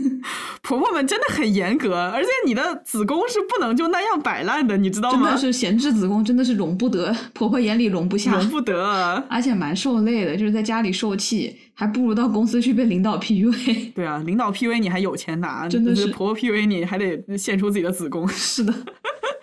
[0.62, 5.38] 婆婆们真的很严格，而且你的子宫是不能就那样摆烂的，你知道吗真的？
[5.38, 8.82] 是闲置子宫，真的是容不得，婆婆眼里容不下，容不得。
[8.82, 13.92] 啊而且蛮受累的，就是在家里受气，还不如到公司去被领导 PUA。
[13.92, 18.26] 对啊，领导 PUA 你还有钱拿，真的就是婆婆 PUA 你还得献出自己的子宫。
[18.26, 18.72] 是的，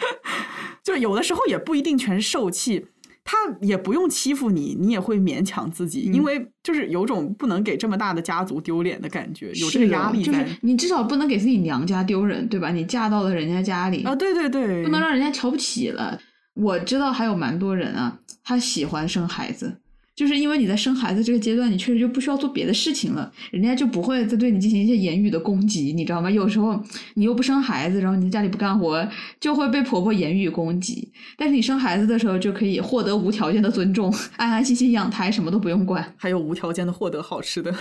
[0.83, 2.87] 就有的时候也不一定全是受气，
[3.23, 10.31] 他也不用欺负你，你也会勉强自己，嗯因为就是有种不能给这么大的家族丢脸的感觉，有这个压力在。
[10.31, 12.71] 就是你至少不能给自己娘家丢人，对吧？
[12.71, 16.19] 你嫁到了人家家里啊，对对对，不能让人家瞧不起了。
[16.55, 19.77] 我知道还有蛮多人啊，他喜欢生孩子，
[20.15, 26.29] 就是因为你在生孩子这个阶段，你确实就不需要做别的事情了，人家就不会再对你进行一些言语的攻击，你知道吗？
[26.29, 26.79] 有时候
[27.15, 29.07] 你又不生孩子，然后你在家里不干活，
[29.39, 31.11] 就会被婆婆言语攻击。
[31.35, 36.13] 但是你生孩子的时候，就可以获得无条件的尊重，安安心心养胎，什么都不用管。
[36.15, 37.73] 还有无条件的获得好吃的，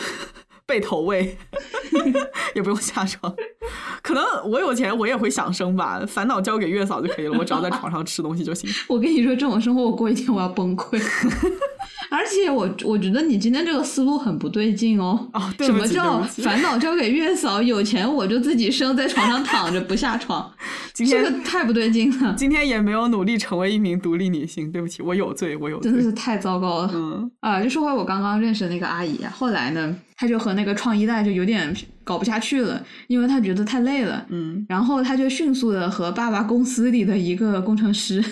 [0.64, 1.36] 被投喂，
[2.56, 3.34] 也不用下床。
[4.00, 8.70] 可能我有钱，我也会想生吧，烦恼交给月嫂就可以了，我只要在床上吃东西就行。
[8.88, 10.98] 我跟你说，这种生活我过一天我要崩溃。
[12.10, 15.28] 而且我我觉得你今天这个思路很不对劲哦。
[15.32, 16.20] 哦，对，什么叫。
[16.22, 17.62] 烦恼交给月嫂？
[17.62, 20.50] 有钱我就自己生，在床上躺着不下床，
[20.92, 25.90] 今天这天个太不对劲了，今天也没有努力成为一名独立女性，对不起，我有罪，我有罪。
[25.90, 26.90] 真的是太糟糕了。
[26.94, 31.74] 嗯啊，就说回我刚刚认识的那个阿姨啊，后来呢，她就和那个创一代就有点
[32.04, 34.26] 搞不下去了，因为她觉得太累了。
[34.30, 38.22] 嗯然后她就迅速的和爸爸公司里的一个工程师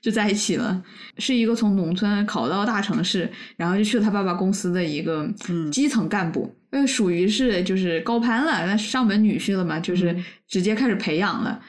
[0.00, 0.82] 就在一起了。
[1.18, 5.28] 是一个从农村考到大城市，然后就去了他爸爸公司的一个
[5.72, 10.16] 基层干部，呃，属于是就是高攀了，那上门女婿了嘛，就是
[10.46, 11.60] 直接开始培养了。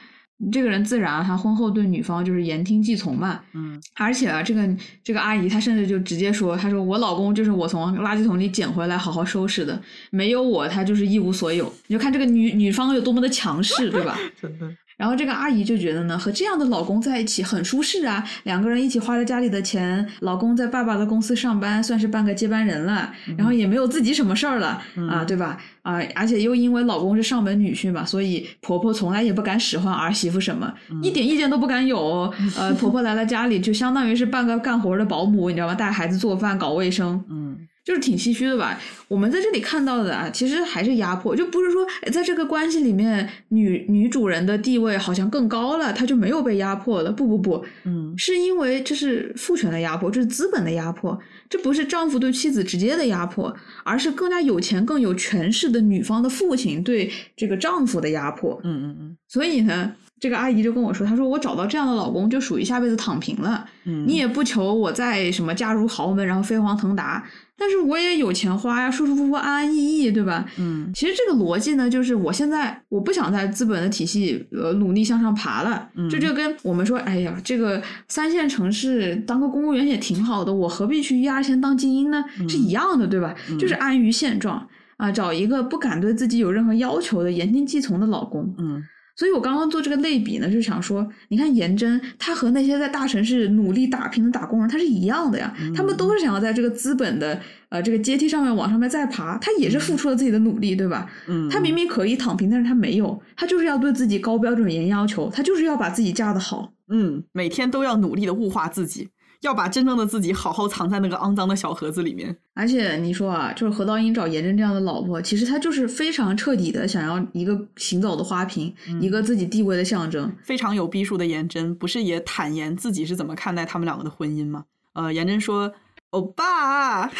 [0.50, 4.66] 这个人自然他婚后对女方就是言听计从嘛，嗯，而且啊，这个
[5.04, 9.78] 这个阿姨她甚至就直接说，她说我老公就是我从垃圾桶里捡回来好好收拾的，
[10.10, 11.70] 没有我他就是一无所有。
[11.88, 14.18] 你就看这个女女方有多么的强势，对吧？
[14.40, 14.66] 真的。
[15.00, 25.56] 然后这个阿姨就觉得呢，和这样的老公在一起很舒适啊，两个人一起花着家里的钱，老公在爸爸的公司上班，算是半个接班人了，然后也没有自己什么事儿了啊，对吧？
[25.80, 30.70] 啊，而且又因为老公是上门女婿嘛，所以婆婆从来也不敢使唤儿媳妇什么，
[31.02, 32.30] 一点意见都不敢有。
[32.58, 35.74] 呃，婆婆来了家里就相当于是半个干活的保姆，你知道吗？
[35.74, 37.24] 带孩子做饭、搞卫生。
[37.30, 37.56] 嗯。
[37.82, 38.78] 就是挺唏嘘的吧？
[39.08, 47.10] 我们在这里看到的啊，其实还是压迫，就不是说在这个关系里面，女女主人的地位好像更高了，她就没有被压迫了。
[47.10, 58.60] 不不不，嗯，是因为这是父权的压迫，这是资本的压迫，这不是丈夫对妻子直接的压迫，而是更加有钱、更有权势的女方的父亲对这个丈夫的压迫。
[58.62, 59.16] 嗯嗯嗯。
[59.26, 63.66] 所以呢，这个阿姨就跟我说，她说我找到这样的老公，就属于下辈子躺平了。
[63.84, 67.26] 嗯，你也不求我再什么嫁入豪门，然后飞黄腾达。
[67.60, 70.46] 但是我也有钱花呀，舒舒服服、安安逸逸，对吧？
[70.58, 82.24] 嗯，其实这个逻辑呢，就是我现在我不想在资本的体系呃努力向上爬了，这就跟我们说，哎呀，这个三线城市当个公务员也挺好的，我何必去一二线当精英呢？
[82.48, 83.34] 是一样的，对吧？
[83.58, 84.66] 就是安于现状
[84.96, 88.54] 啊，找一个不敢对自己有任何要求的、言听计从的老公。
[88.56, 88.82] 嗯。
[89.20, 95.54] 所以我刚刚做这个类比呢，就想说，你看颜真，她和那些在大城市努力打拼的打工人，她是一样的呀。
[95.74, 97.38] 他们都是想要在这个资本的
[97.68, 101.06] 呃这个阶梯上面往上面再爬，他也是付出了自己的努力，对吧？
[101.28, 106.72] 嗯，他明明可以躺平，但是他没有，他就是要对自己高标准严要求，他就是要把自己嫁得好。
[106.88, 109.10] 嗯，每天都要努力的物化自己。
[109.40, 112.36] 要把真正的自己好好藏在那个肮脏的小盒子里面。
[112.54, 120.30] 而且你说啊，就是何道英找颜真这样的老婆，其实他就是非常彻底的想要一个行走的花瓶，一个自己地位的象征。
[120.42, 124.64] 非常有逼数的颜真，不是也坦言自己是怎么看待他们两个的婚姻吗？
[124.92, 125.72] 呃，颜真说
[126.10, 127.10] ：“欧巴，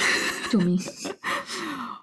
[0.51, 0.79] 救命！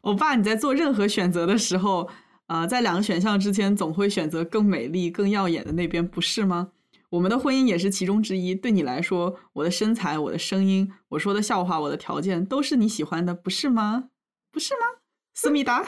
[0.01, 2.09] 欧巴，你在做任何选择的时候，
[2.47, 6.69] 呃，在两个选项之间，总会选择更美丽、更耀眼的那边，不是吗？”
[7.09, 8.53] 我们的婚姻也是其中之一。
[8.53, 14.09] 对你来说，我的身材、我的声音、我说的笑话、我的条件，都是你喜欢的，不是吗？
[14.51, 15.01] 不是吗？
[15.33, 15.85] 思密达。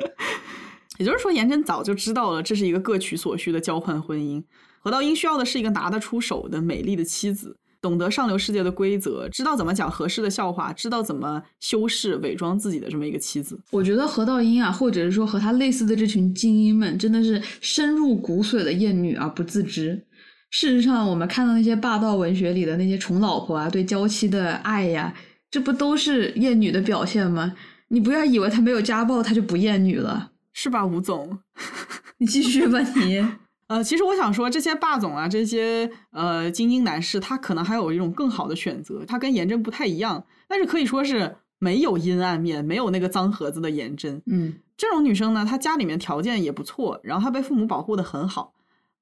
[0.98, 4.42] 也就是说，颜真早就知道了，这是一个各取所需的交换婚姻。
[4.80, 13.60] 何道英需要的是一个拿得出手的美丽的妻子，懂得上流世界的规则，知道怎么讲合适的笑话，知道怎么修饰、伪装自己的这么一个妻子。
[13.72, 20.06] 我觉得何道英啊，或者是说和他类似的这群精英们，真的是深入骨髓的厌女而不自知。
[20.50, 25.12] 事实上，我们看到那些霸道文学里的那些宠老婆啊，对娇妻的爱呀，
[25.50, 27.54] 这不都是厌女的表现吗？
[27.88, 31.38] 你不要以为他没有家暴，他就不厌女了，是吧，吴总？
[32.18, 33.26] 你继续吧，你。
[33.68, 44.22] 呃，其实我想说，这些霸总啊，这些呃精英男士，他可能还有一种更好的选择，他跟颜真不太一样，但是可以说是没有阴暗面，没有那个脏盒子的颜真。
[44.26, 48.52] 嗯，这种女生呢，她家里面条件也不错，然后她被父母保护的很好。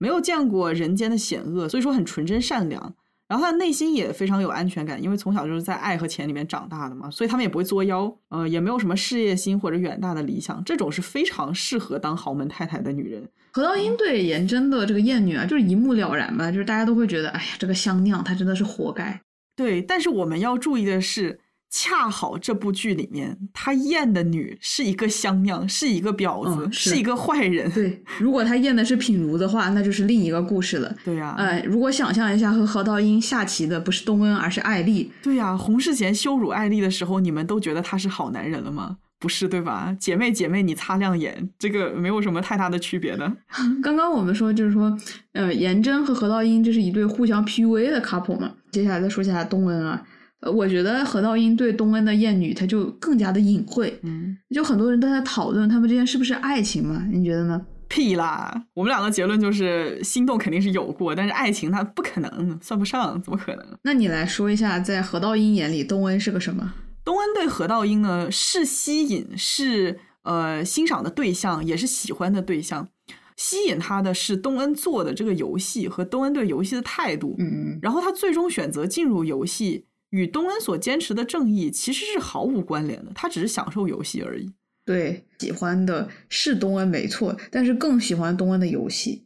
[0.05, 2.94] 没有见过人间的险恶，所以说很纯真善良。
[3.26, 10.62] 然后他的内心也非常有安全感，因为从小就是在爱和钱里面长大的嘛，所以他们也不会作妖，呃，也没有什么事业心或者远大的理想。
[10.62, 13.26] 这种是非常适合当豪门太太的女人。
[13.55, 19.18] 何道英对颜真的这个艳女啊，就是一目了然嘛，就是大家都会觉得，哎呀，这个香酿她真的是活该。
[19.56, 21.40] 对，但是我们要注意的是。
[21.76, 27.68] 恰好这部剧里面，他验的女是一个香酿，是一个婊子，是一个坏人。
[27.72, 30.94] 对，如果他验的是品如的话，那就是另一个故事了。
[31.05, 35.10] 对呀，呃，如果想象一下和何道英下棋的不是东恩，而是艾丽。
[35.20, 38.98] 对呀，洪世贤羞辱艾丽的时候，你们都觉得他是好男人了吗？
[39.18, 39.96] 不是，对吧？
[39.98, 43.32] 姐妹姐妹，你擦亮眼，这个没有什么太大的区别的。
[43.82, 44.96] 刚刚我们说就是说，
[45.32, 48.52] 呃，颜真和何道英这是一对互相 PUA 的 couple 嘛。
[48.70, 50.01] 接下来再说一下东恩啊。
[50.50, 53.98] 我觉得何道英对东恩的厌女，他就更加的隐晦。
[54.02, 57.06] 嗯，就很多人都在讨论他们之间是不是爱情嘛？
[57.10, 57.60] 你觉得呢？
[57.86, 58.64] 屁啦！
[58.74, 63.64] 我们两个结论就是心动肯定是有过，但是爱情它不可能算不上，怎么可能？
[63.82, 66.74] 那你来说一下，在何道英眼里，东恩是个什么？
[67.04, 72.88] 东恩对何道英呢，是吸引，是呃欣赏的对象，也是喜欢的对象。
[73.36, 77.36] 吸引他的是东恩做的这个游戏和东恩对游戏的态度。
[77.38, 77.78] 嗯嗯。
[77.82, 79.86] 然后他最终选择进入游戏。
[80.15, 84.49] 与东恩所坚持的正义其实是毫无关联的，他只是享受游戏而已。
[84.85, 89.24] 对，喜欢的是东恩没错，但是更喜欢东恩的游戏。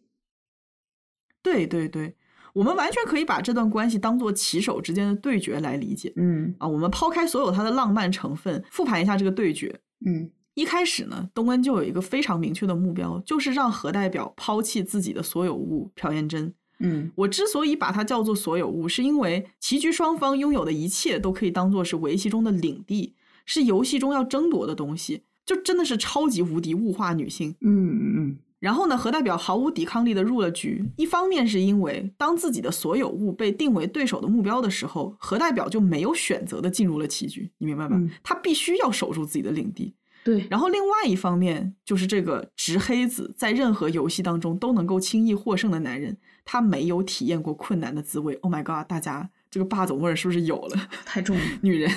[1.43, 2.15] 对对对，
[2.55, 6.11] 我们完全可以把这段关系当做棋手之间的对决来理解。
[6.17, 9.79] 嗯啊，我们抛开所有它的浪漫成分，复盘一下这个对决。
[10.07, 16.55] 嗯一开始呢，东恩就有一个非常明确的目标，就是让何代表抛弃自己的所有物朴妍珍。
[16.81, 23.15] 嗯我之所以把它叫做所有物，是因为棋局双方拥有的一切都可以当做是围棋中的领地，
[23.47, 27.55] 是游戏中要争夺的东西，就真的是超级无敌物化女性。
[27.61, 30.85] 嗯嗯然后呢，何代表毫无抵抗力的入了局。
[30.97, 37.95] 一方面是因为当自己的所有物被定为对手的目标的时候，何代表就没有选择的进入了棋局，你明白吧？
[37.97, 39.95] 嗯他必须要守住自己的领地。
[40.25, 46.19] 对，然后另外一方面就是这个执黑子在任何游戏当中都能够轻易获胜的男人，
[46.51, 48.33] 他没有体验过困难的滋味。
[48.37, 48.89] Oh my god！
[48.89, 50.89] 大家这个霸总味儿是不是有了？
[51.05, 51.93] 太重了， 女人，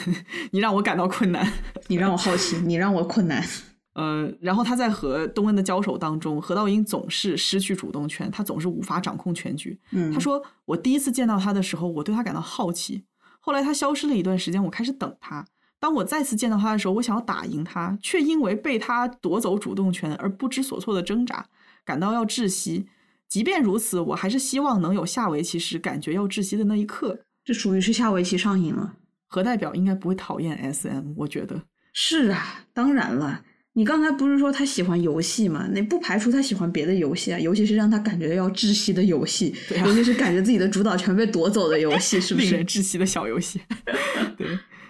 [0.52, 1.50] 你让我感到困难。
[1.88, 3.42] 你让我好奇，你让我困难。
[3.96, 9.80] 呃，然后他在和东恩的交手当中，何道英总是失去主动权，他总是无法掌控全局。
[9.92, 13.06] 嗯他说：“我第一次见到他的时候，我对他感到好奇。
[13.40, 15.46] 后来他消失了一段时间，我开始等他。
[15.80, 21.46] 当我再次见到他的时候，我想要打赢他，却因为被他夺走主动权而不知所措的挣扎，
[21.86, 22.88] 感到要窒息。
[23.32, 27.18] 即便如此，我还是希望能有下围棋时感觉要窒息的那一刻。
[27.46, 28.96] 这属于是下围棋上瘾了。
[29.26, 31.62] 何代表应该不会讨厌 SM，我觉得。
[31.94, 33.44] 是啊，当然了。
[33.72, 35.66] 你刚才不是说他喜欢游戏吗？
[35.72, 42.56] 那不排除他喜欢别的游戏啊，尤其是让他感觉要窒息的游戏， 对啊尤其是感觉自己的主导权被夺走的游戏，是不 令是？
[42.58, 43.62] 人窒息的小游戏。
[44.38, 44.46] 对，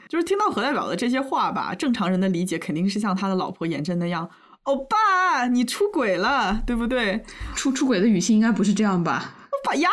[0.10, 4.28] 就是听到何代表的这些话吧，正常人的理解肯定是像他的老婆严真那样，
[4.64, 7.24] 欧巴，你出轨了，对不对？
[7.56, 9.36] 出出轨的语气应该不是这样吧？
[9.52, 9.90] 欧巴呀，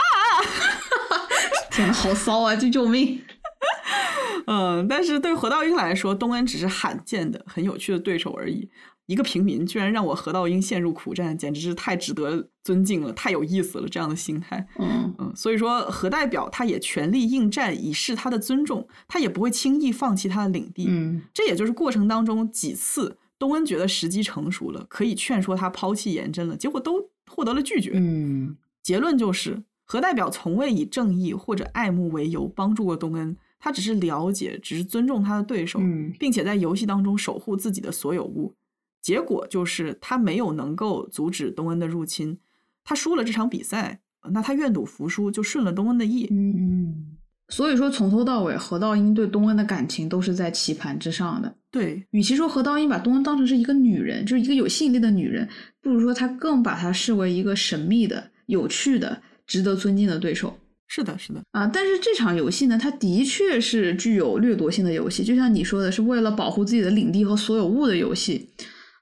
[1.73, 2.55] 天呐，好骚啊！
[2.55, 3.23] 救救命！
[4.47, 8.71] 嗯，但是对何道英来说，东恩只是罕见的、很有趣的对手而已。
[9.07, 13.89] 一个平民居然让我何道英陷入苦战，简直是太值得尊敬了，太有意思了。
[13.89, 20.85] 这样的心态，嗯嗯，所以说何代表他也全力应战，以示他的尊重，他也不会轻易放弃他的领地。
[20.89, 27.93] 嗯这也就是过程当中几次东恩觉得时机成熟了，可以劝说他抛弃颜真了，结果都获得了拒绝。
[27.95, 38.55] 嗯结论就是，何代表从未以正义或者爱慕为由帮助过东恩，他只是了解，只是尊重他的对手，嗯并且在游戏当中守护自己的所有物。
[39.01, 42.39] 结果就是他没有能够阻止东恩的入侵，
[42.83, 44.01] 他输了这场比赛，
[44.31, 46.27] 那他愿赌服输，就顺了东恩的意。
[46.31, 47.18] 嗯嗯。
[47.51, 51.55] 所以说，从头到尾，何道英对东恩的感情都是在棋盘之上的。
[51.71, 55.49] 对，与其说何道英把东恩当成是一个女人，就是一个有吸引力的女人，
[55.81, 60.59] 不如说他更把她视为一个神秘的、有趣的、值得尊敬的对手。
[60.87, 68.51] 是的，是的，啊，但是这场游戏呢，它的确是具有掠夺性的游戏，就像你说的，是为了保护自己的领地和所有物的游戏。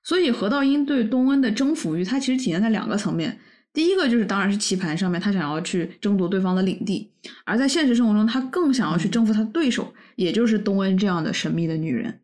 [0.05, 3.39] 所以何道英对东恩的征服欲，它其实体现在两个层面。
[3.77, 7.11] 第一个就是当然是棋盘上面，他想要去争夺对方的领地；
[7.44, 12.20] 而在现实生活中，他更想要去征服他的对手，也就是东恩这样的神秘的女人。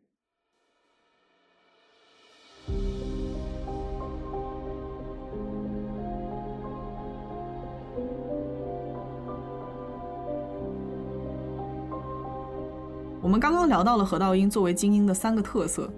[13.20, 15.92] 我们刚刚聊到了何道英作为精英的三个特色：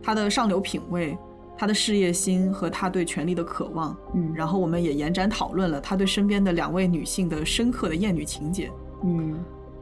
[0.00, 1.18] 他的上流品味、
[1.60, 3.94] 他的事业心和他对权力的渴望。
[4.14, 8.70] 嗯然后我们也延展讨论了他对身边的两位女性的深刻的厌女情节。
[9.04, 9.38] 嗯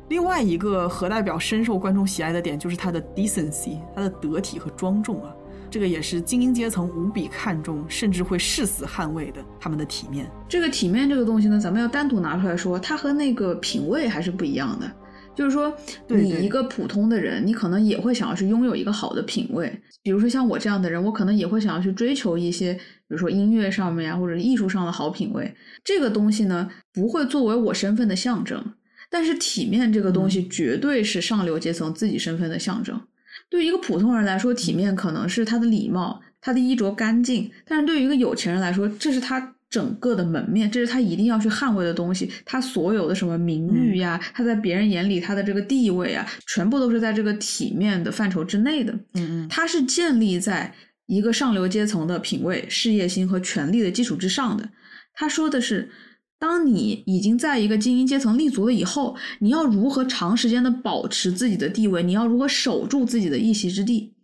[0.09, 5.33] 另外一个何代表深受观众喜爱的点就是他的 decency，他的得体和庄重啊，
[5.71, 10.29] 这个也是精英阶层无比看重，甚至会誓死捍卫的他们的体面。
[10.49, 14.91] 这个体面这个东西呢，咱们要单独拿出来说，它和那个品味还是不一样的。
[15.39, 15.73] 就是说，
[16.09, 19.73] 你一个普通的人，你可能也会想要去拥有一个好的品味。
[20.02, 25.55] 比如说像我这样的人，我可能也会想要去追求一些，比如说音乐上面啊，或者艺术上的好品味。
[25.85, 28.74] 这个东西呢，不会作为我身份的象征，
[29.09, 33.01] 但是体面这个东西绝对是上流阶层自己身份的象征。
[33.48, 42.31] 对于一个普通人来说，体面可能是他的礼貌，他的衣着干净；但是对于一个有钱人来说，这是他整个的门面，这是他一定要去捍卫的东西。
[42.45, 48.93] 他所有的什么名誉呀，他在别人眼里他的这个地位啊，全部都是在这个体面的范畴之内的。
[49.15, 50.74] 嗯嗯，他是建立在
[51.07, 54.69] 一个上流阶层的品味、事业心和权力的基础之上的。
[55.12, 55.90] 他说的是，
[56.39, 62.03] 当你已经在一个精英阶层立足了以后，你要如何长时间的保持自己的地位？
[62.03, 64.15] 你要如何守住自己的一席之地？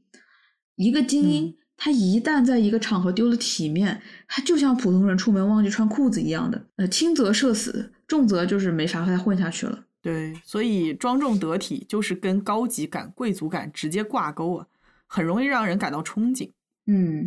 [0.76, 9.80] 一个精英，嗯他一旦在一个场合丢了体面，他就像普通人出门忘记穿裤子一样的，呃，轻则社死，重则就是没法再混下去了。
[10.01, 14.66] 对，所以庄重得体就是跟高级感、贵族感直接挂钩啊，
[15.06, 16.51] 很容易让人感到憧憬。
[16.86, 17.26] 嗯，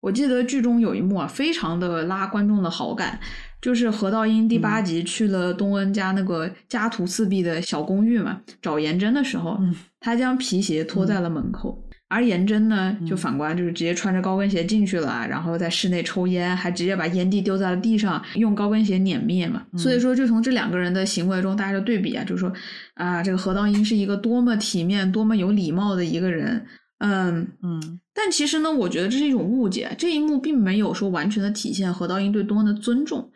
[0.00, 3.18] 我记得剧中有一幕啊，非常的拉观众的好感。
[3.60, 19.64] 就是何道英第八嗯集去了东恩家那个家徒四壁的小公寓嘛，找颜真的时候，嗯他将皮鞋脱在了门口，而颜真呢，就嗯反观就是直接穿着高跟鞋进去了，然后在室内抽烟，还直接把烟蒂丢在了地上，用高跟鞋碾灭嘛。
[19.72, 22.52] 嗯所以说，就从这两个人的行为中，大家就对比啊，就是说
[22.94, 26.66] 啊，这个何道英是一个多么体面、多么有礼貌的一个人，
[26.98, 27.46] 嗯。
[27.62, 29.94] 嗯但其实呢，我觉得这是一种误解。
[29.96, 33.30] 这一幕并没有说完全的体现何道英对东恩的尊重，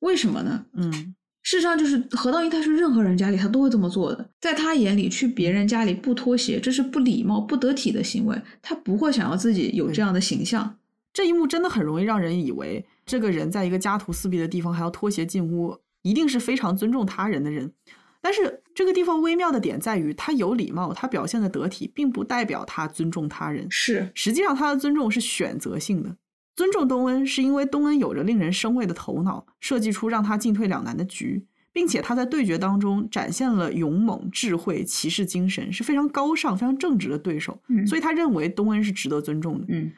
[0.00, 0.66] 为什么呢？
[0.76, 1.14] 嗯
[1.46, 4.30] 事实上，就是何道英他是任何人家里，他都会这么做的。
[4.40, 8.36] 在他眼里，去别人家里不脱鞋，这是不礼貌、不得体的行为。
[8.60, 10.76] 他不会想要自己有这样的形象。
[11.12, 17.72] 这一幕真的很容易让人以为这个人在一个家徒四壁的地方还要脱鞋进屋，一定是非常尊重他人的人。
[18.20, 23.68] 但是这个地方微妙的点在于，他有礼貌，他表现的得体，并不代表他尊重他人。
[23.70, 26.16] 是，实际上，他的尊重是选择性的。
[26.56, 37.60] 尊重东恩，是因为东恩有着令人生畏的头脑，设计出让他进退两难的局，并且他在对决当中展现了勇猛、智慧、骑士精神，是非常高尚、非常正直的对手。
[37.68, 39.66] 嗯所以他认为东恩是值得尊重的。
[39.68, 39.92] 嗯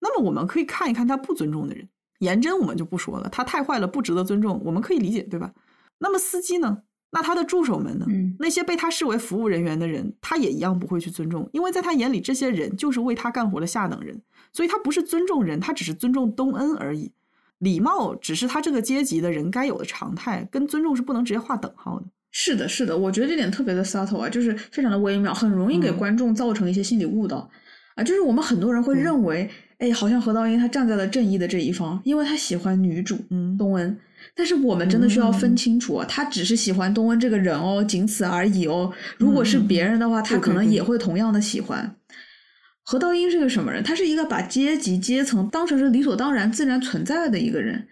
[0.00, 1.88] 那么我们可以看一看他不尊重的人，
[2.18, 5.54] 颜真我们就不说了，他太坏了，不值得尊重，我们可以理解，对吧？
[5.98, 6.82] 那么司机呢？
[7.12, 8.06] 那他的助手们呢？
[8.08, 14.20] 嗯那些被他视为服务人员的人，他也一样不会去尊重，因为在他眼里，这些人就是为他干活的下等人，
[14.52, 17.12] 所以他不是尊重人，他只是尊重东恩而已。
[17.58, 22.06] 礼貌只是他这个阶级的人该有的常态，跟尊重是不能直接划等号的。
[22.30, 27.48] 是的，是的，我觉得这点特别的 subtle 啊，就是非常的微妙，很容易给嗯观众造成一些心理误导、
[27.94, 28.02] 啊。
[28.02, 29.48] 就是我们很多人会认为，
[29.78, 33.96] 哎，好像何道英他站在了正义的这一方，因为他喜欢女主嗯东恩。
[34.34, 38.92] 但是我们真的需要分嗯清楚啊，他只是喜欢东恩这个人哦，仅此而已哦。
[39.18, 41.96] 如果是别人的话，他可能也会同样的喜欢。
[42.84, 43.82] 何道英是个什么人？
[43.82, 47.88] 他是一个把阶级阶层当成是理所当然、自然存在的一个人。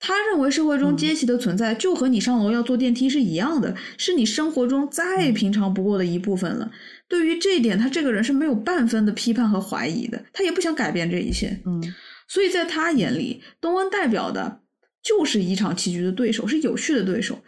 [0.00, 6.70] 他认为社会中嗯阶级的存在就和你上楼要坐电梯是一样的，是你生活中再嗯平常不过的一部分了。
[7.08, 11.60] 对于这一点，他这个人是没有半分的批判和怀疑的，他也不想改变这一切。
[11.64, 11.82] 嗯
[12.28, 14.60] 所以在他眼里，东恩代表的
[15.02, 17.38] 就是一场棋局的对手，是有序的对手。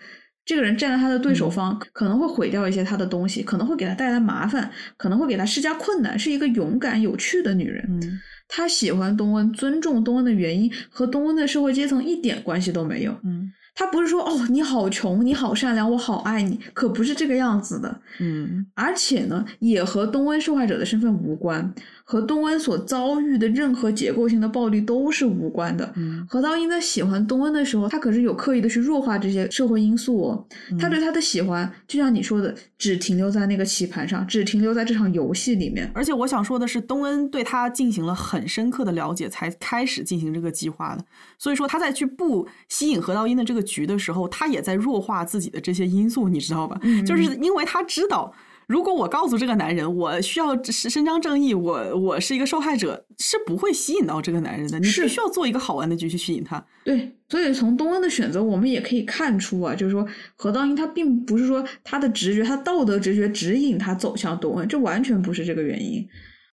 [0.47, 7.85] 这个人站在他的对手方，可能会毁掉一些他的东西，可能会给他带来麻烦，可能会给他施加困难，是一个勇敢有趣的女人。
[7.89, 13.10] 嗯他喜欢东恩，尊重东恩的原因和东恩的社会阶层一点关系都没有。
[13.24, 18.01] 嗯他不是说哦你好穷，你好善良，我好爱你，可不是这个样子的。
[18.19, 25.93] 嗯而且呢，也和东恩受害者的身份无关，和东恩所遭遇的任何结构性的暴力都是无关的。
[25.97, 30.47] 嗯何道英在喜欢东恩的时候，他可是有刻意的去弱化这些社会因素哦。
[30.81, 35.90] 他对他的喜欢，就像你说的，只停留在那个棋盘上，只停留在这场游戏里面。
[35.94, 41.05] 而且我想说的是，东恩对他进行了很深刻的了解，才开始进行这个计划的。
[41.36, 46.80] 所以说，他在去布吸引何道英的这个局的时候，他也在弱化自己的这些因素，你知道吧？
[46.82, 48.32] 嗯就是因为他知道，
[48.66, 54.78] 如果我告诉这个男人我需要伸伸张正义，我我是一个受害者，是不会吸引到这个男人的。
[54.78, 56.64] 你必须要做一个好玩的局去吸引他。
[56.84, 60.06] 对，所以从东恩的选择，我们也可以看出啊，就是说
[60.36, 66.06] 何道英他并不是说他的直觉，他道德直觉指引他走向东恩，这完全不是这个原因。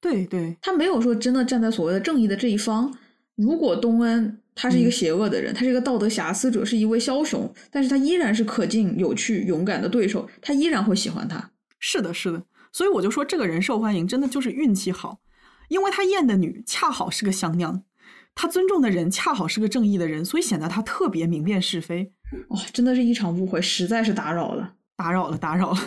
[0.01, 2.93] 对对，他没有说真的站在所谓的正义的这一方。
[3.35, 11.53] 如果东恩他是一个邪恶的人，他是一个道德瑕疵者，是一位枭雄，但是他依然是可敬、有趣、勇敢的对手，他依然会喜欢他。
[11.79, 12.43] 是的，是的。
[12.73, 15.21] 所以我就说，这个人受欢迎，真的就是运气好，
[15.69, 17.85] 因为他厌的女恰好是个香娘，
[18.35, 22.13] 他尊重的人恰好是个正义的人，所以显得他特别明辨是非。
[22.49, 24.75] 哦、真的是一场误会，实在是打扰了。
[24.97, 25.79] 打扰了，打扰了。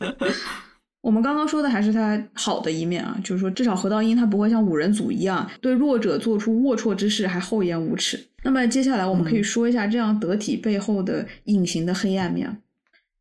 [1.06, 8.18] 我们刚刚说的还是他好的一面啊，就是说至少何道英他不会像五人组一样对弱者做出龌龊之事，还厚颜无耻。
[8.42, 12.60] 那么接下来我们可以说一下这样得体背后的隐形的黑暗面。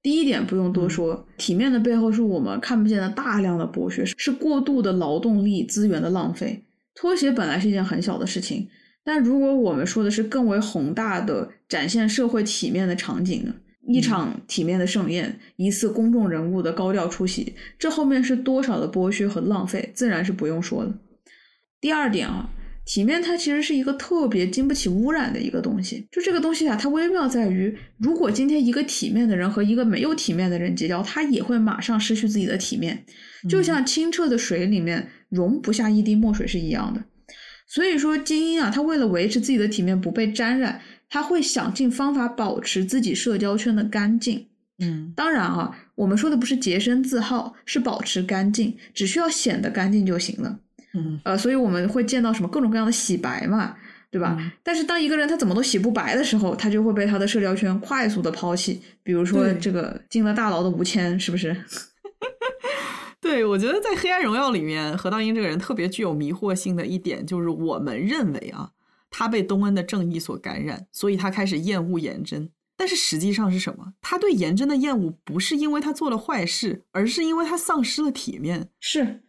[0.01, 6.65] 第一点不用多说，体面的背后是我们看不见的大量的剥削，是过度的劳动力资源的浪费。
[6.95, 8.67] 拖鞋本来是一件很小的事情，
[9.03, 13.53] 但如果我们说的是更为宏大的展现社会体面的场景呢？
[13.87, 20.93] 一场体面的盛宴，一次公众人物的高调出席，这后面是多少的剥削和浪费，自然是不用说的。
[21.79, 22.49] 第二点啊，
[22.85, 26.07] 体面它其实是一个特别经不起污染的一个东西。
[26.11, 33.05] 就这个东西啊，它微妙在于，如果今天一个体面的人和一个没有体面的人结交，他也会马上失去自己的体面，
[33.47, 37.03] 就像清澈的水里面容不下一滴墨水是一样的。
[37.67, 40.79] 所以说，精英啊，他为了维持自己的体面不被沾染，
[41.15, 44.47] 他会想尽方法保持自己社交圈的干净。
[44.79, 50.59] 嗯当然啊，我们说的不是洁身自好，是保持干净，只需要显得干净就行了。
[50.93, 53.77] 嗯呃，所以我们会见到什么各种各样的洗白嘛，
[54.11, 54.35] 对吧？
[54.37, 58.81] 嗯但是当一个人他怎么都洗不白的时候，他就会被他的社交圈快速的抛弃。
[59.01, 61.55] 比如说这个进了大牢的吴谦，是不是？
[63.21, 68.69] 对，我觉得在《黑暗荣耀》里面，何道英这个人特别具有迷惑性的一点，就是我们认为啊，
[69.17, 72.49] 他被东恩的正义所感染，所以他开始厌恶颜真。
[72.75, 73.93] 但是实际上是什么？
[74.01, 78.69] 他对颜真的厌恶不是因为他做了坏事，而是因为他丧失了体面。
[78.81, 79.23] 是，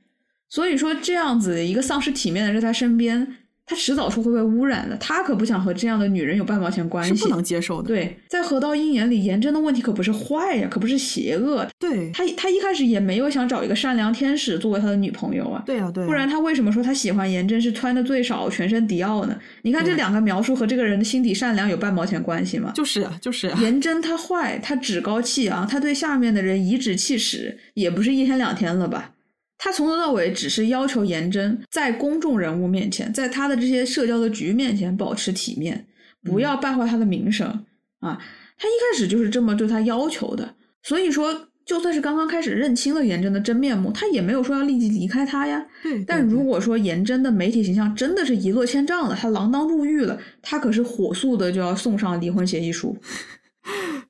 [0.49, 4.97] 所以说这样子一个丧失体面的人在他身边，他迟早是会被污染的。
[4.99, 7.89] 他可不想和这样的女人有半毛钱关系，是不能接受的。
[7.89, 11.67] 对，在何道英眼里，颜真的问题可不是坏呀，可不是邪恶。
[11.79, 15.63] 对他他一开始也没有想找一个善良天使作为他的女朋友啊。
[15.67, 19.37] 对啊，对啊，不然他为什么说他喜欢颜真是穿的最少，全身迪奥呢？
[19.63, 22.71] 你看这两个描述和这个人的心底善良有半毛钱关系吗？
[22.75, 29.11] 就是啊，就是啊，颜真他坏，他趾高气昂，他对下面的人颐指气使，也不是一天两天了吧？
[29.59, 35.87] 他从头到尾只是要求颜真在公众人物面前，在他的这些社交的局面前保持体面，
[36.23, 37.65] 不要败坏他的名声、
[38.01, 38.19] 啊！
[38.59, 45.67] 他一开始就是这么对他要求的，所以说，就算是刚刚开始认清了颜真的真面目，他也没有说要立即离开他呀。
[45.83, 46.03] 对。
[46.05, 52.97] 但对如果说颜真的媒体形象真的是一落千丈了，他锒铛入狱了，他可是火速的就要送上离婚协议书。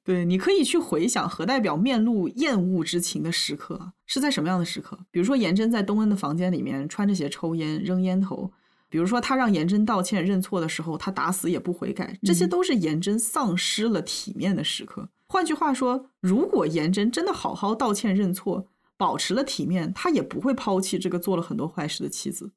[0.07, 4.97] 对，你可以去回想何代表面露厌恶之情的时刻是在什么样的时刻？
[5.11, 8.53] 比如说颜真在东恩的房间里面穿着鞋抽烟扔烟头，
[8.89, 15.09] 比如说他让颜真道歉认错的时候，他打死也不悔改，这些都是颜真丧失了体面的时刻。
[15.27, 22.53] 换句话说，如果颜真真的好好道歉认错，保持了体面，他也不会抛弃这个做了很多坏事的妻子。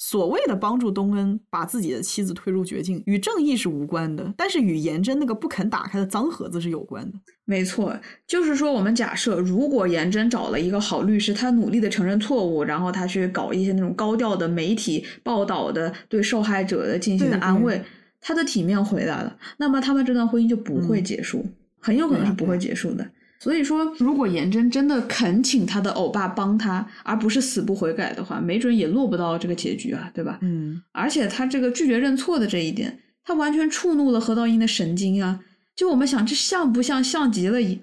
[0.00, 7.18] 所谓的帮助东恩把自己的妻子推入绝境，与正义是无关的，但是与颜真那个不肯打开的脏盒子是有关的。
[7.44, 17.82] 没错，就是说，我们假设如果颜真找了一个好律师，他努力的承认错误，然后他去搞一些那种高调的媒体报道的对受害者的进行的对对安慰，
[18.20, 21.44] 他的体面回来了，那么他们这段婚姻就不会嗯结束，
[21.80, 23.10] 很有可能是不会结束的。
[23.40, 30.38] 所以说，如果颜真真的恳请他的欧巴帮他，而不是死不悔改的话，没准也落不到这个结局啊，对吧？
[30.42, 35.40] 嗯，而且他这个拒绝认错的这一点，他完全触怒了何道英的神经啊！
[35.76, 37.80] 就我们想，这像不像像极了一？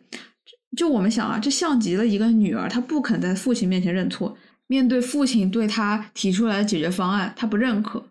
[0.76, 4.38] 就我们想啊，这像极了一个女儿，她不肯在父亲面前认错，
[4.68, 8.03] 面对父亲对她提出来的解决方案，她不认可，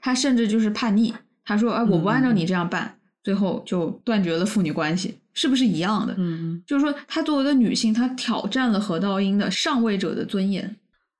[0.00, 1.14] 她甚至就是叛逆，
[1.44, 6.16] 她说：“哎，我不按照你这样办。”最后就断绝了父女关系，是不是一样的？
[6.18, 10.76] 嗯，就是说，她作为一个女性，她挑战了何道英的上位者的尊严。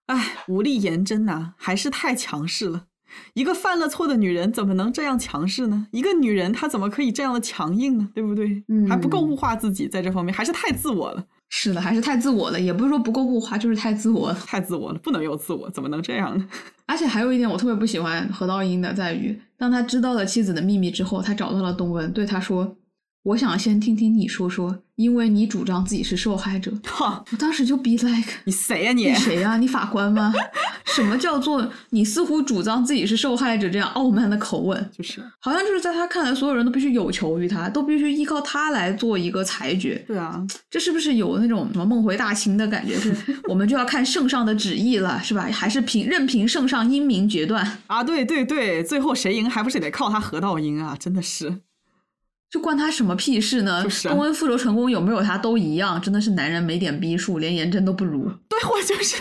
[0.06, 2.86] 哎，无力颜真呐、还是太强势了。
[3.34, 5.86] 一个犯了错的女人怎么能这样强势呢？
[5.92, 8.08] 一个女人她怎么可以这样的强硬呢？
[8.12, 8.62] 对不对？
[8.66, 14.38] 嗯还不够物化自己，在这方面还是太自我了，是的，还是太自我了，也不是说不够物化，就是太自我了。
[14.46, 16.48] 太自我了，不能有自我，怎么能这样呢？
[16.86, 22.76] 而且还有一点我特别不喜欢何道英的，在于当他知道了妻子的秘密之后，他找到了东文，对他说
[23.24, 26.72] ：“我想先听听你说说，因为你主张自己是受害者。
[26.86, 29.14] 哈，”我当时就 be like，你谁呀、你你？
[29.14, 30.32] 谁呀、你法官吗？
[30.86, 34.90] 什么叫做你似乎主张自己是受害者这样傲慢的口吻？
[34.96, 40.02] 就是，好像就是在他看来，所有人都必须有求于他，都必须依靠他来做一个裁决。
[40.06, 42.98] 对啊，这是不是有那种什么梦回大清的感觉？
[42.98, 43.14] 是
[43.48, 45.42] 我们就要看圣上的旨意了，是吧？
[45.52, 47.78] 还是凭任凭圣上英明决断？
[47.88, 50.96] 啊，对对对，最后谁赢还不是得靠他何道英啊？
[50.98, 51.60] 真的是，
[52.50, 53.82] 就关他什么屁事呢？
[53.84, 58.30] 就是啊东恩复仇成功有没有他都一样，真的是男人没点逼数，连颜真都不如。
[58.48, 59.16] 对我就是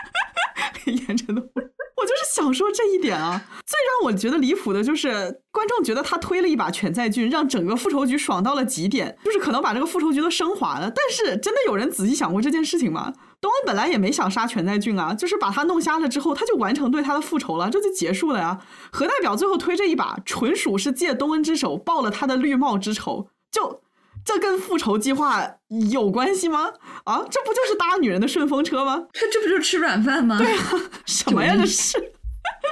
[0.86, 1.66] 连，颜真都不如，
[1.96, 3.44] 我就是想说这一点啊。
[3.66, 5.10] 最让我觉得离谱的就是，
[5.50, 10.90] 观众觉得他推了一把全在俊，让整个复仇局爽到了极点，就是可能把这个复仇局都升华了。
[10.90, 13.12] 但是真的有人仔细想过这件事情吗？
[13.40, 18.60] 东恩本来也没想杀全在俊啊，就是把他弄瞎了之后，他就完成对他的复仇了，这就结束了呀。
[18.90, 23.82] 何代表最后推这一把，纯属是借东恩之手报了他的绿帽之仇，就。
[24.24, 25.54] 这跟复仇计划
[25.90, 26.72] 有关系吗？
[27.04, 29.06] 啊，这不就是搭女人的顺风车吗？
[29.12, 30.36] 这这不就是吃软饭吗？
[30.36, 30.60] 对啊，
[31.06, 31.56] 什么呀？
[31.56, 32.12] 这是。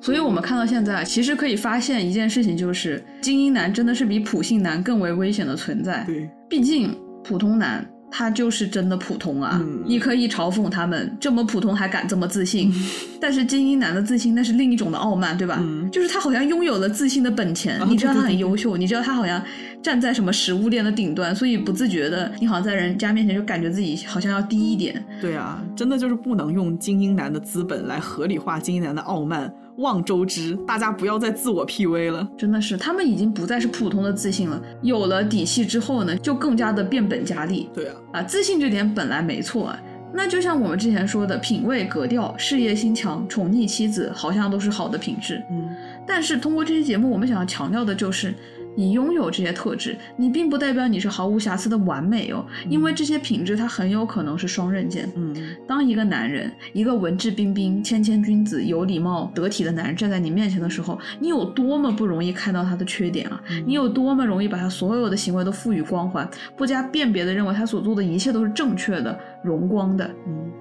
[0.06, 6.04] 所以我们看到现在，其实可以发现一件事情，就是精英男真的是比普信男更为危险的存在。
[6.06, 12.72] 对，毕竟普通男他就是真的普通啊，嗯你可以嘲讽他们这么普通还敢这么自信，
[13.20, 15.58] 但是精英男的自信那是另一种的傲慢，对吧？
[15.60, 19.42] 嗯就是他好像拥有了自信的本钱，啊你知道他对对对很优秀，你知道他好像
[19.82, 25.04] 站在什么食物链的顶端，所以不自觉的，你好像在人家面前就感觉自己好像要低一点。
[25.20, 32.28] 对啊，真的就是不能用精英男的资本来合理化精英男的傲慢，望周知，大家不要再自我 PV 了。
[32.38, 34.62] 真的是，他们已经不再是普通的自信了。
[34.82, 37.70] 有了底气之后呢，就更加的变本加厉。
[37.74, 39.80] 对啊，啊，自信这点本来没错啊。
[40.14, 45.44] 那就像我们之前说的，品味、格调、事业心强、宠溺妻子，好像都是好的品质。
[45.52, 45.70] 嗯，
[46.08, 48.34] 但是通过这期节目，我们想要强调的就是。
[48.76, 55.10] 你拥有这些特质，你并不代表你是毫无瑕疵的完美哦，因为这些品质它很有可能是双刃剑。
[55.16, 55.36] 嗯，
[55.68, 63.42] 当一个男人，一个文质彬彬、谦谦君子、有礼貌、得体的男人站在你面前的时候，你有多么不容易看到他的缺点啊！
[63.66, 70.10] 你有多么容易把他所有的行为都赋予光环，不加辨别的认为他所做的一切都是正确的、荣光的。
[70.28, 70.52] 嗯，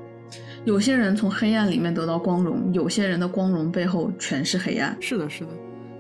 [0.65, 4.97] 有些人从黑暗里面得到光荣，有些人的光荣背后全是黑暗。
[5.01, 5.51] 是的，是的。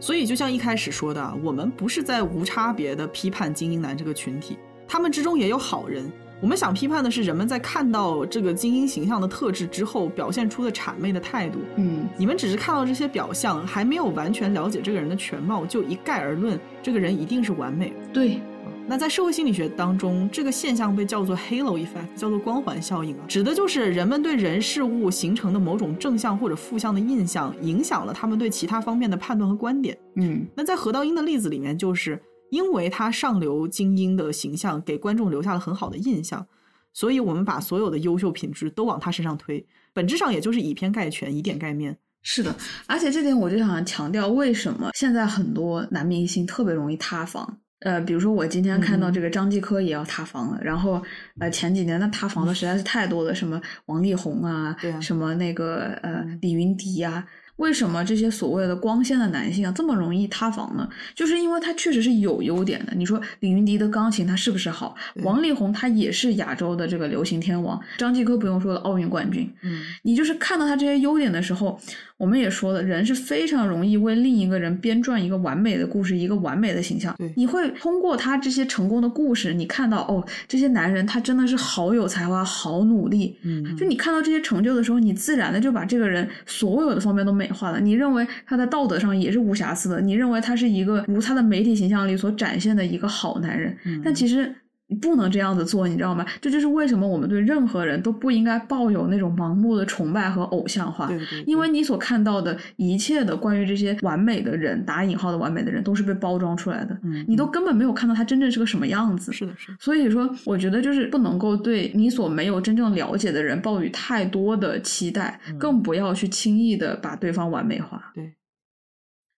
[0.04, 6.12] 所以，就像一开始说的，我们不是在无差别的批判精英男这个群体，他们之中也有好人。
[6.42, 11.58] 我们想批判的是人们在看到这个精英形象的特质之后表现出的谄媚的态度。
[11.76, 17.90] 嗯，你们只是看到这些表象，还没有完全了解这个人的全貌，就一概而论这个人一定是完美。
[18.12, 18.38] 对。
[18.86, 29.96] 那在社会心理学当中，这个现象被叫做 halo effect，叫做光环效应啊，指的就是人们对人事物形成的某种正向或者负向的印象，影响了他们对其他方面的判断和观点。
[30.16, 36.46] 嗯，那在何道英的例子里面，就是因为他上流精英的形象给观众留下了很好的印象，
[36.92, 41.96] 所以我们把所有的优秀品质都往他身上推，本质上也就是以偏概全，以点盖面。
[42.22, 42.54] 是的，
[42.86, 47.58] 而且这点我就想强调，为什么现在很多男明星特别容易塌房。
[47.84, 51.00] 呃，比如说我今天看到这个张继科也要塌房了，然后
[51.38, 57.24] 呃前几年那塌房的实在是太多了，什么王力宏啊，什么那个呃李云迪呀。
[57.56, 60.88] 为什么这些所谓的光鲜的男性啊这么容易塌房呢？
[61.14, 62.92] 就是因为他确实是有优点的。
[62.96, 64.96] 你说李云迪的钢琴他是不是好？
[65.22, 69.48] 王力宏他也是亚洲的这个流行天王，张继科不用说了，奥运冠军。
[69.62, 71.80] 嗯，你就是看到他这些优点的时候，
[72.18, 77.16] 我们也说了，人是非常容易为另一个人编撰一个完美的故事，一个完美的形象。
[77.36, 83.38] 你会通过他这些成功的故事，你看到哦，这些男人他真的是好有才华，好努力。
[83.44, 87.44] 嗯，就你看到这些成就的时候，你自然的就把这个人所有的方面都美。
[87.44, 90.00] 美化了，你认为他在道德上也是无瑕疵的？
[90.00, 93.76] 你认为他是一个如他的媒体形象里所展现的一个好男人？
[93.84, 94.50] 嗯但其实
[94.86, 96.24] 你不能这样子做，你知道吗？
[96.40, 101.06] 这就是为什么我们对任何人都不应该抱有那种盲目的崇拜和偶像化。
[101.06, 101.42] 对对。
[101.46, 106.94] 因为你所看到的一切的关于这些完美的人，打引号的完美的人，都是被包装出来的。
[107.02, 107.24] 嗯。
[107.26, 109.32] 你都根本没有看到他真正是个什么样子。
[109.32, 109.74] 是的，是。
[109.80, 118.12] 所以说，我觉得就是不能够对你所没有真正了解的人抱有太多的期待，更不要去轻易的把对方完美化。
[118.14, 118.34] 对。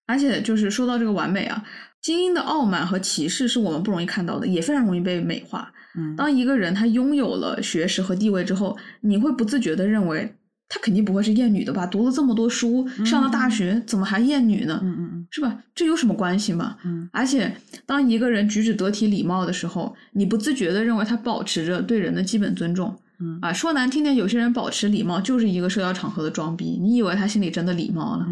[0.08, 1.64] 而且就是说到这个完美啊，
[2.06, 5.72] 精英的傲慢和歧视是我们不容易看到的，也非常容易被美化。
[5.98, 10.32] 嗯，当一个人他拥有了学识和地位之后，你会不自觉的认为
[10.68, 11.84] 他肯定不会是厌女的吧？
[11.84, 14.78] 读了这么多书，上了大学，怎么还厌女呢？
[14.84, 15.58] 嗯嗯嗯，是吧？
[15.74, 16.76] 这有什么关系吗？
[16.84, 17.52] 嗯，而且
[17.84, 22.96] 当一个人举止得体礼貌的时候，你不自觉的认为他保持着对人的基本尊重。
[23.18, 26.78] 嗯啊，说难听点，有些人保持礼貌就是一个社交场合的装逼。
[26.80, 28.28] 你以为他心里真的礼貌了？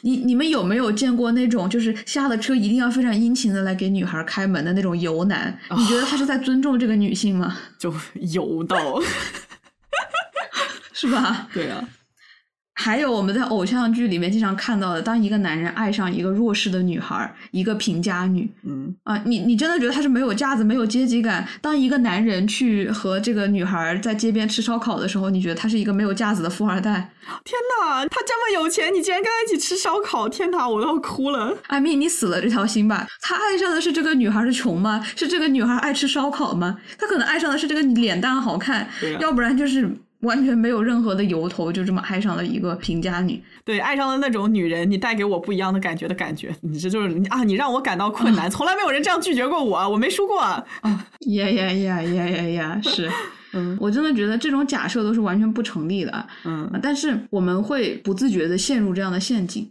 [0.00, 5.56] 你你们有没有见过那种就是下了车一定要非常殷勤的来给女孩开门的那种油男？
[5.76, 7.56] 你觉得他是在尊重这个女性吗？
[7.78, 7.94] 就
[8.32, 9.00] 油到，
[10.92, 11.46] 是吧？
[11.54, 11.86] 对啊。
[12.74, 21.46] 还有我们在偶像剧里面经常看到的，当一个男人爱上一个弱势的女孩，一个贫家女，嗯啊，你你真的觉得他是没有架子、没有阶级感？
[21.60, 27.12] 当一个男人去和这个女孩在街边吃烧烤的时候，你觉得他是一个没有架子的富二代？
[27.44, 30.28] 天哪，他这么有钱，你竟然跟他一起吃烧烤？
[30.28, 31.56] 天哪，我都要哭了！
[31.68, 33.06] 艾米，你死了这条心吧！
[33.20, 35.04] 他爱上的是这个女孩的穷吗？
[35.14, 36.78] 是这个女孩爱吃烧烤吗？
[36.98, 38.88] 他可能爱上的是这个脸蛋好看，
[39.20, 39.94] 要不然就是。
[40.22, 43.42] 完全没有任何的由头，就这么爱上了一个平家女。
[43.64, 46.54] 对，爱上了那种女人，你带给我不一样的感觉的感觉。
[46.62, 50.40] 你这就是啊，你让我感到困难，从来没有人这样拒绝过我， 我没输过。
[50.40, 50.64] 啊
[51.26, 52.80] 呀呀呀呀呀呀！
[52.82, 53.10] 是，
[53.54, 56.26] 嗯，我真的觉得这种假设都是完全不成立的。
[56.44, 59.70] 嗯，但是我们会不自觉的陷入这样的陷阱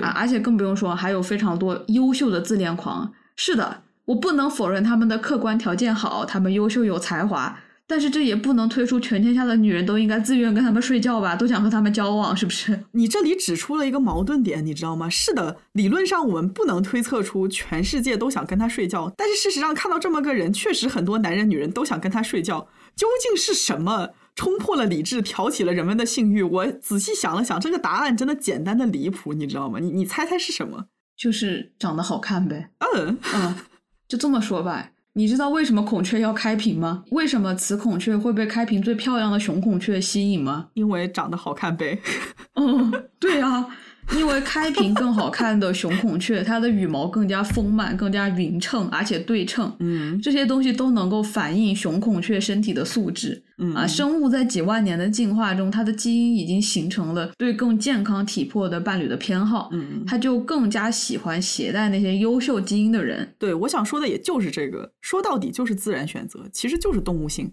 [0.00, 3.12] 啊，而且更不用说还有非常多优秀的自恋狂。
[3.36, 7.58] 是的，我不能否认他们的客观条件好，他们优秀有才华。
[7.86, 12.84] 但是这也不能推出全天下的女人都应该自愿跟他们睡觉吧，都想和他们交往，是不是？
[12.92, 15.10] 你这里指出了一个矛盾点，你知道吗？
[15.10, 22.66] 是的，理论上我们不能推测出全世界都想跟他睡觉，但是事实上看到这么个人，确实很多男人女人都想跟他睡觉。
[22.94, 26.42] 究竟是什么冲破了理智，挑起了人们的性欲？
[26.42, 29.78] 我仔细想了想，这个答案真的简单的离谱，你知道吗？
[29.78, 30.86] 你你猜猜是什么？
[31.16, 32.70] 就是长得好看呗。
[32.78, 33.54] 嗯嗯，
[34.08, 34.91] 就这么说吧。
[35.14, 37.04] 你知道为什么孔雀要开屏吗？
[37.10, 40.68] 为什么雌孔雀会被开屏最漂亮的雄孔雀吸引吗？
[40.74, 41.98] 因为长得好看呗。
[42.54, 42.90] 嗯，
[43.20, 43.66] 对啊。
[44.16, 49.74] 因为开屏更好看的雄孔雀，它的羽毛更加丰满、更加匀称，而且对称。
[49.78, 53.42] 嗯，这些东西都能够反映雄孔雀身体的素质。
[53.58, 59.70] 嗯啊，生物在几万年的进化中，它的基因已经形成了对更健康体魄的伴侣的偏好。
[59.72, 63.34] 嗯，它就更加喜欢携带那些优秀基因的人。
[63.38, 67.50] 对，我想说的也就是这个，说到底就是自然选择，其实就是动物性。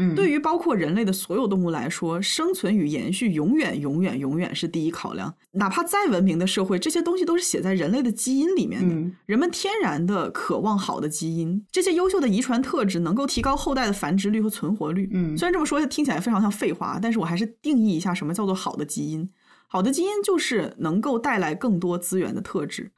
[0.00, 5.34] 嗯，对于包括人类的所有动物来说，生存与延续永远、永远、永远是第一考量。
[5.52, 8.94] 哪怕再文明的社会，这些东西都是写在人类的基因里面的。
[8.94, 15.08] 嗯人们天然的渴望好的基因，这些优秀的遗传特质能够提高后代的繁殖率和存活率。
[15.12, 19.28] 嗯虽然这么说听起来非常像废话，但是我还是定义一下什么叫做好的基因。
[19.66, 22.90] 好的基因就是能够带来更多资源的特质。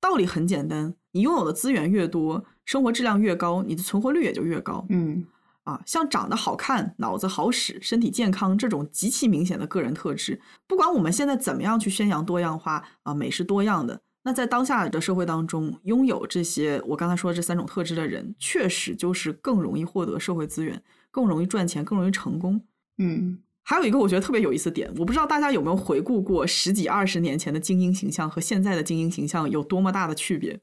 [0.00, 4.84] 道理很简单，你拥有的资源越多，生活质量越高，你的存活率也就越高。
[4.88, 5.24] 嗯
[5.66, 20.80] 啊，像长得好看、脑子好使、身体健康这种极其明显的个人特质，不管我们现在怎么样去宣扬多样化啊，美是多样的，那在当下的社会当中，拥有这些我刚才说的这三种特质的人，确实就是更容易获得社会资源，
[21.10, 22.62] 更容易赚钱，更容易成功。
[22.98, 23.38] 嗯
[23.68, 30.60] 还有一个我觉得特别有意思的点，我不知道大家有没有回顾过十几二十年前的精英形象和现在的精英形象有多么大的区别。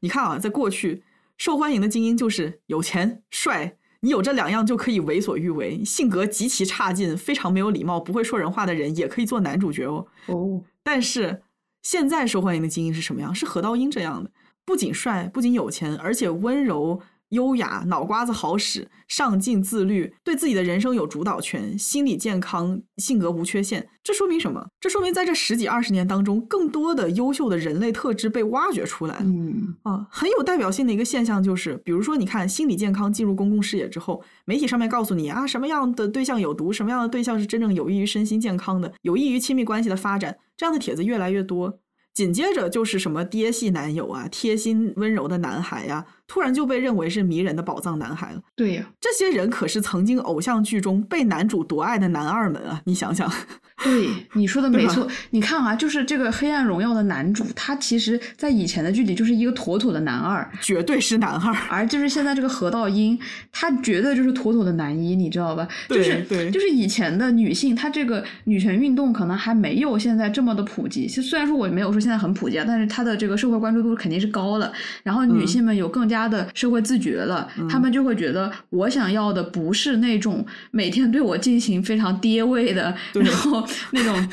[0.00, 1.02] 你看啊，在过去
[1.36, 10.06] 受欢迎的精英就是有钱、帅，你有这两样就可以为所欲为；性格极其差劲、非常没有礼貌、不会说人话的人也可以做男主角哦。
[10.26, 11.42] 哦但是
[11.82, 13.34] 现在受欢迎的精英是什么样？
[13.34, 14.30] 是何道英这样的，
[14.64, 17.00] 不仅帅，不仅有钱，而且温柔。
[17.30, 23.88] 优雅，脑瓜子好使，上进自律，对自己的人生有主导权，心理健康，性格无缺陷。
[24.02, 24.66] 这说明什么？
[24.80, 29.24] 这说明在这十几二十年当中，更多的优秀的人类特质被挖掘出来了。
[29.24, 41.78] 嗯啊，很有代表性的一个现象就是，比如说，你看心理健康进入公共视野之后，媒体上面告诉你啊，什么样的对象有毒，什么样的对象是真正有益于身心健康的，有益于亲密关系的发展，这样的帖子越来越多。
[42.14, 48.40] 紧接着就是什么爹系男友啊，贴心温柔的男孩呀、突然就被认为是迷人的宝藏男孩了。
[48.54, 52.80] 对呀、这些人可是曾经偶像剧中被男主夺爱的男二们啊！
[52.84, 53.28] 你想想，
[53.82, 55.08] 对，你说的没错。
[55.30, 61.54] 你看啊，就是这个《黑暗荣耀》的男主，他其实在以前的剧里就是一个妥妥的男二，绝对是男二。
[61.70, 63.18] 而就是现在这个何道英，
[63.50, 65.66] 他绝对就是妥妥的男一，你知道吧？
[65.88, 71.06] 就是对就是以前的女性，她这个女权运动可能还没有现在这么的普及。
[71.06, 74.70] 其实虽然说我没有说现在很普及啊，但是她的这个社会关注度肯定是高了。
[75.02, 83.62] 然后女性们有更加的社会自觉了，他们就会觉得我想要的不是那种每天对我进行非常爹味的，然后
[83.92, 84.28] 那种。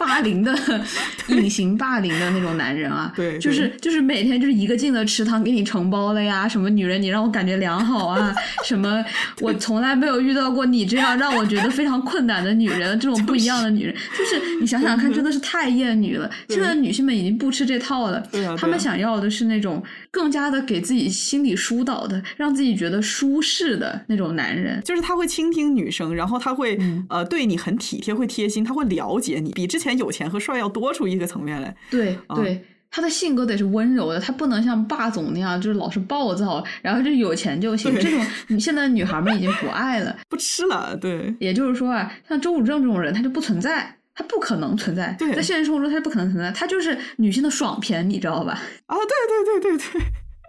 [0.00, 0.56] 霸凌的、
[1.28, 8.32] 隐形霸凌的那种男人啊，对对就是就是每天就是一个劲的池塘给你承包了呀，什么女人你让我感觉良好啊，
[8.64, 9.04] 什么
[9.40, 16.30] 我从来没有遇到过你这样让我觉得非常困难的女人，这种不一样的女人，就是你想想看，真的是太厌女了。
[16.48, 24.80] 现在女性们已经不吃这套了，对啊对啊她们想要的是那种更加的给自己心理疏导的，让自己觉得舒适的那种男人。
[24.84, 31.74] 就是他会倾听女生，然后他会、嗯呃对你很体贴，会贴心，他会了解你，比之前有钱和帅要多出一个层面来。
[31.90, 32.64] 对啊对。
[32.90, 37.92] 他的性格得是温柔的，他不能像霸总那样，就是老是暴躁，然后就有钱就行。
[37.92, 40.16] 对这种现在的女孩们已经不爱了。
[40.30, 48.60] 不吃了，对也就是说啊，像周武正这种人，他就不存在，他不可能存在，对在现实生活中他是不可能存在，他就是女性的爽片，你知道吧？
[48.86, 50.02] 啊，对对对对对。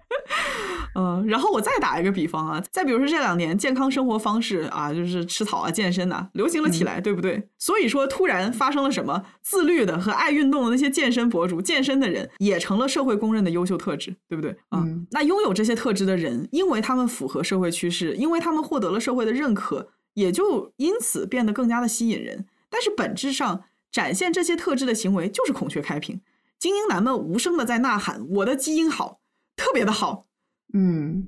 [0.96, 7.48] 嗯，然后我再打一个比方啊，再比如说这两年健康生活方式啊，就是吃草啊、健身呐、流行了起来，对不对？
[7.60, 9.24] 所以说突然发生了什么？
[9.44, 14.50] 自律的和爱运动的那些健身博主、健身的人，也成了社会公认的优秀特质，对不对？
[14.70, 22.48] 啊、嗯那拥有这些特质的人，因为他们符合社会趋势，因为他们获得了社会的认可，也就因此变得更加的吸引人。
[22.70, 26.22] 但是本质上，展现这些特质的行为就是孔雀开屏，
[26.60, 29.20] 精英男们无声的在呐喊：“我的基因好，
[29.56, 30.28] 特别的好。
[30.74, 31.28] 嗯，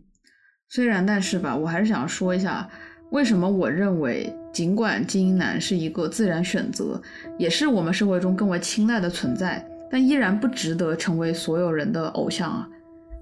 [0.70, 2.70] 虽然但是吧，我还是想说一下，
[3.10, 7.02] 为什么我认为，尽管精英男是一个自然选择，
[7.38, 12.70] 也是我们社会中更为青睐的存在，但依然不值得成为所有人的偶像啊。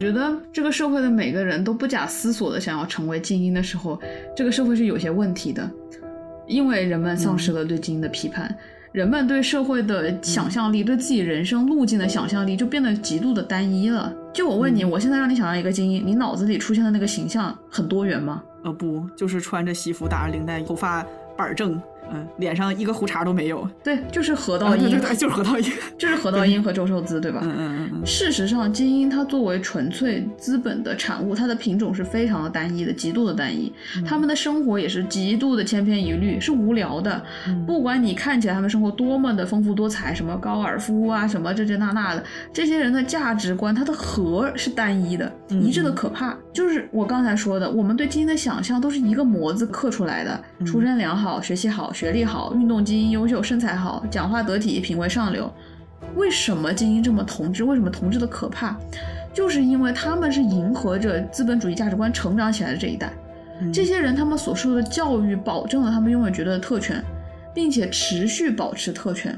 [0.02, 4.00] 我觉得这个社会的每个人都不假思索的想要成为精英的时候，
[4.36, 5.70] 这个社会是有些问题的，
[6.50, 8.54] 因为人们丧失了对精英的批判。
[8.92, 14.12] 人们对社会的想象力，对自己人生路径的想象力就变得极度的单一了。
[14.34, 21.06] 就我问你，我现在让你想象一个精英，你脑子里出现的那个形象很多元吗？”呃，不，就是穿着西服，打着领带，头发
[21.38, 21.80] 板儿正，
[22.14, 23.68] 嗯，脸上一个胡茬都没有。
[23.84, 27.40] 对，就是河道英，对对对，就是河道英，就是河道英和周受资，对吧？
[27.44, 28.06] 嗯嗯嗯嗯。
[28.06, 33.72] 事实上，精英它作为纯粹资本的产物，它的品种是非常的单一的，极度的单一。
[34.06, 37.22] 他们的生活也是极度的千篇一律，是无聊的。
[37.66, 42.24] 不管你看起来他们生活多么的丰富多彩，什么高尔夫啊，什么这这那那的，
[42.54, 46.36] 这些人的价值观，它的核是单一的，一致的可怕。
[46.54, 55.54] 就是我刚才说的，我们对精英的想象都是一个模子刻出来的：出身良好，学习好，学历好，运动基因优秀，身材好，讲话得体，品味上流。
[56.16, 57.66] 为什么精英这么同质？
[57.66, 58.74] 为什么同质的可怕？
[59.34, 63.12] 就是因为他们是迎合着资本主义价值观成长起来的这一代。
[63.74, 67.04] 这些人他们所受的教育保证了他们拥有绝对的特权，
[67.54, 69.38] 并且持续保持特权。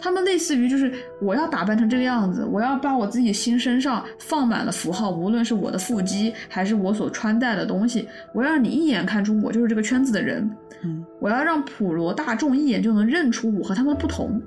[0.00, 10.50] 他们类似于就是我要打扮成这个样子，我要把我自己心身上放满了符号，无论是我的腹肌还是我所穿戴的东西，我要让你一眼看出我就是这个圈子的人。
[10.82, 14.40] 嗯，我要让普罗大众一眼就能认出我和他们的不同。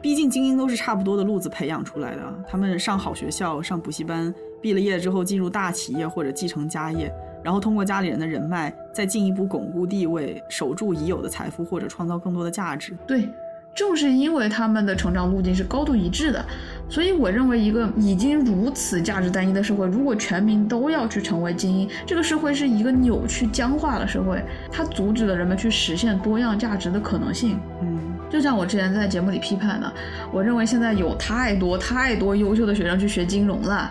[0.00, 7.12] 毕竟精英都是差不多的路子培养出来的，他们上好学校、上补习班，毕了业之后进入大企业或者继承家业，
[7.42, 12.96] 然后通过家里人的人脉，再进一步巩固地位，守住已有的财富或者创造更多的价值。
[13.06, 13.28] 对。
[13.74, 16.44] 正是因为他们的成长路径是高度一致的，
[16.88, 27.58] 所以我认为一个已经如此价值单一的社会，如果全民都要去成为精英，这个社会是一个扭曲僵化的社会，它阻止了人们去实现多样价值的可能性。
[27.80, 29.90] 嗯，就像我之前在节目里批判的，
[30.30, 33.90] 我认为现在有太多太多优秀的学生去学金融了。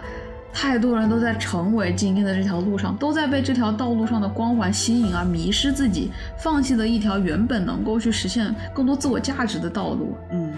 [0.53, 10.15] 太多人都在成为精英的这条路上，都在被这条道路上的光环吸引而迷失自己，放弃了一条原本能够去实现更多自我价值的道路。
[10.31, 10.51] 嗯，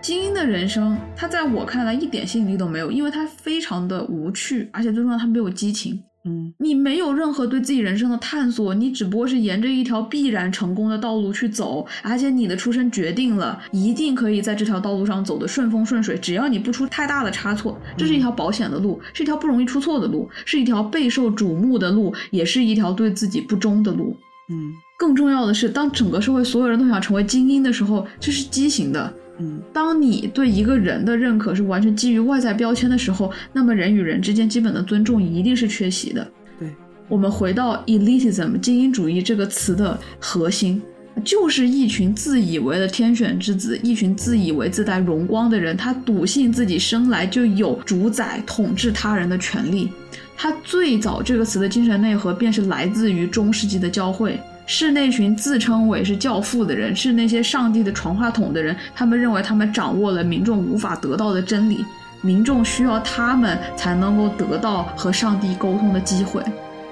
[0.00, 6.02] 精英的人生，他在我看来一点吸引力都没有，因为他非常的无趣，而且最重要，他没有激情。
[6.24, 24.16] 嗯，你没有任何对自己人生的探索，你只不过是沿着一条必然成功的道路去走，而且你的出身决定了一定可以在这条道路上走得顺风顺水，只要你不出太大的差错，这是一条保险的路，是一条不容易出错的路，是一条备受瞩目的路，也是一条对自己不忠的路。
[24.48, 29.12] 嗯，更重要的是，当整个社会所有人都想成为精英的时候，这是畸形的。
[29.38, 36.30] 嗯，当你对一个人的认可是完全基于外在标签的时候，那么人与人之间基本的尊重一定是缺席的。
[36.58, 36.68] 对，
[37.08, 40.80] 我们回到 elitism 精英主义这个词的核心，
[41.24, 49.90] 就是一群自以为的天选之子，一群自以为自带荣光的人，他笃信自己生来就有主宰、统治他人的权利。
[50.36, 54.38] 他最早这个词的精神内核便是来自于中世纪的教会。
[54.74, 58.74] 是那群自称为是教父的人，是那些上帝的传话筒的人。
[58.94, 61.84] 他们认为他们掌握了民众无法得到的真理，
[62.22, 66.42] 民众需要他们才能够得到和上帝沟通的机会。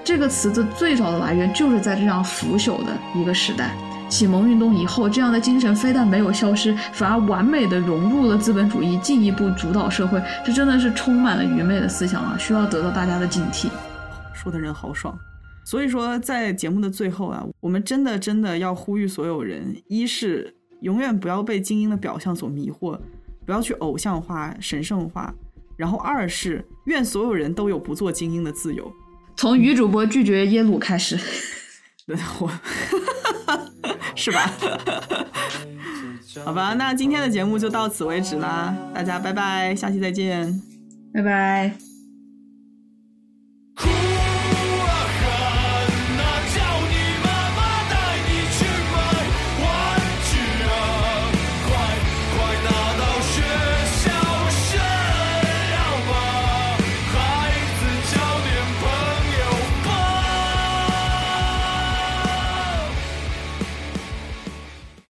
[0.04, 3.74] 这个词的最早的来源就是在这样腐朽的一个时代。
[4.10, 10.22] 启蒙运动以后，这样的精神非但没有消失，反而完美的融入了资本主义，进一步主导社会。
[10.44, 12.36] 这真的是充满了愚昧的思想啊！
[12.38, 13.68] 需要得到大家的警惕。
[14.34, 15.18] 说的人好爽。
[15.70, 22.98] 所以说，在节目的最后啊，我们真的真的要呼吁所有人：一是永远不要被精英的表象所迷惑，
[23.46, 25.32] 不要去偶像化、神圣化；
[25.76, 28.92] 然后二是愿所有人都有不做精英的自由。
[29.36, 31.16] 从女主播拒绝耶鲁开始，
[32.40, 32.50] 我，
[34.16, 34.50] 是吧？
[36.44, 40.60] 好吧，那今天的节目就到此为止啦，大家拜拜，下期再见，
[41.14, 41.89] 拜拜。